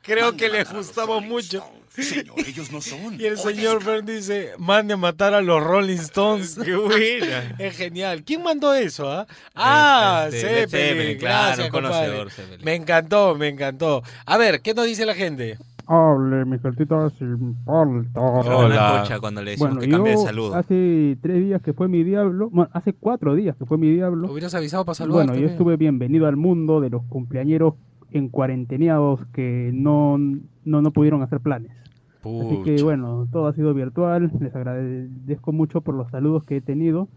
Creo 0.00 0.34
que 0.34 0.48
les 0.48 0.72
gustamos 0.72 1.22
mucho. 1.22 1.70
Señor, 2.02 2.34
ellos 2.46 2.70
no 2.72 2.80
son. 2.80 3.20
Y 3.20 3.24
el 3.24 3.38
señor 3.38 3.84
Burns 3.84 4.06
dice, 4.06 4.50
mande 4.58 4.94
a 4.94 4.96
matar 4.96 5.34
a 5.34 5.40
los 5.40 5.62
Rolling 5.62 5.96
Stones. 5.98 6.58
Qué 6.64 6.76
buena. 6.76 7.54
Es 7.58 7.76
genial. 7.76 8.22
¿Quién 8.24 8.42
mandó 8.42 8.72
eso? 8.74 9.10
ah? 9.10 9.26
Ah, 9.54 10.26
Este, 10.32 10.66
Zeppelin. 10.68 11.18
Claro, 11.18 11.46
Gracias, 11.46 11.70
conocedor. 11.70 12.30
Zeppelin. 12.30 12.64
Me 12.64 12.74
encantó, 12.74 13.34
me 13.34 13.48
encantó. 13.48 14.02
A 14.26 14.36
ver, 14.38 14.60
¿qué 14.62 14.74
nos 14.74 14.86
dice 14.86 15.04
la 15.06 15.14
gente? 15.14 15.58
Hable, 15.90 16.44
mi 16.44 16.58
cartita 16.58 17.08
sin 17.18 17.54
palta. 17.64 18.20
Hola. 18.20 19.04
Cuando 19.20 19.42
le 19.42 19.52
decimos 19.52 19.70
bueno, 19.76 19.80
que 19.80 19.88
cambie 19.90 20.12
de 20.12 20.18
saludo. 20.18 20.54
Hace 20.54 21.16
tres 21.22 21.42
días 21.42 21.62
que 21.62 21.72
fue 21.72 21.88
mi 21.88 22.04
diablo, 22.04 22.50
bueno, 22.50 22.70
hace 22.74 22.92
cuatro 22.92 23.34
días 23.34 23.56
que 23.56 23.64
fue 23.64 23.78
mi 23.78 23.90
diablo. 23.90 24.30
Hubieras 24.30 24.54
avisado 24.54 24.84
para 24.84 24.94
saludar. 24.96 25.20
Bueno, 25.24 25.32
yo 25.32 25.36
también. 25.36 25.50
estuve 25.52 25.76
bienvenido 25.78 26.26
al 26.26 26.36
mundo 26.36 26.80
de 26.82 26.90
los 26.90 27.02
cumpleañeros 27.04 27.72
en 28.10 28.28
cuarenteneados 28.28 29.20
que 29.32 29.70
no, 29.72 30.18
no, 30.18 30.82
no 30.82 30.90
pudieron 30.92 31.22
hacer 31.22 31.40
planes. 31.40 31.72
Así 32.20 32.62
que 32.64 32.82
bueno, 32.82 33.28
todo 33.32 33.46
ha 33.46 33.52
sido 33.52 33.74
virtual. 33.74 34.30
Les 34.40 34.54
agradezco 34.54 35.52
mucho 35.52 35.80
por 35.80 35.94
los 35.94 36.10
saludos 36.10 36.44
que 36.44 36.56
he 36.56 36.60
tenido. 36.60 37.08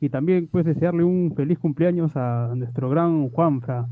Y 0.00 0.08
también 0.08 0.48
pues 0.50 0.64
desearle 0.64 1.04
un 1.04 1.32
feliz 1.36 1.58
cumpleaños 1.58 2.12
a 2.16 2.52
nuestro 2.54 2.88
gran 2.88 3.28
Juanfra. 3.30 3.86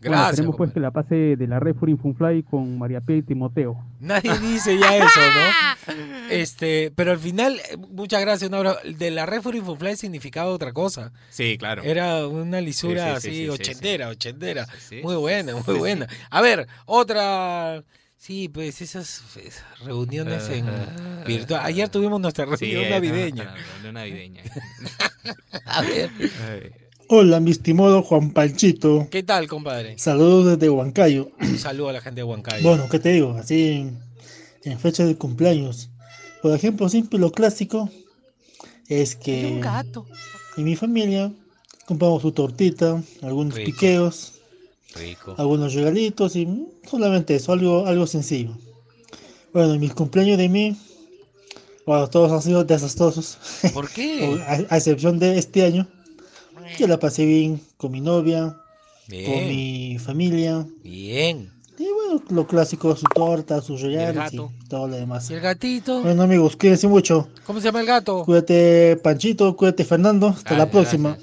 Bueno, 0.00 0.16
Gracias, 0.16 0.30
esperemos 0.32 0.56
pues 0.56 0.72
que 0.72 0.80
la 0.80 0.90
pase 0.90 1.36
de 1.36 1.46
la 1.46 1.60
Red 1.60 1.76
for 1.76 1.88
Infunfly 1.88 2.42
con 2.42 2.76
María 2.76 3.00
P. 3.00 3.18
y 3.18 3.22
Timoteo. 3.22 3.76
Nadie 4.00 4.36
dice 4.40 4.76
ya 4.76 4.96
eso, 4.96 5.20
¿no? 5.20 5.92
Este, 6.30 6.92
pero 6.96 7.12
al 7.12 7.18
final, 7.18 7.60
eh, 7.70 7.76
muchas 7.90 8.20
gracias, 8.20 8.48
un 8.48 8.54
abrazo. 8.56 8.78
De 8.98 9.10
la 9.10 9.26
Referee 9.26 9.60
for 9.60 9.78
Fly 9.78 9.96
significaba 9.96 10.50
otra 10.50 10.72
cosa. 10.72 11.12
Sí, 11.28 11.56
claro. 11.58 11.82
Era 11.82 12.26
una 12.26 12.60
lisura 12.60 13.20
Sí, 13.20 13.28
sí, 13.28 13.28
sí, 13.28 13.28
así, 13.28 13.30
sí, 13.30 13.42
sí, 13.44 13.48
ochentera, 13.50 14.08
ochentera. 14.08 14.66
sí, 14.66 15.00
muy 15.04 15.14
sí, 15.14 15.20
buena, 15.20 15.52
sí, 15.52 15.58
muy 15.66 15.74
sí. 15.74 15.78
buena. 15.80 16.06
A 16.30 16.40
ver, 16.40 16.66
otra. 16.86 17.84
Sí, 18.22 18.48
pues 18.48 18.80
esas 18.80 19.20
esas 19.34 19.64
reuniones 19.80 20.48
en 20.48 20.64
virtual. 21.26 21.62
Ayer 21.64 21.88
tuvimos 21.88 22.20
nuestra 22.20 22.44
reunión 22.44 22.88
navideña. 22.88 23.46
no, 23.46 23.50
no, 23.50 23.56
reunión 23.56 23.94
navideña. 23.94 24.42
A 25.64 25.82
ver. 25.82 26.08
Hola, 27.08 27.40
mi 27.40 27.50
estimado 27.50 28.00
Juan 28.04 28.30
Panchito. 28.30 29.08
¿Qué 29.10 29.24
tal, 29.24 29.48
compadre? 29.48 29.98
Saludos 29.98 30.52
desde 30.52 30.70
Huancayo. 30.70 31.32
Un 31.40 31.58
saludo 31.58 31.88
a 31.88 31.94
la 31.94 32.00
gente 32.00 32.20
de 32.20 32.22
Huancayo. 32.22 32.62
Bueno, 32.62 32.88
¿qué 32.88 33.00
te 33.00 33.08
digo? 33.08 33.32
Así 33.32 33.72
en, 33.72 33.98
en 34.62 34.78
fecha 34.78 35.04
de 35.04 35.16
cumpleaños. 35.16 35.90
Por 36.42 36.54
ejemplo, 36.54 36.88
siempre 36.88 37.18
lo 37.18 37.32
clásico 37.32 37.90
es 38.86 39.16
que 39.16 39.46
un 39.46 39.60
gato. 39.62 40.06
en 40.56 40.62
mi 40.62 40.76
familia 40.76 41.32
compramos 41.86 42.22
su 42.22 42.30
tortita, 42.30 43.02
algunos 43.20 43.56
Rico. 43.56 43.72
piqueos, 43.72 44.34
Rico. 44.94 45.34
algunos 45.38 45.74
regalitos 45.74 46.36
y 46.36 46.66
solamente 46.88 47.36
eso, 47.36 47.52
algo, 47.52 47.86
algo 47.86 48.06
sencillo. 48.06 48.56
Bueno, 49.52 49.74
en 49.74 49.80
mis 49.80 49.94
cumpleaños 49.94 50.38
de 50.38 50.48
mí, 50.48 50.76
bueno, 51.86 52.08
todos 52.08 52.32
han 52.32 52.42
sido 52.42 52.64
desastrosos. 52.64 53.38
¿Por 53.74 53.90
qué? 53.90 54.42
a, 54.46 54.74
a 54.74 54.76
excepción 54.76 55.18
de 55.18 55.38
este 55.38 55.64
año, 55.64 55.86
que 56.76 56.86
la 56.86 56.98
pasé 56.98 57.24
bien 57.24 57.60
con 57.76 57.92
mi 57.92 58.00
novia, 58.00 58.56
con 59.08 59.18
Bien. 59.18 59.48
mi 59.48 59.98
familia. 59.98 60.66
Bien. 60.82 61.52
Y 61.78 61.88
bueno, 61.90 62.22
lo 62.30 62.46
clásico, 62.46 62.94
su 62.94 63.06
torta, 63.06 63.60
sus 63.60 63.80
regalos 63.80 64.32
y, 64.32 64.36
todo 64.68 64.88
lo 64.88 64.96
demás. 64.96 65.28
¿Y 65.30 65.34
el 65.34 65.40
gatito? 65.40 66.02
Bueno 66.02 66.22
amigos, 66.22 66.56
cuídense 66.56 66.86
mucho. 66.86 67.28
¿Cómo 67.44 67.60
se 67.60 67.66
llama 67.66 67.80
el 67.80 67.86
gato? 67.86 68.24
Cuídate 68.24 68.96
Panchito, 69.02 69.56
cuídate 69.56 69.84
Fernando. 69.84 70.28
Hasta 70.28 70.56
la 70.56 70.70
próxima. 70.70 71.16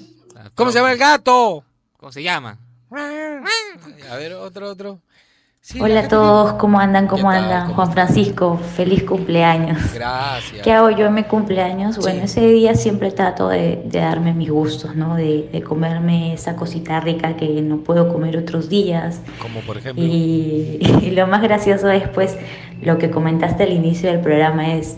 ¿Cómo 0.54 0.70
se 0.72 0.78
llama 0.78 0.92
el 0.92 0.98
gato? 0.98 1.64
¿Cómo 1.96 2.12
se 2.12 2.22
llama? 2.22 2.58
A 4.10 4.16
ver, 4.16 4.34
otro, 4.34 4.70
otro. 4.70 5.00
Sí, 5.62 5.78
Hola 5.78 5.94
la 5.94 6.00
a 6.00 6.08
todos, 6.08 6.54
¿cómo 6.54 6.80
andan? 6.80 7.06
¿Cómo 7.06 7.28
andan? 7.28 7.64
¿Cómo 7.64 7.74
Juan 7.74 7.92
Francisco, 7.92 8.56
feliz 8.56 9.04
cumpleaños. 9.04 9.92
Gracias. 9.92 10.62
¿Qué 10.62 10.72
hago 10.72 10.88
yo 10.88 11.06
en 11.06 11.14
mi 11.14 11.24
cumpleaños? 11.24 11.98
Bueno, 11.98 12.24
ese 12.24 12.40
día 12.46 12.74
siempre 12.74 13.10
trato 13.10 13.48
de, 13.48 13.82
de 13.84 13.98
darme 13.98 14.32
mis 14.32 14.50
gustos, 14.50 14.96
¿no? 14.96 15.16
De, 15.16 15.50
de 15.52 15.62
comerme 15.62 16.32
esa 16.32 16.56
cosita 16.56 16.98
rica 17.00 17.36
que 17.36 17.60
no 17.60 17.76
puedo 17.80 18.10
comer 18.10 18.38
otros 18.38 18.70
días. 18.70 19.20
Como 19.38 19.60
por 19.60 19.76
ejemplo. 19.76 20.02
Y, 20.02 20.78
y 21.02 21.10
lo 21.10 21.26
más 21.26 21.42
gracioso 21.42 21.90
es, 21.90 22.08
pues, 22.08 22.38
lo 22.80 22.96
que 22.96 23.10
comentaste 23.10 23.64
al 23.64 23.72
inicio 23.72 24.10
del 24.10 24.20
programa 24.20 24.72
es 24.72 24.96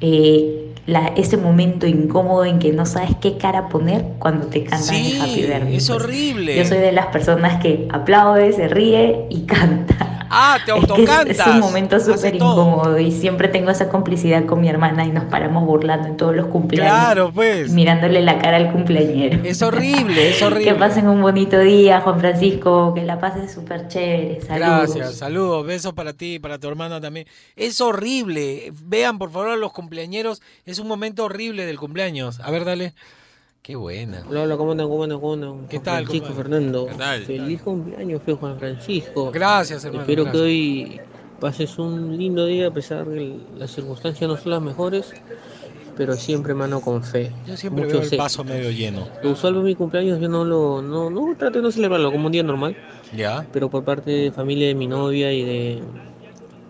eh, 0.00 0.65
la- 0.86 1.08
ese 1.16 1.36
momento 1.36 1.86
incómodo 1.86 2.44
en 2.44 2.58
que 2.60 2.72
no 2.72 2.86
sabes 2.86 3.10
qué 3.20 3.36
cara 3.38 3.68
poner 3.68 4.04
cuando 4.18 4.46
te 4.46 4.62
cantan 4.64 4.94
el 4.94 5.02
Sí, 5.04 5.18
Happy 5.20 5.40
Birthday. 5.42 5.76
es 5.76 5.88
pues. 5.88 5.90
horrible. 5.90 6.56
Yo 6.56 6.64
soy 6.64 6.78
de 6.78 6.92
las 6.92 7.06
personas 7.06 7.60
que 7.62 7.88
aplaude, 7.92 8.52
se 8.52 8.68
ríe 8.68 9.26
y 9.28 9.40
canta. 9.46 10.05
Ah, 10.38 10.58
te 10.64 10.70
Es 10.72 10.76
que 10.78 10.84
es- 10.84 10.90
autocantas. 10.90 11.46
Es, 11.46 11.54
un 11.54 11.60
momento 11.60 11.98
súper 11.98 12.34
incómodo 12.34 12.98
y 12.98 13.10
siempre 13.10 13.48
tengo 13.48 13.70
esa 13.70 13.88
complicidad 13.88 14.44
con 14.44 14.60
mi 14.60 14.68
hermana 14.68 15.04
y 15.06 15.10
nos 15.10 15.24
paramos 15.24 15.64
burlando 15.64 16.08
en 16.08 16.16
todos 16.16 16.36
los 16.36 16.46
cumpleaños. 16.46 16.92
Claro, 16.92 17.32
pues. 17.32 17.70
Mirándole 17.70 18.20
la 18.22 18.38
cara 18.38 18.58
al 18.58 18.70
cumpleañero. 18.70 19.40
Es 19.44 19.62
horrible, 19.62 20.30
es 20.30 20.42
horrible. 20.42 20.64
Que 20.72 20.74
pasen 20.74 21.08
un 21.08 21.22
bonito 21.22 21.58
día, 21.58 22.00
Juan 22.02 22.20
Francisco, 22.20 22.92
que 22.94 23.02
la 23.02 23.18
pasen 23.18 23.48
súper 23.48 23.88
chévere. 23.88 24.40
Saludos. 24.42 24.94
Gracias, 24.94 25.14
saludos, 25.16 25.66
besos 25.66 25.92
para 25.94 26.12
ti 26.12 26.34
y 26.34 26.38
para 26.38 26.58
tu 26.58 26.68
hermana 26.68 27.00
también. 27.00 27.26
Es 27.56 27.80
horrible. 27.80 28.72
Vean, 28.84 29.18
por 29.18 29.30
favor, 29.30 29.48
a 29.48 29.56
los 29.56 29.72
cumpleañeros. 29.72 30.42
Es 30.64 30.78
un 30.78 30.88
momento 30.88 31.24
horrible 31.24 31.64
del 31.66 31.78
cumpleaños. 31.78 32.40
A 32.40 32.50
ver, 32.50 32.64
dale. 32.64 32.92
Qué 33.66 33.74
buena. 33.74 34.22
Hola, 34.30 34.42
hola, 34.42 34.56
¿cómo 34.56 34.70
andan? 34.70 34.88
¿Cómo 34.88 35.02
andan? 35.02 35.18
¿Cómo 35.18 35.32
andan? 35.32 35.66
¿Qué 35.66 35.80
tal, 35.80 36.04
Francisco 36.04 36.28
compadre? 36.28 36.50
Fernando. 36.50 36.86
¿Qué 36.86 36.94
tal? 36.94 37.22
Feliz 37.24 37.62
cumpleaños, 37.62 38.22
fue 38.24 38.34
Juan 38.34 38.58
Francisco. 38.60 39.32
Gracias, 39.32 39.84
hermano, 39.84 40.02
Espero 40.02 40.22
gracias. 40.22 40.40
que 40.40 40.46
hoy 40.46 41.00
pases 41.40 41.76
un 41.76 42.16
lindo 42.16 42.46
día 42.46 42.68
a 42.68 42.70
pesar 42.70 43.06
de 43.06 43.18
que 43.18 43.38
las 43.58 43.72
circunstancias 43.72 44.30
no 44.30 44.36
son 44.36 44.52
las 44.52 44.62
mejores, 44.62 45.12
pero 45.96 46.14
siempre, 46.14 46.54
mano, 46.54 46.80
con 46.80 47.02
fe. 47.02 47.32
Yo 47.44 47.56
siempre 47.56 47.86
Muchos 47.86 48.02
veo 48.02 48.10
el 48.12 48.18
vaso 48.18 48.44
medio 48.44 48.70
lleno. 48.70 49.08
Lo 49.20 49.32
usual 49.32 49.54
mi 49.56 49.74
cumpleaños 49.74 50.20
yo 50.20 50.28
no 50.28 50.44
lo, 50.44 50.80
no, 50.80 51.10
no 51.10 51.34
trato 51.36 51.58
de 51.58 51.62
no 51.62 51.72
celebrarlo 51.72 52.12
como 52.12 52.26
un 52.26 52.32
día 52.32 52.44
normal, 52.44 52.76
¿Ya? 53.16 53.48
pero 53.52 53.68
por 53.68 53.82
parte 53.82 54.12
de 54.12 54.30
familia 54.30 54.68
de 54.68 54.76
mi 54.76 54.86
novia 54.86 55.32
y 55.32 55.42
de 55.42 55.82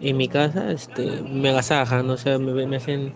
en 0.01 0.17
mi 0.17 0.29
casa, 0.29 0.73
este, 0.73 1.21
me 1.21 1.51
agasajan, 1.51 2.09
o 2.09 2.17
sea, 2.17 2.39
me, 2.39 2.67
me 2.67 2.77
hacen, 2.77 3.13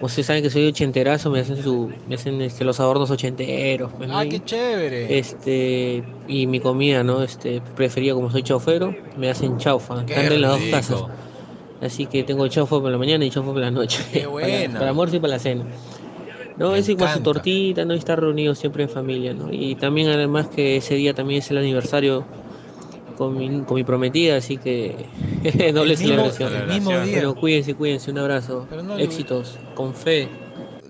ustedes 0.00 0.26
saben 0.26 0.42
que 0.42 0.50
soy 0.50 0.66
ochenterazo, 0.66 1.30
me 1.30 1.40
hacen 1.40 1.62
su, 1.62 1.90
me 2.08 2.14
hacen 2.14 2.40
este, 2.40 2.64
los 2.64 2.80
adornos 2.80 3.10
ochenteros, 3.10 3.92
pues. 3.96 4.10
Ah, 4.12 4.24
qué 4.28 4.42
chévere. 4.44 5.18
este 5.18 6.04
y 6.28 6.46
mi 6.46 6.60
comida, 6.60 7.02
¿no? 7.02 7.22
Este 7.22 7.60
prefería 7.74 8.14
como 8.14 8.30
soy 8.30 8.42
chaufero, 8.42 8.94
me 9.16 9.30
hacen 9.30 9.58
chaufa, 9.58 9.96
tanto 10.06 10.12
en 10.12 10.40
las 10.40 10.50
dos 10.52 10.60
casas. 10.70 11.04
Así 11.80 12.06
que 12.06 12.22
tengo 12.22 12.46
chaufa 12.48 12.80
por 12.80 12.90
la 12.90 12.98
mañana 12.98 13.24
y 13.24 13.30
chaufa 13.30 13.52
por 13.52 13.60
la 13.60 13.70
noche. 13.70 14.02
Qué 14.12 14.26
buena. 14.26 14.78
Para, 14.78 14.90
almuerzo 14.90 15.16
y 15.16 15.20
para 15.20 15.34
la 15.34 15.38
cena. 15.38 15.64
No, 16.56 16.70
Me 16.70 16.78
es 16.78 16.88
igual 16.88 17.12
su 17.12 17.20
tortita, 17.20 17.84
¿no? 17.84 17.94
Y 17.94 17.98
estar 17.98 18.20
reunidos 18.20 18.58
siempre 18.58 18.84
en 18.84 18.88
familia, 18.88 19.34
¿no? 19.34 19.52
Y 19.52 19.74
también 19.74 20.08
además 20.08 20.46
que 20.48 20.76
ese 20.76 20.94
día 20.94 21.12
también 21.12 21.40
es 21.40 21.50
el 21.50 21.58
aniversario 21.58 22.24
con 23.16 23.36
mi, 23.36 23.62
con 23.62 23.74
mi 23.76 23.84
prometida, 23.84 24.36
así 24.36 24.56
que 24.58 25.06
doble 25.74 25.94
El 25.94 25.98
mismo- 26.00 26.30
celebración. 26.30 26.54
el 26.56 26.66
mismo 26.68 26.90
día. 27.00 27.14
Pero 27.14 27.34
cuídense, 27.34 27.74
cuídense, 27.74 28.10
un 28.10 28.18
abrazo. 28.18 28.66
Pero 28.70 28.82
no 28.82 28.98
Éxitos, 28.98 29.58
con 29.74 29.94
fe. 29.94 30.28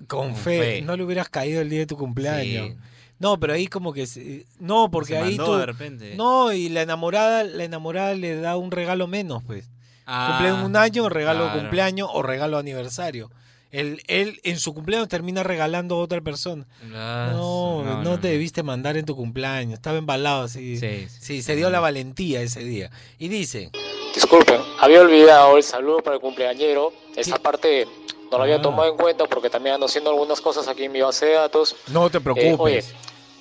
Con 0.07 0.35
fe. 0.35 0.59
fe. 0.59 0.81
No 0.81 0.95
le 0.95 1.03
hubieras 1.03 1.29
caído 1.29 1.61
el 1.61 1.69
día 1.69 1.79
de 1.79 1.85
tu 1.87 1.97
cumpleaños. 1.97 2.67
Sí. 2.69 2.75
No, 3.17 3.39
pero 3.39 3.53
ahí 3.53 3.67
como 3.67 3.93
que... 3.93 4.05
se- 4.07 4.45
No, 4.59 4.91
porque 4.91 5.13
Se 5.13 5.17
ahí 5.19 5.37
mandó 5.37 5.53
tú... 5.53 5.57
de 5.59 5.65
repente. 5.65 6.15
No, 6.17 6.51
y 6.51 6.69
la 6.69 6.81
enamorada, 6.81 7.43
la 7.45 7.63
enamorada 7.63 8.13
le 8.13 8.35
da 8.39 8.57
un 8.57 8.71
regalo 8.71 9.07
menos, 9.07 9.41
pues. 9.45 9.69
Ah, 10.05 10.35
Cumple 10.37 10.53
un 10.65 10.75
año, 10.75 11.09
regalo 11.09 11.45
claro. 11.45 11.59
cumpleaños 11.61 12.09
o 12.13 12.21
regalo 12.21 12.57
aniversario. 12.57 13.31
Él, 13.71 14.01
él 14.07 14.39
en 14.43 14.57
su 14.59 14.73
cumpleaños 14.73 15.07
termina 15.09 15.43
regalando 15.43 15.95
a 15.95 15.99
otra 15.99 16.21
persona. 16.21 16.65
Ah, 16.93 17.29
No, 17.33 17.83
no, 17.83 17.95
no, 17.97 18.03
no, 18.03 18.19
te 18.19 18.29
debiste 18.29 18.63
mandar 18.63 18.95
en 18.97 19.05
tu 19.05 19.15
cumpleaños. 19.15 19.73
Estaba 19.73 19.97
embalado 19.97 20.43
así. 20.43 20.77
Sí, 20.77 21.07
Sí, 21.19 21.41
se 21.41 21.55
dio 21.55 21.69
la 21.69 21.79
valentía 21.79 22.41
ese 22.41 22.61
día. 22.63 22.89
Y 23.19 23.27
dice, 23.27 23.71
Disculpen, 24.13 24.61
había 24.79 25.01
olvidado 25.01 25.57
el 25.57 25.63
saludo 25.63 25.97
para 25.99 26.15
el 26.15 26.21
cumpleañero. 26.21 26.93
Esa 27.17 27.37
parte 27.37 27.85
no 28.31 28.37
la 28.37 28.45
había 28.45 28.55
Ah. 28.57 28.61
tomado 28.61 28.89
en 28.89 28.95
cuenta 28.97 29.25
porque 29.25 29.49
también 29.49 29.75
ando 29.75 29.87
haciendo 29.87 30.09
algunas 30.09 30.39
cosas 30.39 30.67
aquí 30.69 30.85
en 30.85 30.91
mi 30.93 31.01
base 31.01 31.25
de 31.25 31.33
datos. 31.33 31.75
no 31.87 32.09
te 32.09 32.19
Eh, 32.19 32.21
preocupes. 32.21 32.59
oye, 32.59 32.83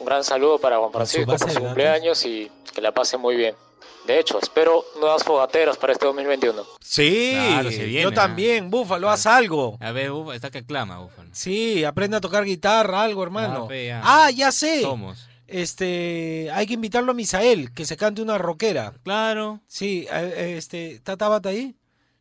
un 0.00 0.06
gran 0.06 0.24
saludo 0.24 0.58
para 0.58 0.78
Juan 0.78 0.90
¿Para 0.90 1.06
su 1.06 1.12
Francisco 1.22 1.32
base 1.32 1.44
por 1.44 1.54
su 1.54 1.60
cumpleaños 1.60 2.26
y 2.26 2.50
que 2.74 2.80
la 2.80 2.92
pase 2.92 3.16
muy 3.16 3.36
bien. 3.36 3.54
De 4.06 4.20
hecho, 4.20 4.38
espero 4.38 4.84
nuevas 5.00 5.24
fogateras 5.24 5.78
para 5.78 5.94
este 5.94 6.04
2021. 6.04 6.62
sí, 6.80 7.32
Claro, 7.34 7.70
se 7.70 7.84
viene, 7.84 8.02
yo 8.02 8.08
¿ah? 8.10 8.14
también. 8.14 8.70
Búfalo, 8.70 9.08
haz 9.08 9.26
algo. 9.26 9.78
A 9.80 9.92
ver, 9.92 10.10
Búfalo, 10.10 10.34
está 10.34 10.50
que 10.50 10.64
clama, 10.64 10.98
Búfalo. 10.98 11.30
Sí, 11.32 11.84
aprende 11.84 12.18
a 12.18 12.20
tocar 12.20 12.44
guitarra, 12.44 13.02
algo, 13.02 13.22
hermano. 13.22 13.66
Pe, 13.66 13.86
ya. 13.86 14.02
Ah, 14.04 14.30
ya 14.30 14.52
sé. 14.52 14.82
Somos. 14.82 15.26
Este, 15.46 16.50
hay 16.52 16.66
que 16.66 16.74
invitarlo 16.74 17.12
a 17.12 17.14
Misael, 17.14 17.72
que 17.72 17.86
se 17.86 17.96
cante 17.96 18.20
una 18.20 18.38
rockera. 18.38 18.92
Claro. 19.02 19.60
Sí, 19.66 20.06
eh, 20.12 20.54
este, 20.58 20.92
¿está 20.92 21.16
Tabata 21.16 21.48
ahí? 21.50 21.74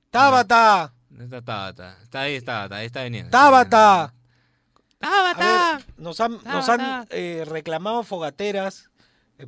¡Tabata! 0.09 0.93
Está 1.19 1.41
Tabata. 1.41 1.97
Está 2.01 2.21
ahí, 2.21 2.35
está 2.35 2.53
Tabata. 2.53 2.75
Ahí 2.77 2.85
está 2.85 3.03
viniendo. 3.03 3.31
¡Tabata! 3.31 4.13
¡Tabata! 4.99 5.73
A 5.73 5.77
ver, 5.77 5.85
nos 5.97 6.19
han, 6.21 6.39
nos 6.45 6.69
han 6.69 7.07
eh, 7.09 7.43
reclamado 7.45 8.03
fogateras 8.03 8.85
eh, 8.85 8.92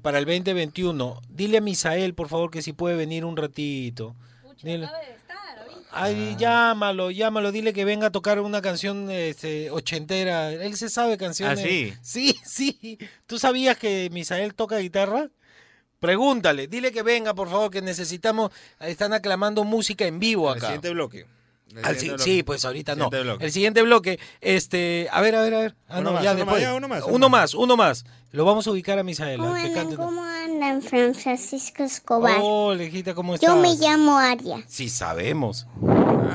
para 0.02 0.20
el 0.20 0.26
2021. 0.26 1.22
Dile 1.30 1.58
a 1.58 1.62
Misael, 1.62 2.14
por 2.14 2.30
favor, 2.30 2.52
que 2.52 2.62
si 2.62 2.74
puede 2.74 2.96
venir 2.96 3.26
un 3.26 3.38
ratito. 3.38 4.16
Dile. 4.62 4.90
Ay, 5.98 6.36
llámalo, 6.38 7.10
llámalo, 7.10 7.54
dile 7.54 7.72
que 7.72 7.86
venga 7.86 8.08
a 8.08 8.12
tocar 8.12 8.42
una 8.42 8.62
canción 8.62 9.10
este, 9.10 9.72
ochentera. 9.72 10.52
Él 10.52 10.76
se 10.76 10.90
sabe 10.90 11.18
canciones. 11.18 11.60
¿Ah, 11.60 11.64
sí? 11.64 11.94
Sí, 12.02 12.40
sí. 12.46 12.98
¿Tú 13.28 13.40
sabías 13.40 13.78
que 13.78 14.10
Misael 14.12 14.56
toca 14.56 14.78
guitarra? 14.78 15.30
Pregúntale, 16.02 16.68
dile 16.68 16.92
que 16.92 17.02
venga, 17.02 17.34
por 17.34 17.50
favor, 17.50 17.72
que 17.72 17.82
necesitamos. 17.82 18.52
Están 18.82 19.14
aclamando 19.14 19.64
música 19.64 20.06
en 20.06 20.20
vivo 20.20 20.52
El 20.52 20.58
acá. 20.58 20.68
siguiente 20.68 20.90
bloque. 20.90 21.26
Al 21.84 21.98
si- 21.98 22.12
sí, 22.20 22.44
pues 22.44 22.64
ahorita 22.64 22.96
no. 22.96 23.10
Bloque. 23.10 23.44
El 23.44 23.52
siguiente 23.52 23.82
bloque, 23.82 24.18
este, 24.40 25.08
a 25.12 25.20
ver, 25.22 25.36
a 25.36 25.42
ver, 25.42 25.54
a 25.56 25.60
ver. 25.60 25.76
Ah, 25.90 26.00
Uno 26.00 26.12
no, 26.12 26.14
más, 26.14 26.24
ya 26.24 26.32
uno 26.32 26.46
más, 26.46 26.56
después. 26.56 26.62
ya, 26.64 26.74
uno 26.76 26.88
más, 26.88 27.04
uno 27.04 27.14
uno 27.16 27.30
más, 27.30 27.54
uno 27.54 27.78
más. 27.78 28.06
Lo 28.32 28.46
vamos 28.46 28.66
a 28.68 28.72
ubicar 28.72 28.98
a 29.00 29.04
Misael. 29.04 29.40
¿Cómo 29.40 29.54
¿ah? 29.54 29.58
que 29.60 29.68
andan, 29.68 29.82
cante. 29.84 29.96
cómo 29.98 30.24
andan, 30.24 30.82
Fran 30.82 31.14
Francisco 31.16 31.84
Escobar? 31.84 32.38
Oh, 32.42 32.74
lejita, 32.74 33.14
¿cómo 33.14 33.36
estás? 33.36 33.50
Yo 33.50 33.56
me 33.58 33.76
llamo 33.76 34.18
Aria. 34.18 34.64
Sí, 34.68 34.88
sabemos. 34.90 35.68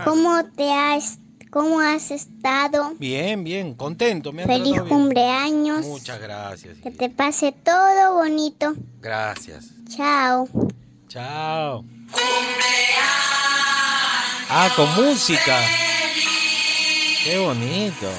¿Cómo 0.05 0.45
te 0.57 0.71
has, 0.73 1.19
cómo 1.51 1.81
has 1.81 2.11
estado? 2.11 2.93
Bien, 2.99 3.43
bien, 3.45 3.75
contento. 3.75 4.33
Me 4.33 4.45
Feliz 4.47 4.73
bien. 4.73 4.89
cumpleaños. 4.89 5.87
Muchas 5.87 6.21
gracias. 6.21 6.79
Que 6.79 6.91
te 6.91 7.09
pase 7.09 7.53
todo 7.53 8.15
bonito. 8.15 8.75
Gracias. 9.01 9.71
Chao. 9.89 10.49
Chao. 11.09 11.85
Ah, 14.53 14.69
con 14.75 14.93
música. 14.97 15.61
Qué 17.23 17.39
bonito. 17.39 18.11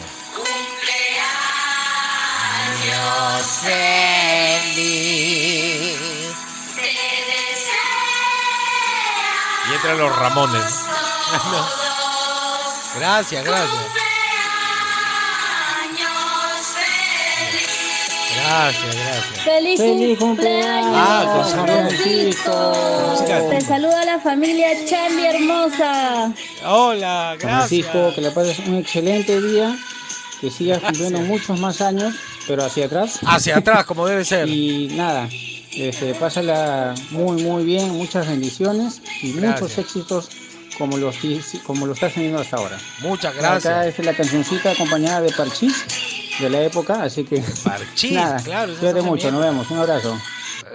Y 9.67 9.73
entran 9.73 9.97
los 9.97 10.15
Ramones. 10.15 10.85
Gracias, 12.95 13.43
gracias. 13.43 14.00
Gracias, 18.51 18.95
gracias. 18.95 19.39
¡Feliz, 19.45 19.79
Feliz 19.79 20.19
cumpleaños! 20.19 20.91
Ah, 20.93 21.45
de 21.65 23.49
Te 23.49 23.61
saluda 23.61 24.03
la 24.03 24.19
familia 24.19 24.67
Charlie 24.85 25.25
hermosa. 25.25 26.33
Hola, 26.65 27.37
Francisco, 27.39 28.11
que 28.13 28.19
le 28.19 28.31
pases 28.31 28.59
un 28.67 28.75
excelente 28.75 29.41
día, 29.41 29.73
que 30.41 30.51
sigas 30.51 30.79
cumpliendo 30.81 31.21
muchos 31.21 31.59
más 31.61 31.79
años, 31.79 32.13
pero 32.45 32.65
hacia 32.65 32.87
atrás. 32.87 33.19
Hacia 33.25 33.57
atrás, 33.57 33.85
como 33.85 34.05
debe 34.05 34.25
ser. 34.25 34.49
Y 34.49 34.87
nada, 34.97 35.29
este, 35.71 36.13
pásala 36.15 36.93
muy, 37.11 37.41
muy 37.41 37.63
bien, 37.63 37.89
muchas 37.91 38.27
bendiciones 38.27 39.01
y 39.21 39.31
Gracias. 39.31 39.61
muchos 39.61 39.77
éxitos 39.77 40.29
como 40.77 40.97
los, 40.97 41.15
que- 41.17 41.39
como 41.65 41.87
lo 41.87 41.93
estás 41.93 42.13
teniendo 42.15 42.39
hasta 42.41 42.57
ahora. 42.57 42.77
Muchas 42.99 43.33
Acá 43.33 43.59
gracias. 43.59 43.99
es 43.99 44.05
la 44.05 44.13
cancioncita 44.13 44.71
acompañada 44.71 45.21
de 45.21 45.31
Parchís 45.31 45.85
de 46.39 46.49
la 46.49 46.63
época, 46.63 47.03
así 47.03 47.23
que 47.23 47.43
Parchís, 47.63 48.11
nada, 48.13 48.41
claro, 48.43 48.73
cuídate 48.75 49.01
mucho, 49.01 49.31
nos 49.31 49.41
vemos, 49.41 49.69
un 49.69 49.77
abrazo. 49.79 50.17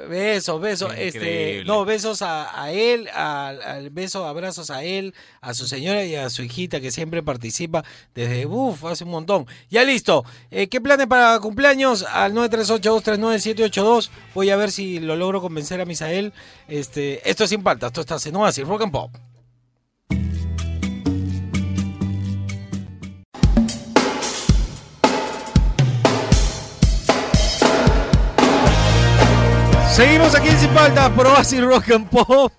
Besos, 0.08 0.60
besos. 0.60 0.92
Este, 0.96 1.64
no, 1.64 1.84
besos 1.84 2.22
a, 2.22 2.62
a 2.62 2.70
él, 2.70 3.08
al 3.08 3.90
beso, 3.90 4.24
abrazos 4.26 4.70
a 4.70 4.84
él, 4.84 5.14
a 5.40 5.54
su 5.54 5.66
señora 5.66 6.04
y 6.04 6.14
a 6.14 6.30
su 6.30 6.42
hijita 6.42 6.80
que 6.80 6.90
siempre 6.90 7.22
participa 7.22 7.84
desde, 8.14 8.46
uff, 8.46 8.84
hace 8.84 9.04
un 9.04 9.10
montón. 9.10 9.46
Ya 9.70 9.84
listo. 9.84 10.24
Eh, 10.50 10.68
¿Qué 10.68 10.80
planes 10.80 11.06
para 11.06 11.38
cumpleaños? 11.40 12.04
Al 12.04 12.32
938-239-782. 12.34 14.10
Voy 14.34 14.50
a 14.50 14.56
ver 14.56 14.70
si 14.70 15.00
lo 15.00 15.16
logro 15.16 15.40
convencer 15.40 15.80
a 15.80 15.84
Misael. 15.84 16.32
Este, 16.68 17.28
esto 17.28 17.44
es 17.44 17.50
sin 17.50 17.62
falta, 17.62 17.88
esto 17.88 18.02
está 18.02 18.16
en 18.24 18.36
Oasis, 18.36 18.66
Rock 18.66 18.82
and 18.82 18.92
Pop. 18.92 19.10
Seguimos 29.96 30.34
aquí 30.34 30.48
en 30.48 30.58
Sin 30.58 30.68
Falta, 30.72 31.14
por 31.14 31.26
Oasis 31.26 31.62
Rock 31.62 31.92
and 31.92 32.10
Pop. 32.10 32.52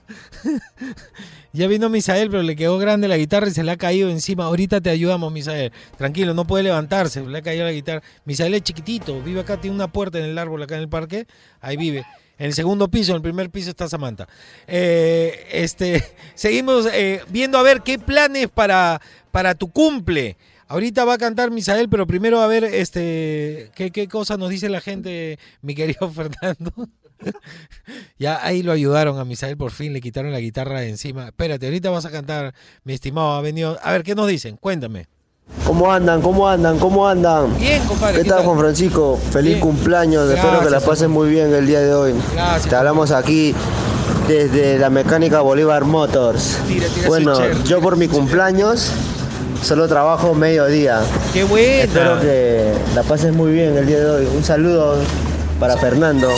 ya 1.53 1.67
vino 1.67 1.87
Misael, 1.87 2.31
pero 2.31 2.41
le 2.41 2.55
quedó 2.55 2.79
grande 2.79 3.07
la 3.07 3.15
guitarra 3.15 3.47
y 3.47 3.51
se 3.51 3.63
le 3.63 3.69
ha 3.69 3.77
caído 3.77 4.09
encima. 4.09 4.45
Ahorita 4.45 4.81
te 4.81 4.89
ayudamos, 4.89 5.31
Misael. 5.31 5.71
Tranquilo, 5.99 6.33
no 6.33 6.47
puede 6.47 6.63
levantarse, 6.63 7.21
le 7.21 7.37
ha 7.37 7.43
caído 7.43 7.63
la 7.65 7.71
guitarra. 7.71 8.01
Misael 8.25 8.55
es 8.55 8.63
chiquitito, 8.63 9.21
vive 9.21 9.41
acá, 9.41 9.61
tiene 9.61 9.75
una 9.75 9.87
puerta 9.87 10.17
en 10.17 10.25
el 10.25 10.35
árbol 10.35 10.63
acá 10.63 10.77
en 10.77 10.81
el 10.81 10.89
parque. 10.89 11.27
Ahí 11.61 11.77
vive. 11.77 12.05
En 12.39 12.47
el 12.47 12.53
segundo 12.55 12.87
piso, 12.87 13.11
en 13.11 13.17
el 13.17 13.21
primer 13.21 13.51
piso 13.51 13.69
está 13.69 13.87
Samantha. 13.87 14.27
Eh, 14.65 15.47
este, 15.51 16.03
seguimos 16.33 16.87
eh, 16.91 17.21
viendo 17.29 17.59
a 17.59 17.61
ver 17.61 17.81
qué 17.81 17.99
planes 17.99 18.47
para, 18.47 18.99
para 19.29 19.53
tu 19.53 19.71
cumple. 19.71 20.37
Ahorita 20.67 21.05
va 21.05 21.13
a 21.13 21.17
cantar 21.19 21.51
Misael, 21.51 21.87
pero 21.87 22.07
primero 22.07 22.41
a 22.41 22.47
ver 22.47 22.63
este 22.63 23.69
qué, 23.75 23.91
qué 23.91 24.07
cosa 24.07 24.37
nos 24.37 24.49
dice 24.49 24.69
la 24.69 24.81
gente, 24.81 25.37
mi 25.61 25.75
querido 25.75 26.09
Fernando. 26.11 26.89
Ya 28.17 28.45
ahí 28.45 28.63
lo 28.63 28.71
ayudaron 28.71 29.19
a 29.19 29.25
Misael, 29.25 29.57
por 29.57 29.71
fin 29.71 29.93
le 29.93 30.01
quitaron 30.01 30.31
la 30.31 30.39
guitarra 30.39 30.81
de 30.81 30.89
encima. 30.89 31.27
Espérate, 31.27 31.65
ahorita 31.65 31.89
vas 31.89 32.05
a 32.05 32.11
cantar, 32.11 32.53
mi 32.83 32.93
estimado, 32.93 33.31
ha 33.33 33.41
venido. 33.41 33.77
A 33.83 33.91
ver, 33.91 34.03
¿qué 34.03 34.15
nos 34.15 34.27
dicen? 34.27 34.57
Cuéntame. 34.57 35.07
¿Cómo 35.65 35.91
andan? 35.91 36.21
¿Cómo 36.21 36.47
andan? 36.47 36.77
¿Cómo 36.77 37.07
andan? 37.07 37.57
Bien, 37.57 37.81
compadre. 37.85 38.21
¿Qué 38.21 38.29
tal, 38.29 38.43
Juan 38.43 38.59
Francisco? 38.59 39.19
Feliz 39.31 39.57
cumpleaños. 39.59 40.29
Espero 40.29 40.61
que 40.61 40.69
la 40.69 40.79
pases 40.79 41.07
muy 41.07 41.29
bien 41.29 41.53
el 41.53 41.65
día 41.65 41.79
de 41.79 41.93
hoy. 41.93 42.13
Gracias. 42.33 42.69
Te 42.69 42.75
hablamos 42.75 43.11
aquí 43.11 43.53
desde 44.27 44.77
la 44.77 44.89
mecánica 44.89 45.39
Bolívar 45.41 45.85
Motors. 45.85 46.57
Tira, 46.67 46.87
tira 46.87 47.07
bueno, 47.07 47.63
yo 47.63 47.81
por 47.81 47.95
mi 47.95 48.07
cumpleaños 48.07 48.91
solo 49.63 49.87
trabajo 49.87 50.33
mediodía. 50.33 51.01
¡Qué 51.33 51.43
buena! 51.43 51.83
Espero 51.83 52.19
que 52.19 52.73
la 52.95 53.03
pases 53.03 53.33
muy 53.33 53.51
bien 53.51 53.75
el 53.77 53.85
día 53.85 53.99
de 53.99 54.09
hoy. 54.09 54.27
Un 54.35 54.43
saludo 54.43 54.97
para 55.59 55.77
Fernando. 55.77 56.29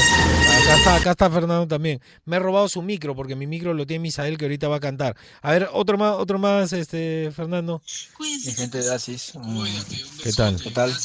Acá 0.69 0.77
está, 0.77 0.95
acá 0.97 1.11
está 1.11 1.29
Fernando 1.31 1.67
también. 1.67 1.99
Me 2.25 2.35
he 2.35 2.39
robado 2.39 2.69
su 2.69 2.83
micro 2.83 3.15
porque 3.15 3.35
mi 3.35 3.47
micro 3.47 3.73
lo 3.73 3.87
tiene 3.87 4.03
Misael 4.03 4.37
que 4.37 4.45
ahorita 4.45 4.67
va 4.67 4.75
a 4.75 4.79
cantar. 4.79 5.17
A 5.41 5.51
ver, 5.53 5.67
otro 5.73 5.97
más, 5.97 6.13
otro 6.13 6.37
más, 6.37 6.73
este, 6.73 7.31
Fernando. 7.35 7.81
Mi 8.19 8.53
gente 8.53 8.77
de 8.77 8.93
Asis, 8.93 9.33
mm, 9.33 9.65
¿Qué 10.21 10.31
tal? 10.31 10.61
¿Qué 10.61 10.69
tal? 10.69 10.95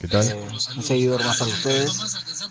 ¿Qué 0.00 0.06
tal? 0.06 0.28
Eh, 0.28 0.36
un 0.76 0.82
seguidor 0.82 1.24
más 1.24 1.38
para 1.38 1.50
ustedes. 1.50 1.90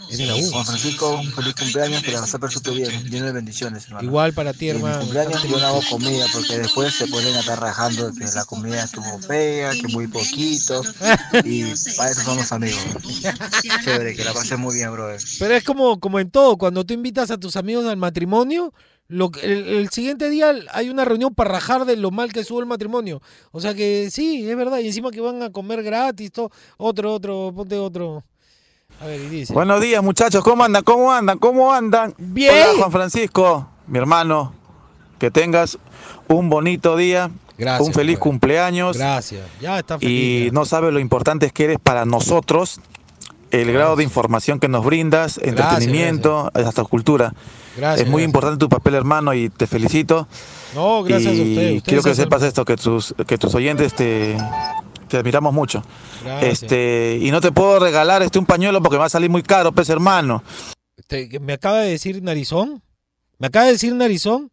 Es 0.10 0.18
de 0.18 0.26
la 0.26 0.36
U. 0.36 0.52
Juan 0.52 0.66
Francisco, 0.66 1.16
un 1.16 1.32
feliz 1.32 1.56
cumpleaños, 1.56 2.04
que 2.04 2.12
la 2.12 2.20
vas 2.22 2.34
a 2.34 2.39
pasar 2.39 2.54
súper 2.58 2.74
bien, 2.74 3.10
lleno 3.10 3.26
de 3.26 3.32
bendiciones, 3.32 3.86
hermano. 3.86 4.06
Igual 4.06 4.34
para 4.34 4.54
ti, 4.54 4.66
Y 4.66 4.70
en 4.70 4.78
mi 4.78 4.84
hermano. 4.84 5.00
cumpleaños 5.02 5.43
yo 5.43 5.58
no 5.58 5.66
hago 5.66 5.82
comida 5.89 6.26
porque 6.34 6.60
después 6.60 6.93
se 6.93 7.08
ponen 7.08 7.34
a 7.36 7.39
estar 7.39 7.60
rajando 7.60 8.12
de 8.12 8.20
que 8.20 8.26
la 8.34 8.43
comida 8.45 8.84
estuvo 8.84 9.20
fea, 9.20 9.72
que 9.72 9.88
muy 9.93 10.08
poquito. 10.08 10.82
Y 11.45 11.64
para 11.95 12.12
eso 12.12 12.22
somos 12.24 12.52
amigos. 12.52 12.84
Chévere, 13.84 14.16
que 14.16 14.24
la 14.26 14.34
pases 14.34 14.60
muy 14.60 14.76
bien, 14.76 14.91
brother. 14.91 15.22
Pero 15.39 15.54
es 15.56 15.64
como, 15.64 16.00
como 16.02 16.20
en 16.20 16.30
todo, 16.30 16.58
cuando 16.58 16.86
tú 16.86 16.93
invitas 16.93 17.32
a 17.32 17.38
tus 17.38 17.56
amigos 17.56 17.86
al 17.86 17.98
matrimonio, 17.98 18.74
lo, 19.10 19.32
que- 19.32 19.41
el, 19.41 19.68
el 19.68 19.89
siguiente 19.89 20.30
día 20.30 20.53
hay 20.74 20.89
una 20.89 21.05
reunión 21.05 21.34
para 21.34 21.49
rajar 21.51 21.86
de 21.86 21.95
lo 21.95 22.12
mal 22.12 22.32
que 22.34 22.41
estuvo 22.41 22.60
el 22.60 22.66
matrimonio. 22.66 23.22
O 23.51 23.60
sea 23.62 23.74
que 23.74 24.10
sí, 24.12 24.49
es 24.49 24.58
verdad. 24.58 24.80
Y 24.80 24.88
encima 24.88 25.12
que 25.12 25.22
van 25.22 25.41
a 25.43 25.51
comer 25.51 25.84
gratis, 25.84 26.32
todo. 26.32 26.51
Otro, 26.78 27.14
otro, 27.14 27.51
ponte 27.55 27.78
otro. 27.78 28.24
A 29.01 29.05
ver, 29.05 29.22
y 29.22 29.28
dice. 29.30 29.53
Buenos 29.53 29.80
días, 29.82 30.01
muchachos. 30.03 30.43
¿Cómo 30.43 30.64
andan? 30.64 30.84
¿Cómo 30.84 31.12
andan? 31.12 31.38
¿Cómo 31.38 31.74
andan? 31.74 32.14
Bien. 32.18 32.53
Hola, 32.53 32.78
Juan 32.80 32.91
Francisco, 32.91 33.70
mi 33.88 33.97
hermano. 33.99 34.53
Que 35.20 35.32
tengas 35.32 35.78
un 36.28 36.49
bonito 36.49 36.95
día. 36.95 37.32
Gracias, 37.58 37.88
un 37.88 37.93
feliz 37.93 38.20
cumpleaños. 38.20 38.97
Gracias. 38.97 39.41
Ya 39.60 39.80
está 39.80 39.97
feliz. 39.97 40.47
Y 40.47 40.51
no 40.51 40.64
sabes 40.66 40.93
lo 40.93 40.99
importante 40.99 41.49
que 41.49 41.64
eres 41.64 41.80
para 41.82 42.05
nosotros. 42.05 42.80
El 43.49 43.72
grado 43.72 43.95
de 43.95 44.03
información 44.03 44.60
que 44.60 44.68
nos 44.68 44.86
brindas, 44.86 45.39
entretenimiento, 45.41 46.51
hasta 46.53 46.84
cultura. 46.84 47.34
Gracias, 47.78 48.01
es 48.07 48.11
muy 48.11 48.21
gracias. 48.21 48.28
importante 48.28 48.57
tu 48.59 48.69
papel, 48.69 48.95
hermano, 48.95 49.34
y 49.34 49.49
te 49.49 49.67
felicito. 49.67 50.28
No, 50.75 51.03
gracias 51.03 51.34
y 51.36 51.39
a 51.39 51.43
usted. 51.43 51.49
Ustedes 51.78 51.84
quiero 51.84 52.03
que 52.03 52.15
sepas 52.15 52.41
esto, 52.43 52.65
que 52.65 52.75
tus, 52.75 53.15
que 53.28 53.38
tus 53.38 53.53
oyentes 53.55 53.93
te, 53.93 54.36
te 55.07 55.17
admiramos 55.17 55.53
mucho. 55.53 55.84
Gracias. 56.23 56.63
Este, 56.63 57.19
y 57.21 57.32
no 57.32 57.39
te 57.39 57.51
puedo 57.51 57.80
regalar 57.80 58.21
este 58.23 58.39
un 58.39 58.45
pañuelo 58.45 58.82
porque 58.82 58.95
me 58.95 58.99
va 59.01 59.05
a 59.05 59.09
salir 59.09 59.30
muy 59.30 59.43
caro, 59.43 59.71
pues 59.71 59.89
hermano. 59.89 60.43
Te- 61.07 61.39
me 61.39 61.53
acaba 61.53 61.80
de 61.82 61.91
decir 61.91 62.21
narizón. 62.21 62.82
Me 63.39 63.47
acaba 63.47 63.65
de 63.67 63.73
decir 63.73 63.93
narizón. 63.93 64.51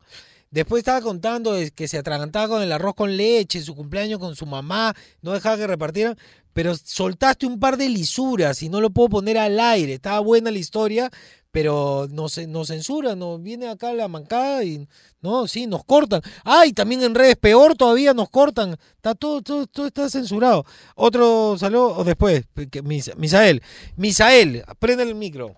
Después 0.50 0.80
estaba 0.82 1.00
contando 1.00 1.56
que 1.74 1.88
se 1.88 1.98
atragantaba 1.98 2.46
con 2.46 2.62
el 2.62 2.70
arroz 2.70 2.94
con 2.94 3.16
leche, 3.16 3.60
su 3.60 3.74
cumpleaños 3.74 4.20
con 4.20 4.36
su 4.36 4.46
mamá, 4.46 4.94
no 5.20 5.32
dejaba 5.32 5.56
que 5.56 5.66
repartieran, 5.66 6.16
pero 6.52 6.76
soltaste 6.76 7.44
un 7.46 7.58
par 7.58 7.76
de 7.76 7.88
lisuras 7.88 8.62
y 8.62 8.68
no 8.68 8.80
lo 8.80 8.90
puedo 8.90 9.08
poner 9.08 9.36
al 9.36 9.58
aire. 9.58 9.94
Estaba 9.94 10.20
buena 10.20 10.52
la 10.52 10.58
historia, 10.58 11.10
pero 11.54 12.08
nos, 12.10 12.36
nos 12.48 12.66
censura, 12.66 13.14
nos 13.14 13.40
viene 13.40 13.68
acá 13.68 13.92
la 13.92 14.08
mancada 14.08 14.64
y 14.64 14.88
no, 15.22 15.46
sí, 15.46 15.68
nos 15.68 15.84
cortan. 15.84 16.20
Ay, 16.42 16.72
también 16.72 17.04
en 17.04 17.14
redes 17.14 17.36
peor 17.36 17.76
todavía 17.76 18.12
nos 18.12 18.28
cortan. 18.28 18.76
Está 18.96 19.14
todo, 19.14 19.40
todo, 19.40 19.68
todo 19.68 19.86
está 19.86 20.10
censurado. 20.10 20.66
Otro 20.96 21.54
saludo 21.56 21.98
o 21.98 22.02
después, 22.02 22.42
Misael. 22.82 23.62
Misael, 23.94 24.64
prende 24.80 25.04
el 25.04 25.14
micro. 25.14 25.54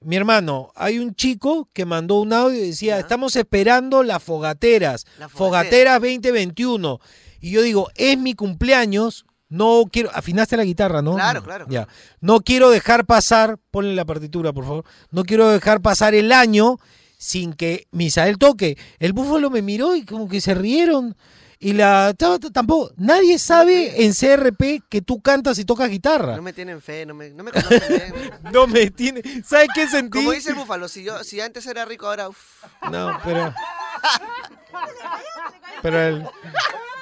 Mi 0.00 0.14
hermano, 0.14 0.70
hay 0.76 1.00
un 1.00 1.12
chico 1.12 1.68
que 1.72 1.86
mandó 1.86 2.20
un 2.20 2.32
audio 2.32 2.62
y 2.62 2.68
decía, 2.68 3.00
estamos 3.00 3.34
esperando 3.34 4.04
las 4.04 4.22
fogateras, 4.22 5.06
fogateras 5.28 6.00
2021. 6.00 7.00
Y 7.40 7.50
yo 7.50 7.62
digo, 7.62 7.88
es 7.96 8.16
mi 8.16 8.34
cumpleaños, 8.34 9.26
No 9.52 9.84
quiero. 9.92 10.10
Afinaste 10.14 10.56
la 10.56 10.64
guitarra, 10.64 11.02
¿no? 11.02 11.14
Claro, 11.14 11.42
claro. 11.42 11.66
Ya. 11.68 11.86
No 12.22 12.40
quiero 12.40 12.70
dejar 12.70 13.04
pasar. 13.04 13.58
Ponle 13.70 13.94
la 13.94 14.06
partitura, 14.06 14.50
por 14.50 14.64
favor. 14.64 14.84
No 15.10 15.24
quiero 15.24 15.46
dejar 15.50 15.82
pasar 15.82 16.14
el 16.14 16.32
año 16.32 16.78
sin 17.18 17.52
que 17.52 17.86
Misael 17.90 18.38
toque. 18.38 18.78
El 18.98 19.12
búfalo 19.12 19.50
me 19.50 19.60
miró 19.60 19.94
y 19.94 20.06
como 20.06 20.26
que 20.26 20.40
se 20.40 20.54
rieron. 20.54 21.14
Y 21.58 21.74
la. 21.74 22.14
Tampoco. 22.14 22.92
Nadie 22.96 23.38
sabe 23.38 24.06
en 24.06 24.14
CRP 24.14 24.84
que 24.88 25.02
tú 25.02 25.20
cantas 25.20 25.58
y 25.58 25.66
tocas 25.66 25.90
guitarra. 25.90 26.34
No 26.34 26.40
me 26.42 26.54
tienen 26.54 26.80
fe, 26.80 27.04
no 27.04 27.12
me, 27.12 27.28
no 27.28 27.44
me 27.44 27.52
conocen 27.52 27.80
bien. 27.88 28.30
No 28.54 28.66
me 28.66 28.90
tiene. 28.90 29.20
¿Sabes 29.44 29.68
qué 29.74 29.86
sentí? 29.86 30.16
Como 30.16 30.32
dice 30.32 30.48
el 30.48 30.56
búfalo, 30.56 30.88
si 30.88 31.04
yo, 31.04 31.22
si 31.24 31.42
antes 31.42 31.66
era 31.66 31.84
rico, 31.84 32.06
ahora 32.06 32.30
uff. 32.30 32.64
No, 32.90 33.18
pero. 33.22 33.52
Pero 35.82 36.00
él. 36.00 36.26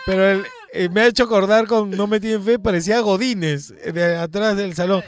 Pero 0.04 0.28
él 0.28 0.46
eh, 0.72 0.88
me 0.88 1.02
ha 1.02 1.06
hecho 1.06 1.24
acordar 1.24 1.66
con 1.66 1.90
No 1.90 2.06
me 2.06 2.20
tienen 2.20 2.42
fe, 2.42 2.58
parecía 2.58 3.00
Godínez, 3.00 3.72
eh, 3.82 3.92
de 3.92 4.16
atrás 4.16 4.56
del 4.56 4.74
salón. 4.74 5.02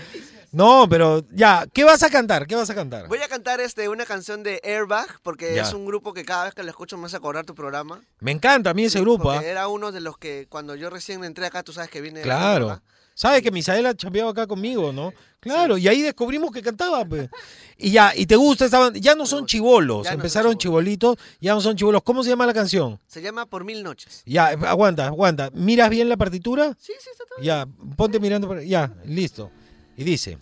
No, 0.52 0.86
pero 0.86 1.24
ya, 1.30 1.66
¿qué 1.72 1.82
vas 1.82 2.02
a 2.02 2.10
cantar? 2.10 2.46
¿Qué 2.46 2.54
vas 2.54 2.68
a 2.68 2.74
cantar? 2.74 3.08
Voy 3.08 3.18
a 3.20 3.28
cantar 3.28 3.60
este, 3.60 3.88
una 3.88 4.04
canción 4.04 4.42
de 4.42 4.60
Airbag, 4.62 5.06
porque 5.22 5.54
Ya. 5.54 5.62
es 5.62 5.72
un 5.72 5.86
grupo 5.86 6.12
que 6.12 6.26
cada 6.26 6.44
vez 6.44 6.54
que 6.54 6.62
lo 6.62 6.68
escucho 6.68 6.98
me 6.98 7.06
hace 7.06 7.16
acordar 7.16 7.46
tu 7.46 7.54
programa. 7.54 8.02
Me 8.20 8.32
encanta 8.32 8.70
a 8.70 8.74
mí 8.74 8.84
ese 8.84 9.00
grupo. 9.00 9.30
¿ah? 9.30 9.42
era 9.42 9.68
uno 9.68 9.92
de 9.92 10.00
los 10.00 10.18
que 10.18 10.46
cuando 10.50 10.74
yo 10.74 10.90
recién 10.90 11.24
entré 11.24 11.46
acá, 11.46 11.62
tú 11.62 11.72
sabes 11.72 11.88
que 11.88 12.02
viene... 12.02 12.18
de 12.18 12.24
Claro. 12.24 12.82
¿Sabes 13.14 13.42
que 13.42 13.50
Misael 13.50 13.84
ha 13.86 13.94
chambeado 13.94 14.30
acá 14.30 14.46
conmigo, 14.46 14.92
no? 14.92 15.12
Claro, 15.40 15.76
y 15.76 15.88
ahí 15.88 16.02
descubrimos 16.02 16.50
que 16.52 16.62
cantaba, 16.62 17.04
pues. 17.04 17.28
Y 17.76 17.90
ya, 17.90 18.12
y 18.14 18.26
te 18.26 18.36
gusta 18.36 18.64
esa 18.66 18.78
banda. 18.78 18.98
Ya 19.00 19.14
no 19.14 19.26
son 19.26 19.44
chivolos, 19.44 20.06
no 20.06 20.12
empezaron 20.12 20.56
chibolitos, 20.56 21.16
ya 21.40 21.52
no 21.54 21.60
son 21.60 21.76
chivolos. 21.76 22.02
¿Cómo 22.04 22.22
se 22.22 22.30
llama 22.30 22.46
la 22.46 22.54
canción? 22.54 22.98
Se 23.08 23.20
llama 23.20 23.44
Por 23.46 23.64
Mil 23.64 23.82
Noches. 23.82 24.22
Ya, 24.24 24.46
aguanta, 24.48 25.06
aguanta. 25.06 25.50
¿Miras 25.52 25.90
bien 25.90 26.08
la 26.08 26.16
partitura? 26.16 26.76
Sí, 26.78 26.92
sí, 27.00 27.08
está 27.10 27.24
todo 27.26 27.42
Ya, 27.44 27.66
ponte 27.96 28.20
mirando. 28.20 28.46
por- 28.46 28.62
Ya, 28.62 28.92
listo. 29.04 29.50
Y 29.96 30.04
dice. 30.04 30.38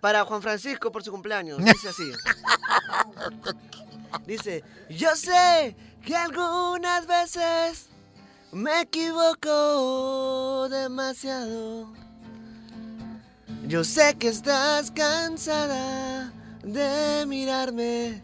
Para 0.00 0.24
Juan 0.24 0.42
Francisco 0.42 0.90
por 0.92 1.02
su 1.04 1.10
cumpleaños. 1.12 1.58
Dice 1.64 1.88
así. 1.88 2.10
Dice, 4.26 4.62
yo 4.90 5.14
sé 5.16 5.76
que 6.04 6.14
algunas 6.16 7.06
veces 7.06 7.86
me 8.54 8.82
equivoco 8.82 10.68
demasiado. 10.68 11.92
Yo 13.66 13.82
sé 13.82 14.14
que 14.16 14.28
estás 14.28 14.92
cansada 14.92 16.32
de 16.62 17.26
mirarme 17.26 18.22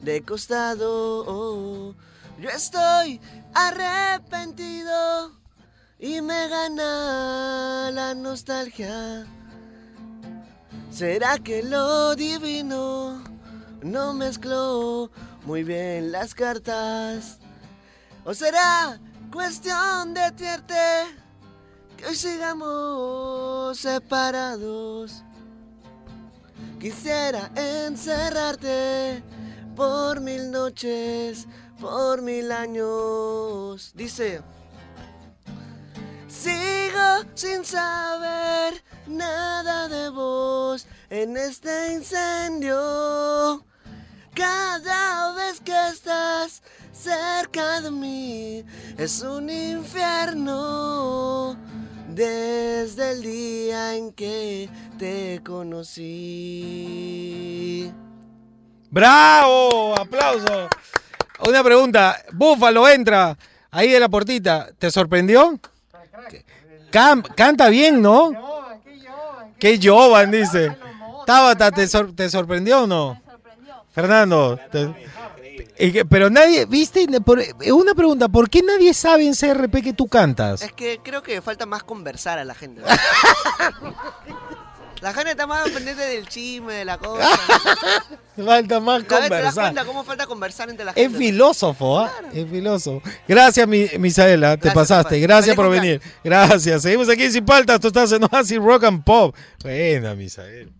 de 0.00 0.22
costado. 0.22 1.96
Yo 2.38 2.48
estoy 2.48 3.20
arrepentido 3.54 5.32
y 5.98 6.20
me 6.20 6.48
gana 6.48 7.90
la 7.92 8.14
nostalgia. 8.14 9.26
¿Será 10.92 11.38
que 11.38 11.64
lo 11.64 12.14
divino 12.14 13.20
no 13.82 14.14
mezcló 14.14 15.10
muy 15.44 15.64
bien 15.64 16.12
las 16.12 16.34
cartas? 16.34 17.38
¿O 18.24 18.32
será 18.34 19.00
cuestión 19.32 20.12
de 20.12 20.20
advierte 20.20 20.74
que 21.96 22.06
hoy 22.06 22.14
sigamos 22.14 23.78
separados? 23.78 25.24
Quisiera 26.78 27.50
encerrarte 27.56 29.22
por 29.74 30.20
mil 30.20 30.50
noches, 30.50 31.48
por 31.80 32.20
mil 32.20 32.52
años. 32.52 33.92
Dice, 33.94 34.42
sigo 36.28 37.24
sin 37.34 37.64
saber 37.64 38.84
nada 39.06 39.88
de 39.88 40.10
vos 40.10 40.86
en 41.08 41.38
este 41.38 41.94
incendio. 41.94 43.64
Cada 44.34 45.32
vez 45.32 45.60
que 45.60 45.88
estás 45.88 46.62
cerca 47.02 47.80
de 47.80 47.90
mí 47.90 48.64
es 48.98 49.22
un 49.22 49.50
infierno. 49.50 50.76
Desde 52.08 53.12
el 53.12 53.22
día 53.22 53.94
en 53.96 54.12
que 54.12 54.68
te 54.98 55.40
conocí. 56.62 57.90
¡Bravo! 58.90 59.94
¡Aplauso! 59.98 60.68
Una 61.48 61.64
pregunta. 61.64 62.18
Búfalo 62.32 62.86
entra 62.88 63.34
ahí 63.70 63.88
de 63.90 63.98
la 64.00 64.10
puertita. 64.10 64.68
¿Te 64.78 64.90
sorprendió? 64.90 65.58
Canta 66.90 67.68
bien, 67.70 68.02
¿no? 68.02 68.32
¿Qué 69.58 69.80
Jovan? 69.82 70.30
Dice. 70.30 70.76
Tabata, 71.24 71.70
¿te, 71.70 71.88
sor- 71.88 72.14
te 72.14 72.28
sorprendió 72.28 72.82
o 72.82 72.86
no? 72.86 73.18
Fernando. 73.92 74.58
te- 74.70 74.94
pero 76.08 76.30
nadie, 76.30 76.66
¿viste? 76.66 77.06
Por- 77.20 77.42
una 77.72 77.94
pregunta, 77.94 78.28
¿por 78.28 78.48
qué 78.50 78.62
nadie 78.62 78.94
sabe 78.94 79.26
en 79.26 79.34
CRP 79.34 79.82
que 79.82 79.92
tú 79.92 80.08
cantas? 80.08 80.62
Es 80.62 80.72
que 80.72 81.00
creo 81.02 81.22
que 81.22 81.40
falta 81.42 81.66
más 81.66 81.82
conversar 81.82 82.38
a 82.38 82.44
la 82.44 82.54
gente. 82.54 82.82
La 85.00 85.12
gente 85.12 85.32
está 85.32 85.48
más 85.48 85.68
pendiente 85.70 86.00
del 86.02 86.28
chisme, 86.28 86.74
de 86.74 86.84
la 86.84 86.96
cosa. 86.96 87.26
Falta 88.36 88.78
más 88.78 89.02
te 89.02 89.08
das 89.08 89.20
conversar. 89.20 89.52
cuenta 89.64 89.84
cómo 89.84 90.04
falta 90.04 90.26
conversar 90.26 90.70
entre 90.70 90.84
la 90.84 90.92
gente. 90.92 91.10
Es 91.12 91.18
filósofo, 91.18 91.98
¿ah? 91.98 92.10
Es 92.32 92.48
filósofo. 92.48 93.02
Gracias, 93.28 93.66
mi, 93.66 93.88
Misaela, 93.98 94.56
te 94.56 94.70
pasaste. 94.70 95.18
Gracias 95.18 95.56
por 95.56 95.68
venir. 95.68 96.00
Gracias. 96.22 96.82
Seguimos 96.82 97.08
aquí 97.08 97.24
en 97.24 97.32
Sin 97.32 97.44
Paltas. 97.44 97.80
Tú 97.80 97.88
estás 97.88 98.12
en 98.12 98.22
Oasis 98.24 98.58
Rock 98.58 98.84
and 98.84 99.02
Pop. 99.04 99.34
Buena, 99.62 100.14
Misael. 100.14 100.72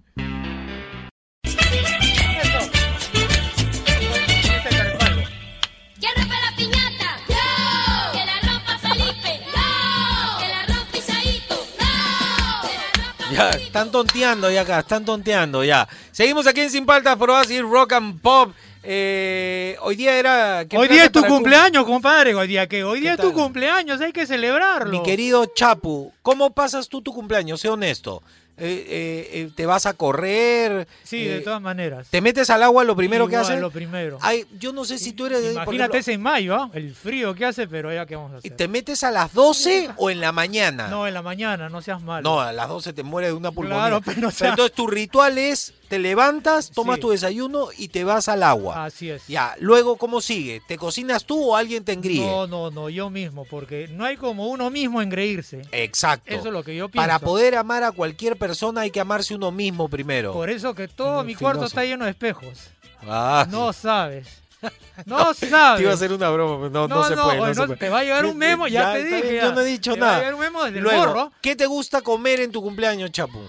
Ya, 13.50 13.58
están 13.58 13.90
tonteando 13.90 14.50
ya 14.50 14.60
acá, 14.62 14.78
están 14.80 15.04
tonteando 15.04 15.64
ya. 15.64 15.88
Seguimos 16.10 16.46
aquí 16.46 16.60
en 16.60 16.70
Sin 16.70 16.86
Paltas 16.86 17.16
por 17.16 17.30
Oasis 17.30 17.62
Rock 17.62 17.92
and 17.94 18.20
Pop. 18.20 18.52
Eh, 18.84 19.76
hoy 19.80 19.94
día 19.96 20.18
era... 20.18 20.64
¿qué 20.68 20.76
Hoy 20.76 20.88
día 20.88 21.04
es 21.04 21.12
tu 21.12 21.20
cum- 21.20 21.28
cumpleaños, 21.28 21.84
compadre. 21.84 22.34
Hoy 22.34 22.48
día 22.48 22.66
que 22.66 22.82
hoy 22.84 23.00
día 23.00 23.12
es 23.14 23.20
tu 23.20 23.32
cumpleaños, 23.32 24.00
hay 24.00 24.12
que 24.12 24.26
celebrarlo. 24.26 24.90
Mi 24.90 25.02
querido 25.02 25.46
Chapu, 25.46 26.12
¿cómo 26.22 26.50
pasas 26.50 26.88
tú 26.88 27.00
tu 27.00 27.12
cumpleaños? 27.12 27.60
Sé 27.60 27.68
honesto. 27.68 28.22
Eh, 28.58 28.84
eh, 28.86 29.28
eh, 29.32 29.50
¿Te 29.54 29.66
vas 29.66 29.86
a 29.86 29.94
correr? 29.94 30.86
Sí, 31.02 31.24
de 31.24 31.40
todas 31.40 31.60
maneras. 31.60 32.08
¿Te 32.10 32.20
metes 32.20 32.50
al 32.50 32.62
agua 32.62 32.84
lo 32.84 32.94
primero 32.94 33.26
que 33.26 33.34
Igual, 33.34 33.46
haces? 33.46 33.60
Lo 33.60 33.70
primero. 33.70 34.18
Ay, 34.20 34.44
yo 34.58 34.72
no 34.72 34.84
sé 34.84 34.98
si 34.98 35.12
tú 35.12 35.26
eres... 35.26 35.40
Imagínate 35.52 35.74
ejemplo, 35.74 35.98
ese 35.98 36.12
en 36.12 36.22
mayo, 36.22 36.54
¿ah? 36.54 36.70
el 36.74 36.94
frío 36.94 37.34
que 37.34 37.44
hace, 37.46 37.66
pero 37.66 37.92
ya 37.92 38.06
qué 38.06 38.14
vamos 38.14 38.32
a 38.34 38.36
hacer. 38.36 38.54
¿Te 38.54 38.68
metes 38.68 39.02
a 39.02 39.10
las 39.10 39.32
12 39.32 39.90
o 39.96 40.10
en 40.10 40.20
la 40.20 40.32
mañana? 40.32 40.88
No, 40.88 41.08
en 41.08 41.14
la 41.14 41.22
mañana, 41.22 41.68
no 41.68 41.82
seas 41.82 42.00
malo. 42.02 42.22
No, 42.28 42.40
a 42.40 42.52
las 42.52 42.68
12 42.68 42.92
te 42.92 43.02
mueres 43.02 43.30
de 43.30 43.36
una 43.36 43.50
pulmonía. 43.50 43.80
Claro, 43.88 44.00
pero, 44.04 44.28
o 44.28 44.30
sea- 44.30 44.50
entonces 44.50 44.74
tu 44.76 44.86
ritual 44.86 45.38
es, 45.38 45.74
te 45.88 45.98
levantas, 45.98 46.70
tomas 46.70 46.96
Sí. 46.96 47.00
tu 47.00 47.10
desayuno 47.10 47.68
y 47.76 47.88
te 47.88 48.04
vas 48.04 48.28
al 48.28 48.42
agua. 48.42 48.84
Así 48.84 49.10
es. 49.10 49.26
Ya, 49.26 49.56
luego, 49.58 49.96
¿cómo 49.96 50.20
sigue? 50.20 50.62
¿Te 50.68 50.76
cocinas 50.76 51.24
tú 51.24 51.42
o 51.50 51.56
alguien 51.56 51.84
te 51.84 51.92
engríe? 51.92 52.24
No, 52.24 52.46
no, 52.46 52.70
no, 52.70 52.88
yo 52.90 53.10
mismo, 53.10 53.44
porque 53.44 53.88
no 53.88 54.04
hay 54.04 54.16
como 54.16 54.46
uno 54.48 54.70
mismo 54.70 55.02
engreírse. 55.02 55.62
Exacto. 55.72 56.32
Eso 56.32 56.46
es 56.48 56.52
lo 56.52 56.62
que 56.62 56.76
yo 56.76 56.88
pienso. 56.88 57.02
Para 57.02 57.18
poder 57.18 57.56
amar 57.56 57.82
a 57.82 57.90
cualquier 57.92 58.36
persona 58.36 58.51
hay 58.76 58.90
que 58.90 59.00
amarse 59.00 59.34
uno 59.34 59.50
mismo 59.50 59.88
primero. 59.88 60.32
Por 60.32 60.50
eso 60.50 60.74
que 60.74 60.88
todo 60.88 61.22
mi 61.24 61.34
cuarto 61.34 61.64
está 61.64 61.84
lleno 61.84 62.04
de 62.04 62.10
espejos. 62.10 62.70
Ah, 63.08 63.46
No 63.50 63.72
sabes. 63.72 64.38
No 65.06 65.34
sabes. 65.34 65.78
Te 65.78 65.82
iba 65.82 65.90
a 65.90 65.94
hacer 65.94 66.12
una 66.12 66.28
broma, 66.30 66.56
pero 66.58 66.70
no, 66.70 66.86
no, 66.86 66.96
No, 66.96 67.04
se 67.08 67.14
puede. 67.16 67.38
no 67.38 67.46
se 67.54 67.60
no, 67.60 67.66
puede. 67.66 67.78
te 67.80 67.88
va 67.88 67.98
a 68.00 68.02
llegar 68.04 68.24
un 68.26 68.36
memo, 68.38 68.68
ya 68.68 68.92
te 68.92 69.02
dije, 69.04 69.22
bien, 69.22 69.34
ya. 69.36 69.42
Yo 69.44 69.52
no 69.54 69.60
he 69.62 69.64
dicho 69.64 69.94
Te 69.94 70.00
va 70.00 70.06
a 70.06 70.08
nada. 70.10 70.18
llegar 70.20 70.34
un 70.34 70.40
memo 70.40 70.62
desde 70.64 70.78
el 70.78 70.84
Luego, 70.84 71.06
morro. 71.06 71.32
¿qué 71.40 71.56
te 71.56 71.66
gusta 71.66 72.02
comer 72.02 72.40
en 72.40 72.52
tu 72.52 72.62
cumpleaños, 72.62 73.10
Chapu? 73.10 73.40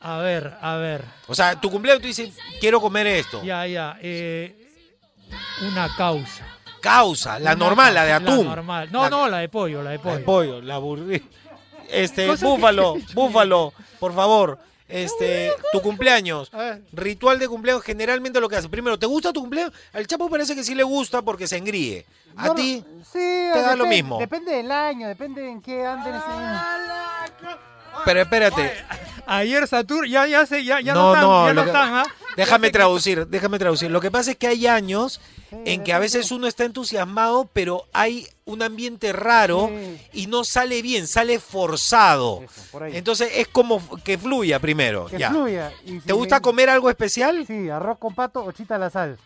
A 0.00 0.18
ver, 0.18 0.54
a 0.60 0.76
ver. 0.76 1.02
O 1.28 1.34
sea, 1.34 1.58
tu 1.58 1.70
cumpleaños 1.70 2.02
tú 2.02 2.08
dices, 2.08 2.34
quiero 2.60 2.80
comer 2.80 3.06
esto. 3.06 3.42
Ya, 3.42 3.66
ya. 3.66 3.96
eh, 4.02 4.68
una 5.62 5.88
causa. 5.96 6.44
Causa, 6.82 7.38
la 7.38 7.52
Una 7.54 7.64
normal, 7.64 7.94
la 7.94 8.04
de 8.04 8.12
atún. 8.12 8.44
normal. 8.46 8.88
No, 8.92 9.04
La- 9.04 9.10
no, 9.10 9.28
la 9.28 9.38
de 9.38 9.48
pollo, 9.48 9.82
la 9.82 9.90
de 9.92 9.98
pollo. 9.98 10.12
La 10.12 10.18
de 10.18 10.24
pollo, 10.24 10.60
la 10.60 10.78
burri. 10.78 11.24
Este, 11.88 12.30
búfalo, 12.36 12.96
búfalo, 13.14 13.72
por 14.00 14.14
favor. 14.14 14.58
Este, 14.86 15.50
tu 15.72 15.80
cumpleaños. 15.80 16.50
Ritual 16.92 17.38
de 17.38 17.48
cumpleaños, 17.48 17.82
generalmente 17.82 18.38
lo 18.40 18.48
que 18.48 18.56
hace. 18.56 18.68
Primero, 18.68 18.98
¿te 18.98 19.06
gusta 19.06 19.32
tu 19.32 19.40
cumpleaños? 19.40 19.72
Al 19.92 20.06
Chapo 20.06 20.28
parece 20.28 20.54
que 20.54 20.62
sí 20.62 20.74
le 20.74 20.82
gusta 20.82 21.22
porque 21.22 21.46
se 21.46 21.56
engríe. 21.56 22.04
A 22.36 22.48
No, 22.48 22.54
ti 22.54 22.84
Sí, 23.02 23.18
te 23.52 23.60
da 23.62 23.76
lo 23.76 23.86
mismo. 23.86 24.18
Depende 24.18 24.52
del 24.52 24.70
año, 24.70 25.08
depende 25.08 25.48
en 25.48 25.62
qué 25.62 25.86
anden 25.86 26.14
ese 26.14 26.26
año. 26.26 27.58
Pero 28.04 28.20
espérate. 28.20 28.72
Ayer 29.26 29.66
Saturno, 29.66 30.06
ya, 30.06 30.26
ya 30.26 30.44
sé, 30.44 30.64
ya, 30.64 30.80
ya 30.80 30.92
No, 30.92 31.02
no, 31.02 31.14
están, 31.14 31.22
no, 31.28 31.46
ya 31.46 31.54
no 31.54 31.62
que- 31.62 31.66
están, 31.68 31.94
¿ah? 31.94 32.04
Déjame 32.36 32.70
traducir, 32.70 33.26
déjame 33.28 33.58
traducir. 33.58 33.90
Lo 33.90 34.00
que 34.00 34.10
pasa 34.10 34.32
es 34.32 34.36
que 34.36 34.48
hay 34.48 34.66
años 34.66 35.20
en 35.64 35.84
que 35.84 35.92
a 35.92 36.00
veces 36.00 36.32
uno 36.32 36.48
está 36.48 36.64
entusiasmado, 36.64 37.48
pero 37.52 37.84
hay 37.92 38.26
un 38.44 38.60
ambiente 38.60 39.12
raro 39.12 39.70
y 40.12 40.26
no 40.26 40.42
sale 40.44 40.82
bien, 40.82 41.06
sale 41.06 41.38
forzado. 41.38 42.42
Entonces 42.92 43.30
es 43.36 43.48
como 43.48 43.80
que 44.02 44.18
fluya 44.18 44.58
primero. 44.58 45.06
Que 45.06 45.18
ya. 45.18 45.30
fluya. 45.30 45.72
Si 45.86 46.00
¿Te 46.00 46.12
gusta 46.12 46.36
me- 46.36 46.42
comer 46.42 46.70
algo 46.70 46.90
especial? 46.90 47.44
Sí, 47.46 47.70
arroz 47.70 47.98
con 47.98 48.14
pato 48.14 48.44
o 48.44 48.50
chita 48.52 48.74
a 48.74 48.78
la 48.78 48.90
sal. 48.90 49.16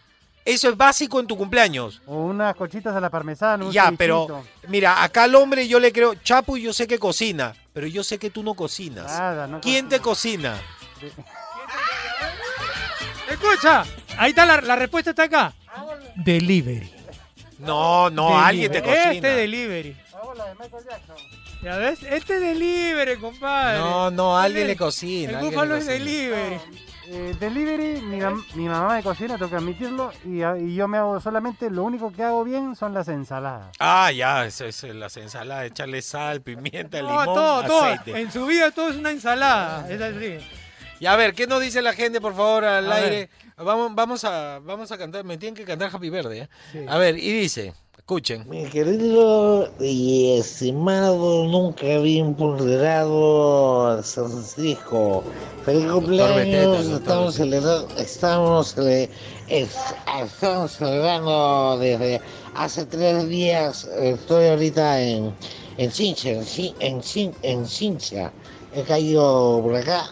Eso 0.44 0.68
es 0.70 0.76
básico 0.76 1.18
en 1.20 1.26
tu 1.26 1.36
cumpleaños. 1.36 2.00
O 2.06 2.16
unas 2.24 2.54
cochitas 2.56 2.94
a 2.94 3.00
la 3.00 3.10
parmesana. 3.10 3.64
un 3.66 3.72
Ya, 3.72 3.92
pero 3.96 4.42
mira, 4.68 5.02
acá 5.02 5.24
al 5.24 5.34
hombre 5.34 5.66
yo 5.68 5.78
le 5.80 5.92
creo, 5.92 6.14
Chapu 6.14 6.56
yo 6.56 6.72
sé 6.72 6.86
que 6.86 6.98
cocina, 6.98 7.54
pero 7.78 7.86
yo 7.86 8.02
sé 8.02 8.18
que 8.18 8.28
tú 8.28 8.42
no 8.42 8.54
cocinas. 8.54 9.06
Nada, 9.06 9.46
no 9.46 9.60
¿Quién 9.60 9.88
te 9.88 10.00
cocina? 10.00 10.60
Escucha, 13.30 13.84
ahí 14.16 14.30
está 14.30 14.44
la, 14.44 14.60
la 14.60 14.74
respuesta 14.74 15.10
está 15.10 15.22
acá. 15.22 15.52
Delivery. 16.16 16.92
No, 17.60 18.10
no, 18.10 18.30
Delivery. 18.30 18.48
alguien 18.48 18.72
te 18.72 18.82
cocina. 18.82 19.12
Este 19.12 19.28
delivery. 19.28 19.96
¿Ya 21.62 21.76
ves? 21.76 22.02
Este 22.02 22.40
delivery, 22.40 23.16
compadre. 23.20 23.78
No, 23.78 24.10
no, 24.10 24.36
alguien 24.36 24.66
le 24.66 24.76
cocina. 24.76 25.38
El 25.38 25.46
búfalo 25.46 25.76
es 25.76 25.86
delivery. 25.86 26.58
Eh, 27.10 27.34
delivery, 27.40 28.02
mi, 28.02 28.18
mam- 28.20 28.44
mi 28.54 28.68
mamá 28.68 28.96
me 28.96 29.02
cocina, 29.02 29.38
tengo 29.38 29.48
que 29.50 29.56
admitirlo. 29.56 30.12
Y, 30.26 30.42
a- 30.42 30.58
y 30.58 30.74
yo 30.74 30.86
me 30.88 30.98
hago 30.98 31.18
solamente, 31.20 31.70
lo 31.70 31.84
único 31.84 32.12
que 32.12 32.22
hago 32.22 32.44
bien 32.44 32.76
son 32.76 32.92
las 32.92 33.08
ensaladas. 33.08 33.74
Ah, 33.78 34.12
ya, 34.12 34.44
eso 34.44 34.66
es 34.66 34.82
las 34.82 35.16
ensaladas, 35.16 35.64
echarle 35.66 36.02
sal, 36.02 36.42
pimienta, 36.42 37.00
No, 37.00 37.08
limón, 37.08 37.24
todo, 37.24 37.62
todo. 37.64 37.84
aceite. 37.84 38.20
En 38.20 38.30
su 38.30 38.44
vida 38.44 38.70
todo 38.72 38.90
es 38.90 38.96
una 38.96 39.10
ensalada. 39.10 39.90
Es 39.90 40.00
así. 40.02 40.38
Y 41.00 41.06
a 41.06 41.16
ver, 41.16 41.32
¿qué 41.32 41.46
nos 41.46 41.62
dice 41.62 41.80
la 41.80 41.94
gente, 41.94 42.20
por 42.20 42.34
favor, 42.34 42.64
al 42.66 42.92
A 42.92 42.96
aire? 42.96 43.30
Vamos, 43.56 43.94
vamos 43.94 44.24
a, 44.24 44.58
vamos 44.62 44.92
a 44.92 44.98
cantar, 44.98 45.24
me 45.24 45.38
tienen 45.38 45.54
que 45.56 45.64
cantar 45.64 45.90
Happy 45.92 46.10
Verde, 46.10 46.48
¿eh? 46.74 46.86
A 46.88 46.98
ver, 46.98 47.16
y 47.18 47.32
dice, 47.40 47.72
escuchen. 48.08 48.48
Mi 48.48 48.64
querido 48.64 49.68
y 49.78 50.38
estimado, 50.38 51.44
nunca 51.44 51.98
bien 51.98 52.34
ponderado 52.34 54.02
San 54.02 54.30
Francisco, 54.30 55.22
feliz 55.66 55.84
cumpleaños, 55.92 56.86
estamos 56.86 57.34
celebrando, 57.34 57.88
estamos, 57.98 58.74
cele- 58.74 59.10
es- 59.48 59.76
estamos 60.24 60.72
celebrando 60.72 61.76
desde 61.78 62.22
hace 62.54 62.86
tres 62.86 63.28
días, 63.28 63.84
estoy 64.00 64.46
ahorita 64.46 65.02
en, 65.02 65.34
en 65.76 65.92
Cincha, 65.92 66.30
en, 66.30 66.44
en, 66.80 67.34
en 67.42 67.66
Cincha, 67.66 68.32
he 68.74 68.82
caído 68.84 69.60
por 69.62 69.76
acá, 69.76 70.06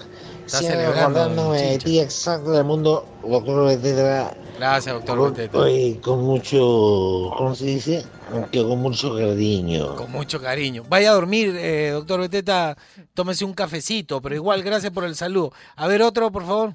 siempre 0.46 0.84
acordándome 1.08 1.62
de 1.62 1.78
ti 1.78 1.98
exacto 2.00 2.50
del 2.50 2.64
mundo, 2.64 3.06
doctor 3.26 3.68
Beteta, 3.68 4.36
Gracias, 4.58 4.94
doctor 4.94 5.30
Beteta. 5.30 5.58
oye, 5.58 5.98
con 6.00 6.24
mucho, 6.24 6.58
¿cómo 7.36 7.54
se 7.54 7.66
dice? 7.66 8.04
Que 8.50 8.62
con 8.62 8.78
mucho 8.80 9.14
cariño. 9.14 9.94
Con 9.96 10.10
mucho 10.10 10.40
cariño. 10.40 10.82
Vaya 10.88 11.10
a 11.10 11.14
dormir, 11.14 11.54
eh, 11.56 11.90
doctor 11.92 12.20
Beteta, 12.20 12.76
tómese 13.14 13.44
un 13.44 13.52
cafecito, 13.52 14.20
pero 14.22 14.34
igual, 14.34 14.62
gracias 14.62 14.92
por 14.92 15.04
el 15.04 15.14
saludo. 15.14 15.52
A 15.76 15.86
ver, 15.86 16.02
otro, 16.02 16.30
por 16.32 16.46
favor. 16.46 16.74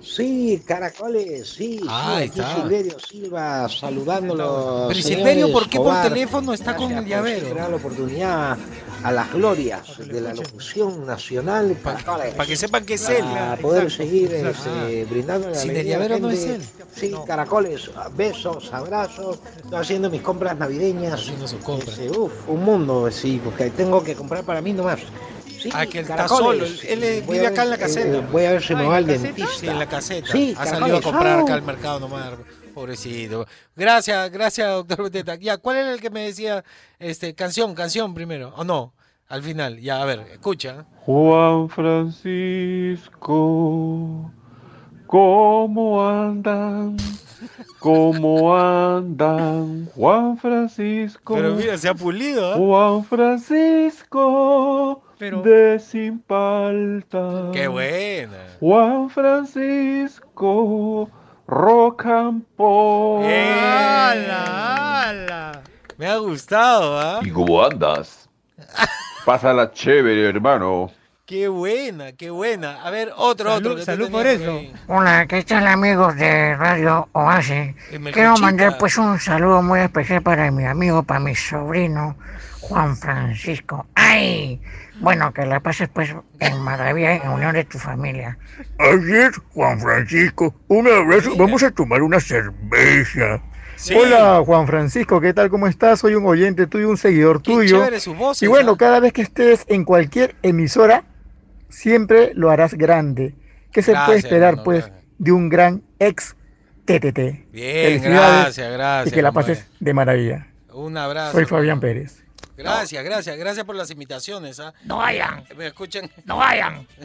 Sí, 0.00 0.62
caracoles, 0.66 1.48
sí. 1.48 1.80
Ah, 1.88 2.18
ahí 2.18 2.28
sí. 2.28 2.40
Silverio 2.54 2.98
Silva 3.00 3.68
saludándolos. 3.68 4.86
Pero, 4.88 4.98
¿y 4.98 5.02
señores 5.02 5.26
Silverio, 5.26 5.52
por 5.52 5.68
qué 5.68 5.78
por 5.78 6.02
teléfono 6.02 6.52
está 6.52 6.76
con 6.76 6.88
Gracias 6.90 7.04
el 7.04 7.10
llavero? 7.10 7.54
la 7.70 7.76
oportunidad 7.76 8.58
a 9.02 9.12
las 9.12 9.32
glorias 9.32 9.98
de 9.98 10.20
la 10.20 10.34
locución 10.34 11.06
nacional. 11.06 11.76
Para 11.82 12.46
que 12.46 12.56
sepan 12.56 12.84
que 12.84 12.94
es 12.94 13.08
él. 13.08 13.24
Para 13.24 13.56
poder 13.56 13.90
seguir 13.90 14.32
este, 14.34 15.04
brindando 15.04 15.48
la 15.48 15.54
Sin 15.54 15.70
el 15.70 15.76
alegría 15.92 16.18
no 16.18 16.30
es 16.30 16.44
él. 16.44 16.62
Sí, 16.94 17.14
caracoles, 17.26 17.90
besos, 18.16 18.72
abrazos. 18.72 19.38
Estoy 19.56 19.78
haciendo 19.78 20.10
mis 20.10 20.22
compras 20.22 20.56
navideñas. 20.58 21.28
Este, 21.28 22.10
uf, 22.10 22.32
un 22.48 22.64
mundo, 22.64 23.10
sí, 23.10 23.40
porque 23.44 23.70
tengo 23.70 24.02
que 24.02 24.14
comprar 24.14 24.44
para 24.44 24.60
mí 24.60 24.72
nomás. 24.72 25.00
Sí, 25.60 25.70
Ah, 25.72 25.84
que 25.86 25.98
él 25.98 26.06
está 26.08 26.28
solo, 26.28 26.64
él, 26.64 27.22
Voy 27.26 27.36
vive 27.38 27.48
acá 27.48 27.64
en 27.64 27.70
la 27.70 27.78
caseta. 27.78 28.18
eh, 28.18 28.22
voy 28.30 28.44
a 28.44 28.52
ver 28.52 28.62
si 28.62 28.76
me 28.76 28.82
Ah, 28.84 28.88
va 28.90 28.98
¿en 29.00 29.10
al 29.10 29.20
dentista. 29.20 29.52
Sí, 29.58 29.66
en 29.66 29.78
la 29.80 29.86
caseta. 29.88 30.30
Sí, 30.30 30.54
ha 30.56 30.64
salido 30.66 30.96
a 30.98 31.02
comprar 31.02 31.40
acá 31.40 31.54
al 31.54 31.62
mercado 31.62 31.98
nomás. 32.00 32.30
Pobrecito. 32.78 33.44
Gracias, 33.74 34.30
gracias, 34.30 34.68
doctor 34.68 35.02
Beteta. 35.02 35.34
Ya, 35.34 35.56
¿cuál 35.56 35.78
era 35.78 35.92
el 35.92 36.00
que 36.00 36.10
me 36.10 36.20
decía? 36.20 36.64
Este, 37.00 37.34
canción, 37.34 37.74
canción 37.74 38.14
primero. 38.14 38.52
¿O 38.56 38.62
no? 38.62 38.94
Al 39.26 39.42
final. 39.42 39.80
Ya, 39.80 40.00
a 40.00 40.04
ver, 40.04 40.20
escucha. 40.30 40.86
Juan 41.00 41.68
Francisco, 41.70 43.10
¿cómo 45.08 46.08
andan? 46.08 46.96
¿Cómo 47.80 48.56
andan? 48.56 49.86
Juan 49.96 50.38
Francisco. 50.38 51.34
Pero 51.34 51.56
mira, 51.56 51.76
se 51.78 51.88
ha 51.88 51.94
pulido. 51.94 52.52
¿ah? 52.52 52.56
Juan 52.56 53.04
Francisco 53.04 55.02
de 55.18 55.80
Sin 55.80 56.20
Palta. 56.20 57.50
Qué 57.52 57.66
buena. 57.66 58.56
Juan 58.60 59.10
Francisco, 59.10 60.30
rock 61.48 62.04
and 62.06 62.42
pop. 62.56 63.24
¡Hala, 63.24 64.44
hala! 65.08 65.62
Me 65.96 66.06
ha 66.06 66.16
gustado, 66.18 66.98
¿ah? 67.00 67.20
¿Y 67.22 67.30
cómo 67.30 67.64
andas? 67.64 68.28
Pásala 69.24 69.72
chévere, 69.72 70.28
hermano. 70.28 70.90
Qué 71.26 71.48
buena, 71.48 72.12
qué 72.12 72.30
buena. 72.30 72.82
A 72.82 72.90
ver, 72.90 73.12
otro, 73.16 73.50
Salud- 73.50 73.72
otro. 73.72 73.84
salud 73.84 74.10
por 74.10 74.26
eso. 74.26 74.50
ahí. 74.50 74.72
Hola, 74.86 75.26
¿qué 75.26 75.42
tal 75.42 75.66
amigos 75.66 76.16
de 76.16 76.56
Radio 76.56 77.08
Oasis? 77.12 77.74
Quiero 78.12 78.36
mandar 78.38 78.78
pues 78.78 78.96
un 78.96 79.18
saludo 79.18 79.60
muy 79.62 79.80
especial 79.80 80.22
para 80.22 80.50
mi 80.50 80.64
amigo, 80.64 81.02
para 81.02 81.20
mi 81.20 81.34
sobrino, 81.34 82.16
Juan 82.68 82.96
Francisco. 82.96 83.86
¡Ay! 83.94 84.60
Bueno, 85.00 85.32
que 85.32 85.46
la 85.46 85.60
pases 85.60 85.88
pues 85.88 86.14
en 86.40 86.60
maravilla 86.60 87.16
en 87.16 87.28
unión 87.28 87.54
de 87.54 87.64
tu 87.64 87.78
familia. 87.78 88.38
Así 88.78 89.14
es, 89.14 89.36
Juan 89.54 89.80
Francisco. 89.80 90.54
Un 90.68 90.88
abrazo. 90.88 91.34
Vamos 91.36 91.62
a 91.62 91.70
tomar 91.70 92.02
una 92.02 92.20
cerveza. 92.20 93.40
Hola 93.94 94.42
Juan 94.44 94.66
Francisco, 94.66 95.20
¿qué 95.20 95.32
tal? 95.32 95.50
¿Cómo 95.50 95.68
estás? 95.68 96.00
Soy 96.00 96.16
un 96.16 96.26
oyente 96.26 96.66
tuyo, 96.66 96.90
un 96.90 96.96
seguidor 96.96 97.40
tuyo. 97.40 97.86
sus 98.00 98.16
voces, 98.16 98.42
y 98.42 98.48
bueno, 98.48 98.76
cada 98.76 98.98
vez 98.98 99.12
que 99.12 99.22
estés 99.22 99.64
en 99.68 99.84
cualquier 99.84 100.34
emisora, 100.42 101.04
siempre 101.68 102.32
lo 102.34 102.50
harás 102.50 102.74
grande. 102.74 103.36
¿Qué 103.70 103.82
se 103.82 103.94
puede 103.94 104.18
esperar, 104.18 104.50
hermano, 104.50 104.64
pues, 104.64 104.90
de 105.18 105.30
un 105.30 105.48
gran 105.48 105.82
ex 106.00 106.34
TTT? 106.86 107.52
Bien, 107.52 108.02
gracias, 108.02 108.72
gracias, 108.72 109.06
Y 109.06 109.14
que 109.14 109.22
la 109.22 109.30
pases 109.30 109.64
de 109.78 109.94
maravilla. 109.94 110.48
Un 110.72 110.96
abrazo. 110.96 111.32
Soy 111.32 111.44
Fabián 111.44 111.78
Pérez. 111.78 112.24
Gracias, 112.58 113.04
gracias, 113.04 113.36
gracias 113.36 113.64
por 113.64 113.76
las 113.76 113.88
invitaciones. 113.90 114.58
¿ah? 114.58 114.74
No 114.82 114.98
vayan. 114.98 115.46
¿Me 115.56 115.68
escuchan? 115.68 116.10
No 116.24 116.38
vayan. 116.38 116.86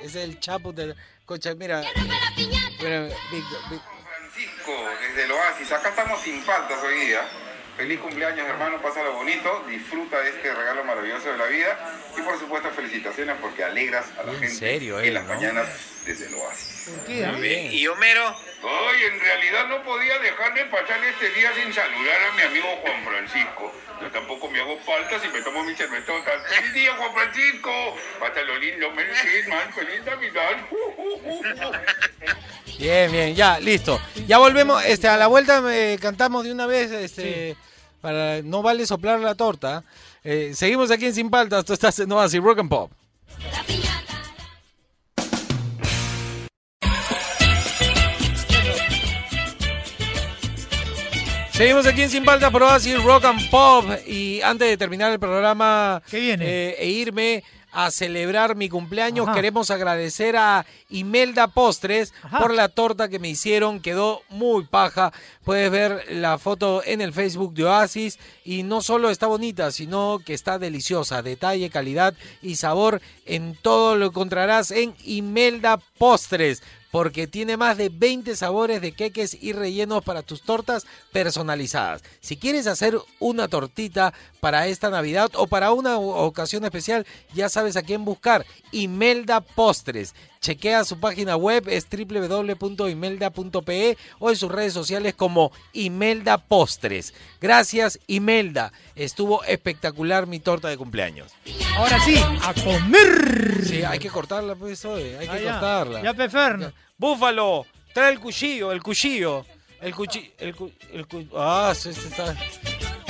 Es 0.00 0.14
el 0.14 0.38
chapo 0.38 0.72
de... 0.72 0.94
Escucha, 1.18 1.52
mira. 1.56 1.82
mira, 2.80 3.08
Francisco, 3.28 4.72
desde 5.00 5.24
el 5.24 5.32
Oasis. 5.32 5.72
Acá 5.72 5.88
estamos 5.88 6.22
sin 6.22 6.40
faltas 6.42 6.80
hoy 6.84 7.06
día. 7.06 7.22
Feliz 7.76 7.98
cumpleaños, 7.98 8.46
hermano. 8.46 8.80
Pásalo 8.80 9.14
bonito. 9.14 9.64
Disfruta 9.68 10.20
de 10.20 10.30
este 10.30 10.54
regalo 10.54 10.84
maravilloso 10.84 11.32
de 11.32 11.38
la 11.38 11.46
vida. 11.46 11.98
Y 12.16 12.22
por 12.22 12.38
supuesto, 12.38 12.70
felicitaciones 12.70 13.36
porque 13.40 13.64
alegras 13.64 14.06
a 14.16 14.22
la 14.22 14.32
gente 14.34 14.50
serio, 14.50 15.00
en 15.00 15.06
eh, 15.06 15.10
las 15.10 15.24
¿no? 15.24 15.34
mañanas 15.34 15.68
desde 16.06 16.26
el 16.28 16.34
Oasis. 16.34 16.77
Muy 16.88 17.40
bien. 17.40 17.68
¿Y 17.72 17.86
Homero? 17.86 18.34
Ay, 18.62 19.04
en 19.12 19.20
realidad 19.20 19.68
no 19.68 19.82
podía 19.84 20.18
dejar 20.18 20.52
de 20.54 20.64
pasar 20.64 21.02
este 21.04 21.30
día 21.30 21.52
sin 21.54 21.72
saludar 21.72 22.16
a 22.30 22.34
mi 22.34 22.42
amigo 22.42 22.66
Juan 22.82 23.04
Francisco. 23.04 23.72
Yo 24.00 24.10
tampoco 24.10 24.50
me 24.50 24.60
hago 24.60 24.78
falta 24.80 25.18
si 25.20 25.28
me 25.28 25.40
tomo 25.42 25.62
mi 25.64 25.74
cervezota. 25.74 26.30
¡Feliz 26.48 26.72
día, 26.72 26.94
Juan 26.96 27.12
Francisco! 27.14 27.70
Pásalo 28.18 28.58
lindo, 28.58 28.90
Merry 28.92 29.14
Christmas, 29.14 29.74
feliz 29.74 30.04
Navidad. 30.04 30.56
Bien, 32.78 33.10
bien, 33.10 33.34
ya, 33.34 33.58
listo. 33.58 34.00
Ya 34.26 34.38
volvemos, 34.38 34.84
este, 34.84 35.08
a 35.08 35.16
la 35.16 35.26
vuelta 35.26 35.62
eh, 35.72 35.98
cantamos 36.00 36.44
de 36.44 36.52
una 36.52 36.66
vez, 36.66 36.90
este, 36.92 37.56
para 38.00 38.42
no 38.42 38.62
vale 38.62 38.86
soplar 38.86 39.18
la 39.20 39.34
torta. 39.34 39.84
Eh, 40.22 40.52
seguimos 40.54 40.90
aquí 40.90 41.06
en 41.06 41.14
Sin 41.14 41.30
Paltas, 41.30 41.64
tú 41.64 41.72
estás 41.72 41.98
en 41.98 42.10
Oasis 42.12 42.40
Rock 42.40 42.60
and 42.60 42.70
Pop. 42.70 42.92
Seguimos 51.58 51.88
aquí 51.88 52.02
en 52.02 52.08
Sin 52.08 52.24
Paltas 52.24 52.52
por 52.52 52.62
Oasis 52.62 53.02
Rock 53.02 53.24
and 53.24 53.50
Pop 53.50 53.84
y 54.06 54.40
antes 54.42 54.68
de 54.68 54.76
terminar 54.76 55.10
el 55.10 55.18
programa 55.18 56.00
eh, 56.12 56.76
e 56.78 56.86
irme 56.88 57.42
a 57.72 57.90
celebrar 57.90 58.54
mi 58.54 58.68
cumpleaños, 58.68 59.26
Ajá. 59.26 59.34
queremos 59.34 59.72
agradecer 59.72 60.36
a 60.36 60.64
Imelda 60.88 61.48
Postres 61.48 62.14
por 62.38 62.54
la 62.54 62.68
torta 62.68 63.08
que 63.08 63.18
me 63.18 63.28
hicieron, 63.28 63.80
quedó 63.80 64.22
muy 64.28 64.66
paja. 64.66 65.12
Puedes 65.42 65.68
ver 65.72 66.04
la 66.10 66.38
foto 66.38 66.80
en 66.84 67.00
el 67.00 67.12
Facebook 67.12 67.54
de 67.54 67.64
Oasis 67.64 68.20
y 68.44 68.62
no 68.62 68.80
solo 68.80 69.10
está 69.10 69.26
bonita, 69.26 69.72
sino 69.72 70.20
que 70.24 70.34
está 70.34 70.60
deliciosa. 70.60 71.22
Detalle, 71.22 71.70
calidad 71.70 72.14
y 72.40 72.54
sabor 72.54 73.02
en 73.26 73.56
todo 73.60 73.96
lo 73.96 74.06
encontrarás 74.06 74.70
en 74.70 74.94
Imelda 75.04 75.78
Postres. 75.98 76.62
Porque 76.90 77.26
tiene 77.26 77.56
más 77.56 77.76
de 77.76 77.88
20 77.88 78.34
sabores 78.36 78.80
de 78.80 78.92
queques 78.92 79.36
y 79.40 79.52
rellenos 79.52 80.02
para 80.04 80.22
tus 80.22 80.42
tortas 80.42 80.86
personalizadas. 81.12 82.02
Si 82.20 82.36
quieres 82.36 82.66
hacer 82.66 82.98
una 83.18 83.48
tortita 83.48 84.14
para 84.40 84.66
esta 84.66 84.90
Navidad 84.90 85.30
o 85.34 85.46
para 85.46 85.72
una 85.72 85.98
ocasión 85.98 86.64
especial, 86.64 87.06
ya 87.34 87.48
sabes 87.48 87.76
a 87.76 87.82
quién 87.82 88.04
buscar. 88.04 88.46
Imelda 88.72 89.40
Postres. 89.40 90.14
Chequea 90.40 90.84
su 90.84 91.00
página 91.00 91.36
web, 91.36 91.64
es 91.68 91.86
www.imelda.pe 91.90 93.96
o 94.18 94.30
en 94.30 94.36
sus 94.36 94.50
redes 94.52 94.72
sociales 94.72 95.14
como 95.14 95.52
Imelda 95.72 96.38
Postres. 96.38 97.14
Gracias, 97.40 97.98
Imelda. 98.06 98.72
Estuvo 98.94 99.42
espectacular 99.44 100.26
mi 100.26 100.40
torta 100.40 100.68
de 100.68 100.76
cumpleaños. 100.76 101.32
Ahora 101.76 101.98
sí, 102.04 102.16
a 102.42 102.54
comer. 102.54 103.64
Sí, 103.66 103.82
hay 103.82 103.98
que 103.98 104.08
cortarla, 104.10 104.54
pues, 104.54 104.84
oye, 104.84 105.16
hay 105.18 105.26
que 105.28 105.36
Ah, 105.36 105.40
ya. 105.40 105.52
cortarla. 105.52 106.02
Ya, 106.02 106.14
Pefern. 106.14 106.72
Búfalo, 106.96 107.66
trae 107.92 108.12
el 108.12 108.20
cuchillo, 108.20 108.72
el 108.72 108.82
cuchillo. 108.82 109.44
El 109.80 109.94
cuchillo, 109.94 110.30
el, 110.38 110.56
cu- 110.56 110.72
el 110.92 111.06
cu- 111.06 111.28
Ah, 111.36 111.72
sí, 111.76 111.92
sí, 111.92 112.00
está 112.08 112.34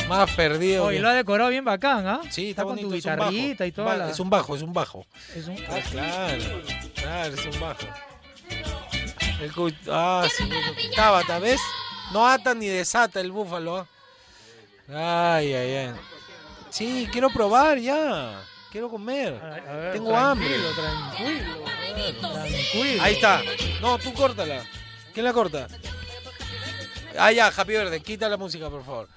más 0.17 0.31
perdido. 0.33 0.85
Oye, 0.85 0.97
que- 0.97 1.03
lo 1.03 1.09
ha 1.09 1.15
decorado 1.15 1.51
bien 1.51 1.65
bacán, 1.65 2.07
¿ah? 2.07 2.21
Sí, 2.31 2.51
está, 2.51 2.63
está, 2.63 2.63
con 2.65 2.71
bonito, 2.73 2.89
tu 2.89 2.95
guitarrita 2.95 3.67
y 3.67 3.73
toda 3.73 3.97
la... 3.97 4.11
Es 4.11 4.21
un 4.21 4.31
bajo, 4.31 4.57
es 4.57 4.63
un 4.63 4.73
bajo. 4.73 5.07
Es 5.35 5.47
un- 5.47 5.57
Ah, 5.69 5.79
claro, 5.91 6.63
claro, 6.95 7.35
es 7.35 7.47
un 7.55 7.61
bajo. 7.61 7.87
El 9.41 9.53
cu- 9.53 9.73
Ah, 9.91 10.27
sí, 10.37 10.49
Tabata, 10.97 11.39
¿ves? 11.39 11.61
No 12.13 12.27
ata 12.27 12.55
ni 12.55 12.67
desata 12.67 13.21
el 13.21 13.31
búfalo. 13.31 13.87
Ay, 14.89 15.53
ay, 15.55 15.75
ay. 15.77 15.93
Sí, 16.71 17.09
quiero 17.13 17.29
probar 17.31 17.79
ya. 17.79 18.43
Quiero 18.73 18.89
comer. 18.91 19.39
A 19.43 19.73
ver, 19.77 19.93
Tengo 19.93 20.17
hambre. 20.17 20.49
Tranquilo, 20.49 20.71
tranquilo. 20.75 21.65
Tranquilo. 22.33 23.03
Ahí 23.03 23.15
está. 23.15 23.43
No, 23.81 23.99
tú 23.99 24.13
córtala. 24.13 24.63
¿Quién 25.13 25.25
la 25.25 25.33
corta? 25.33 25.69
Ah, 27.19 27.33
ya, 27.33 27.49
Happy 27.49 27.73
Verde, 27.73 28.01
quita 28.01 28.29
la 28.29 28.37
música, 28.37 28.69
por 28.71 28.85
favor. 28.85 29.09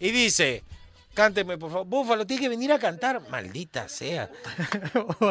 Y 0.00 0.10
dice, 0.10 0.64
cánteme, 1.12 1.58
por 1.58 1.70
favor. 1.70 1.86
Búfalo, 1.86 2.26
tiene 2.26 2.42
que 2.42 2.48
venir 2.48 2.72
a 2.72 2.78
cantar. 2.78 3.20
Maldita 3.28 3.88
sea. 3.88 4.28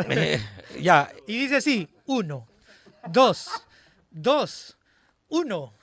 Eh, 0.09 0.39
ya. 0.79 1.11
Y 1.27 1.39
dice 1.39 1.57
así, 1.57 1.89
uno, 2.05 2.47
dos, 3.07 3.49
dos, 4.11 4.77
uno, 5.27 5.73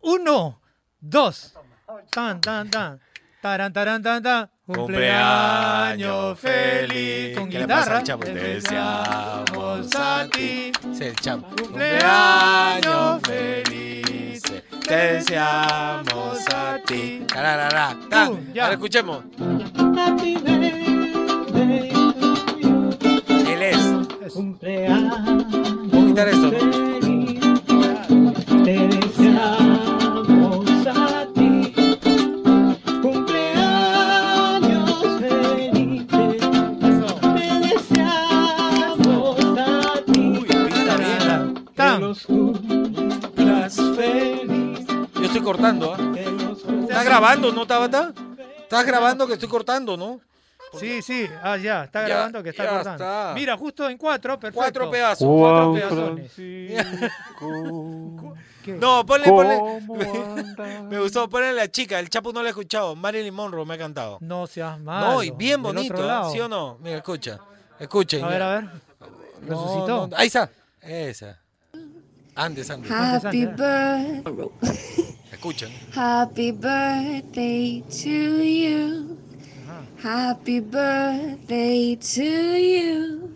uno, 0.00 0.60
dos. 1.00 1.54
Tan, 2.10 2.40
tan, 2.40 2.70
tan. 2.70 3.00
Taran, 3.40 3.72
taran, 3.72 4.02
tan, 4.02 4.22
tan. 4.22 4.50
Cumpleaños 4.66 6.38
feliz. 6.38 7.36
Con 7.36 7.50
¿Qué 7.50 7.58
le 7.58 7.68
pasa 7.68 7.98
al? 7.98 8.04
Te 8.04 8.32
deseamos 8.32 9.94
a 9.94 10.26
ti. 10.32 10.72
Es 10.90 11.00
el 11.02 11.16
Chapo. 11.16 11.54
Cumpleaños 11.54 13.20
feliz. 13.26 14.42
Te 14.88 14.94
deseamos 14.94 16.46
a 16.54 16.78
ti. 16.86 17.26
Tararara, 17.30 17.94
ta. 18.08 18.24
Ahora 18.24 18.72
escuchemos. 18.72 19.24
Él 23.46 23.62
es. 23.62 24.34
Voy 24.34 26.02
a 26.02 26.06
quitar 26.06 26.28
esto, 26.28 27.03
cortando, 45.44 45.94
¿ah? 45.94 46.12
¿Estás 46.82 47.04
grabando, 47.04 47.52
no, 47.52 47.66
Tabata? 47.66 48.12
¿Estás 48.58 48.86
grabando 48.86 49.26
que 49.26 49.34
estoy 49.34 49.48
cortando, 49.48 49.96
no? 49.96 50.20
Sí, 50.80 51.02
sí, 51.02 51.28
ah, 51.42 51.56
ya, 51.56 51.84
está 51.84 52.02
Ya, 52.02 52.08
grabando 52.08 52.42
que 52.42 52.48
está 52.50 52.64
ya 52.64 52.70
cortando. 52.70 53.04
está. 53.04 53.32
Mira, 53.34 53.56
justo 53.56 53.88
en 53.88 53.96
cuatro, 53.96 54.38
perfecto. 54.40 54.60
Cuatro 54.60 54.90
pedazos. 54.90 55.28
Cuatro 55.28 55.70
Juan 55.70 56.16
pedazones. 56.16 56.32
No, 58.80 59.04
ponle, 59.04 59.28
ponle. 59.28 59.58
¿Cómo 59.58 59.94
Me 60.88 60.98
gustó, 60.98 61.28
ponle 61.28 61.52
la 61.52 61.70
chica. 61.70 61.98
El 61.98 62.08
Chapo 62.08 62.32
no 62.32 62.40
la 62.42 62.48
he 62.48 62.50
escuchado. 62.50 62.96
Marilyn 62.96 63.34
Monroe 63.34 63.66
me 63.66 63.74
ha 63.74 63.78
cantado. 63.78 64.16
No 64.22 64.46
seas 64.46 64.80
malo. 64.80 65.06
No, 65.12 65.22
y 65.22 65.30
bien 65.32 65.62
bonito, 65.62 66.10
¿ah? 66.10 66.30
¿sí 66.32 66.40
o 66.40 66.48
no? 66.48 66.78
Mira, 66.82 66.96
escucha. 66.96 67.38
Escuchen. 67.78 68.24
A 68.24 68.28
ver, 68.28 68.42
a 68.42 68.54
ver. 68.54 68.64
No, 69.42 69.48
Resucitó. 69.48 70.06
no, 70.08 70.16
ahí 70.16 70.28
está. 70.28 70.48
Esa. 70.80 71.38
Antes, 72.34 72.70
antes. 72.70 72.90
Happy 72.90 73.44
birthday, 73.44 74.22
Happy 75.94 76.52
birthday 76.52 77.82
to 78.02 78.42
you. 78.42 79.18
Happy 80.02 80.60
birthday 80.60 81.96
to 81.96 82.22
you. 82.58 83.30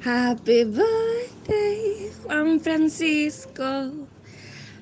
Happy 0.00 0.64
birthday, 0.64 2.10
Juan 2.24 2.60
Francisco. 2.60 3.90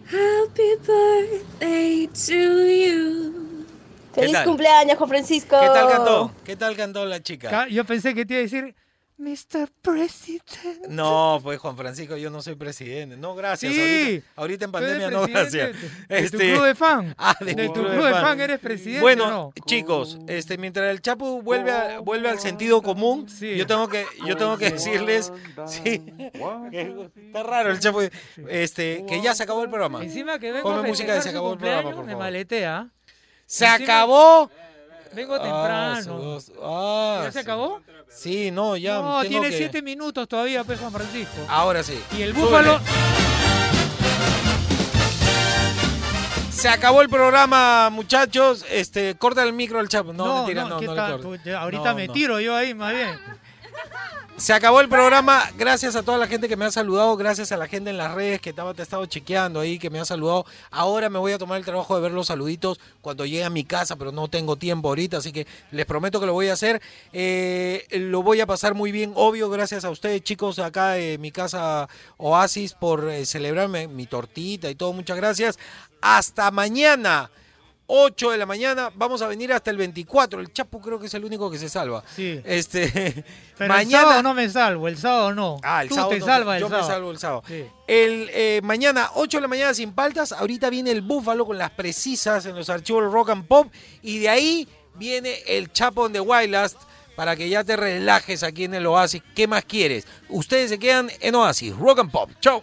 Happy 0.07 0.75
birthday 0.87 2.07
to 2.27 2.67
you. 2.69 3.65
¿Qué 4.15 4.21
Feliz 4.21 4.33
tal? 4.33 4.45
cumpleaños, 4.45 4.99
Juan 4.99 5.09
Francisco. 5.09 5.57
¿Qué 5.59 5.69
tal 5.69 5.89
cantó? 5.89 6.31
¿Qué 6.45 6.57
tal 6.57 6.77
cantó 6.77 7.07
la 7.07 7.23
chica? 7.23 7.49
Ca- 7.49 7.69
Yo 7.69 7.85
pensé 7.85 8.15
que 8.15 8.27
te 8.27 8.35
iba 8.35 8.41
a 8.41 8.43
decir, 8.43 8.75
Mr. 9.23 9.69
President. 9.81 10.87
No, 10.89 11.39
pues 11.43 11.59
Juan 11.61 11.77
Francisco, 11.77 12.17
yo 12.17 12.29
no 12.31 12.43
soy 12.43 12.57
presidente. 12.57 13.17
No, 13.17 13.35
gracias. 13.37 13.73
Sí. 13.73 13.81
Ahorita, 13.81 14.27
ahorita 14.37 14.65
en 14.65 14.73
pandemia 14.73 15.11
no, 15.11 15.27
gracias. 15.29 15.71
de- 16.09 16.23
de 16.23 16.31
tu 16.31 16.39
club 16.39 16.65
de 16.65 16.75
fan. 16.75 17.15
Ah, 17.19 17.37
de, 17.41 17.55
De 17.55 17.67
tu 17.69 17.75
club 17.75 17.91
club 17.93 18.05
de 18.05 18.11
fan 18.13 18.41
eres 18.41 18.59
presidente, 18.59 19.01
Bueno, 19.01 19.31
¿no? 19.31 19.53
chicos, 19.65 20.19
este, 20.27 20.59
mientras 20.59 20.91
el 20.91 21.01
Chapo 21.01 21.41
vuelve, 21.41 21.71
a- 21.71 22.01
vuelve 22.01 22.29
al 22.29 22.41
sentido 22.41 22.83
común, 22.83 23.27
yo 23.29 23.67
tengo 23.67 23.89
que, 23.89 24.05
yo 24.27 24.37
tengo 24.37 24.59
que 24.59 24.71
decirles, 24.73 25.33
sí, 25.67 26.01
que 26.71 27.11
está 27.27 27.43
raro 27.45 27.71
el 27.71 27.79
Chapo, 27.79 28.01
este, 28.49 29.05
que 29.09 29.21
ya 29.23 29.35
se 29.35 29.45
acabó 29.45 29.63
el 29.63 29.71
programa. 29.71 30.03
Encima 30.03 30.39
que 30.41 30.51
vengo 30.53 30.69
Ponme 30.69 30.89
música 30.89 31.15
de 31.15 31.23
se 31.23 31.29
acabó 31.31 31.53
el 31.53 31.59
programa, 31.59 32.03
me 32.03 32.17
maletea. 32.17 32.89
Se 33.47 33.67
Encima- 33.67 33.85
acabó. 33.85 34.51
Vengo 35.15 35.35
Ah, 35.35 35.43
temprano. 36.01 36.19
dos- 36.23 36.53
ah, 36.63 37.21
¿Ya 37.25 37.33
se 37.33 37.39
sí. 37.39 37.39
acabó? 37.41 37.81
Sí, 38.09 38.51
no, 38.51 38.77
ya. 38.77 38.95
No, 38.95 39.21
tengo 39.21 39.29
tiene 39.29 39.51
que- 39.51 39.57
siete 39.59 39.83
minutos 39.83 40.27
todavía, 40.29 40.65
pues, 40.65 40.79
Juan 40.81 40.93
Francisco. 40.93 41.37
Ahora 41.49 41.83
sí. 41.83 42.01
Y 42.17 42.23
el 42.23 42.35
Súbele. 42.35 42.47
búfalo. 42.47 42.81
Se 46.51 46.69
acabó 46.69 47.03
el 47.03 47.09
programa, 47.09 47.91
muchachos. 47.91 48.65
Este, 48.71 49.17
corta 49.17 49.43
el 49.43 49.53
micro 49.53 49.81
al 49.81 49.89
Chapo. 49.89 50.13
No, 50.13 50.37
mentira, 50.39 50.65
no, 50.65 50.79
¿qué 50.79 50.87
no, 50.87 50.95
le 50.95 51.01
corto. 51.23 51.35
Ya, 51.45 51.61
ahorita 51.61 51.91
No, 51.91 51.95
me 51.97 52.07
no. 52.07 52.13
tiro 52.13 52.39
yo 52.41 52.55
ahí, 52.55 52.73
más 52.73 52.93
bien. 52.95 53.19
Se 54.43 54.53
acabó 54.53 54.81
el 54.81 54.89
programa. 54.89 55.49
Gracias 55.57 55.95
a 55.95 56.03
toda 56.03 56.19
la 56.19 56.27
gente 56.27 56.49
que 56.49 56.57
me 56.57 56.65
ha 56.65 56.71
saludado. 56.73 57.17
Gracias 57.17 57.53
a 57.53 57.57
la 57.57 57.69
gente 57.69 57.91
en 57.91 57.97
las 57.97 58.13
redes 58.13 58.41
que 58.41 58.51
estaba, 58.51 58.75
te 58.75 58.81
he 58.81 58.83
estado 58.83 59.07
chequeando 59.07 59.61
ahí, 59.61 59.79
que 59.79 59.89
me 59.89 60.01
ha 60.01 60.05
saludado. 60.05 60.47
Ahora 60.73 61.09
me 61.09 61.21
voy 61.21 61.31
a 61.31 61.39
tomar 61.39 61.59
el 61.59 61.65
trabajo 61.65 61.95
de 61.95 62.03
ver 62.03 62.11
los 62.11 62.27
saluditos 62.27 62.81
cuando 63.03 63.25
llegue 63.25 63.45
a 63.45 63.51
mi 63.51 63.63
casa, 63.63 63.95
pero 63.95 64.11
no 64.11 64.27
tengo 64.27 64.57
tiempo 64.57 64.89
ahorita, 64.89 65.19
así 65.19 65.31
que 65.31 65.47
les 65.71 65.87
prometo 65.87 66.19
que 66.19 66.27
lo 66.27 66.33
voy 66.33 66.49
a 66.49 66.55
hacer. 66.55 66.83
Eh, 67.13 67.87
lo 67.93 68.25
voy 68.25 68.41
a 68.41 68.47
pasar 68.47 68.75
muy 68.75 68.91
bien, 68.91 69.13
obvio, 69.15 69.49
gracias 69.49 69.85
a 69.85 69.91
ustedes, 69.91 70.25
chicos, 70.25 70.59
acá 70.59 70.95
de 70.95 71.19
mi 71.19 71.31
casa 71.31 71.89
Oasis, 72.17 72.75
por 72.75 73.09
eh, 73.11 73.25
celebrarme 73.25 73.87
mi 73.87 74.07
tortita 74.07 74.69
y 74.69 74.75
todo. 74.75 74.93
Muchas 74.93 75.19
gracias. 75.19 75.57
Hasta 76.01 76.51
mañana. 76.51 77.31
8 77.95 78.31
de 78.31 78.39
la 78.39 78.47
mañana, 78.47 78.91
vamos 78.95 79.21
a 79.21 79.27
venir 79.27 79.53
hasta 79.53 79.71
el 79.71 79.77
24. 79.77 80.41
El 80.41 80.51
Chapo 80.51 80.81
creo 80.81 80.99
que 80.99 81.09
es 81.09 81.15
el 81.15 81.27
único 81.27 81.51
que 81.51 81.59
se 81.59 81.69
salva. 81.69 82.03
Sí. 82.17 82.41
Este, 82.43 82.87
Pero 83.59 83.65
el 83.65 83.69
mañana 83.69 84.03
sábado 84.05 84.23
no 84.23 84.33
me 84.33 84.49
salvo, 84.49 84.89
el 84.89 84.97
sábado 84.97 85.35
no. 85.35 85.59
Ah, 85.63 85.83
el 85.83 85.91
Tú 85.91 85.97
sábado 85.97 86.13
te 86.13 86.19
no, 86.21 86.27
salvas 86.27 86.61
yo 86.61 86.67
el 86.69 86.73
me 86.73 86.79
sábado. 86.79 86.93
salvo 86.95 87.11
el 87.11 87.19
sábado. 87.19 87.43
Sí. 87.47 87.65
El 87.87 88.31
eh, 88.33 88.61
mañana, 88.65 89.11
8 89.15 89.37
de 89.37 89.41
la 89.43 89.49
mañana 89.49 89.75
sin 89.75 89.93
paltas. 89.93 90.33
Ahorita 90.33 90.71
viene 90.71 90.91
el 90.91 91.03
búfalo 91.03 91.45
con 91.45 91.59
las 91.59 91.71
precisas 91.73 92.47
en 92.47 92.57
los 92.57 92.71
archivos 92.71 93.03
del 93.03 93.13
rock 93.13 93.29
and 93.29 93.47
pop. 93.47 93.71
Y 94.01 94.21
de 94.21 94.31
ahí 94.31 94.69
viene 94.95 95.41
el 95.47 95.71
Chapo 95.71 96.09
de 96.09 96.21
Wildlast 96.21 96.79
para 97.15 97.37
que 97.37 97.51
ya 97.51 97.63
te 97.63 97.77
relajes 97.77 98.43
aquí 98.43 98.65
en 98.65 98.73
el 98.73 98.87
Oasis. 98.87 99.23
¿Qué 99.35 99.47
más 99.47 99.67
quieres? 99.67 100.07
Ustedes 100.31 100.71
se 100.71 100.79
quedan 100.79 101.11
en 101.21 101.35
Oasis, 101.35 101.77
rock 101.77 101.99
and 101.99 102.11
pop. 102.11 102.31
Chau. 102.41 102.63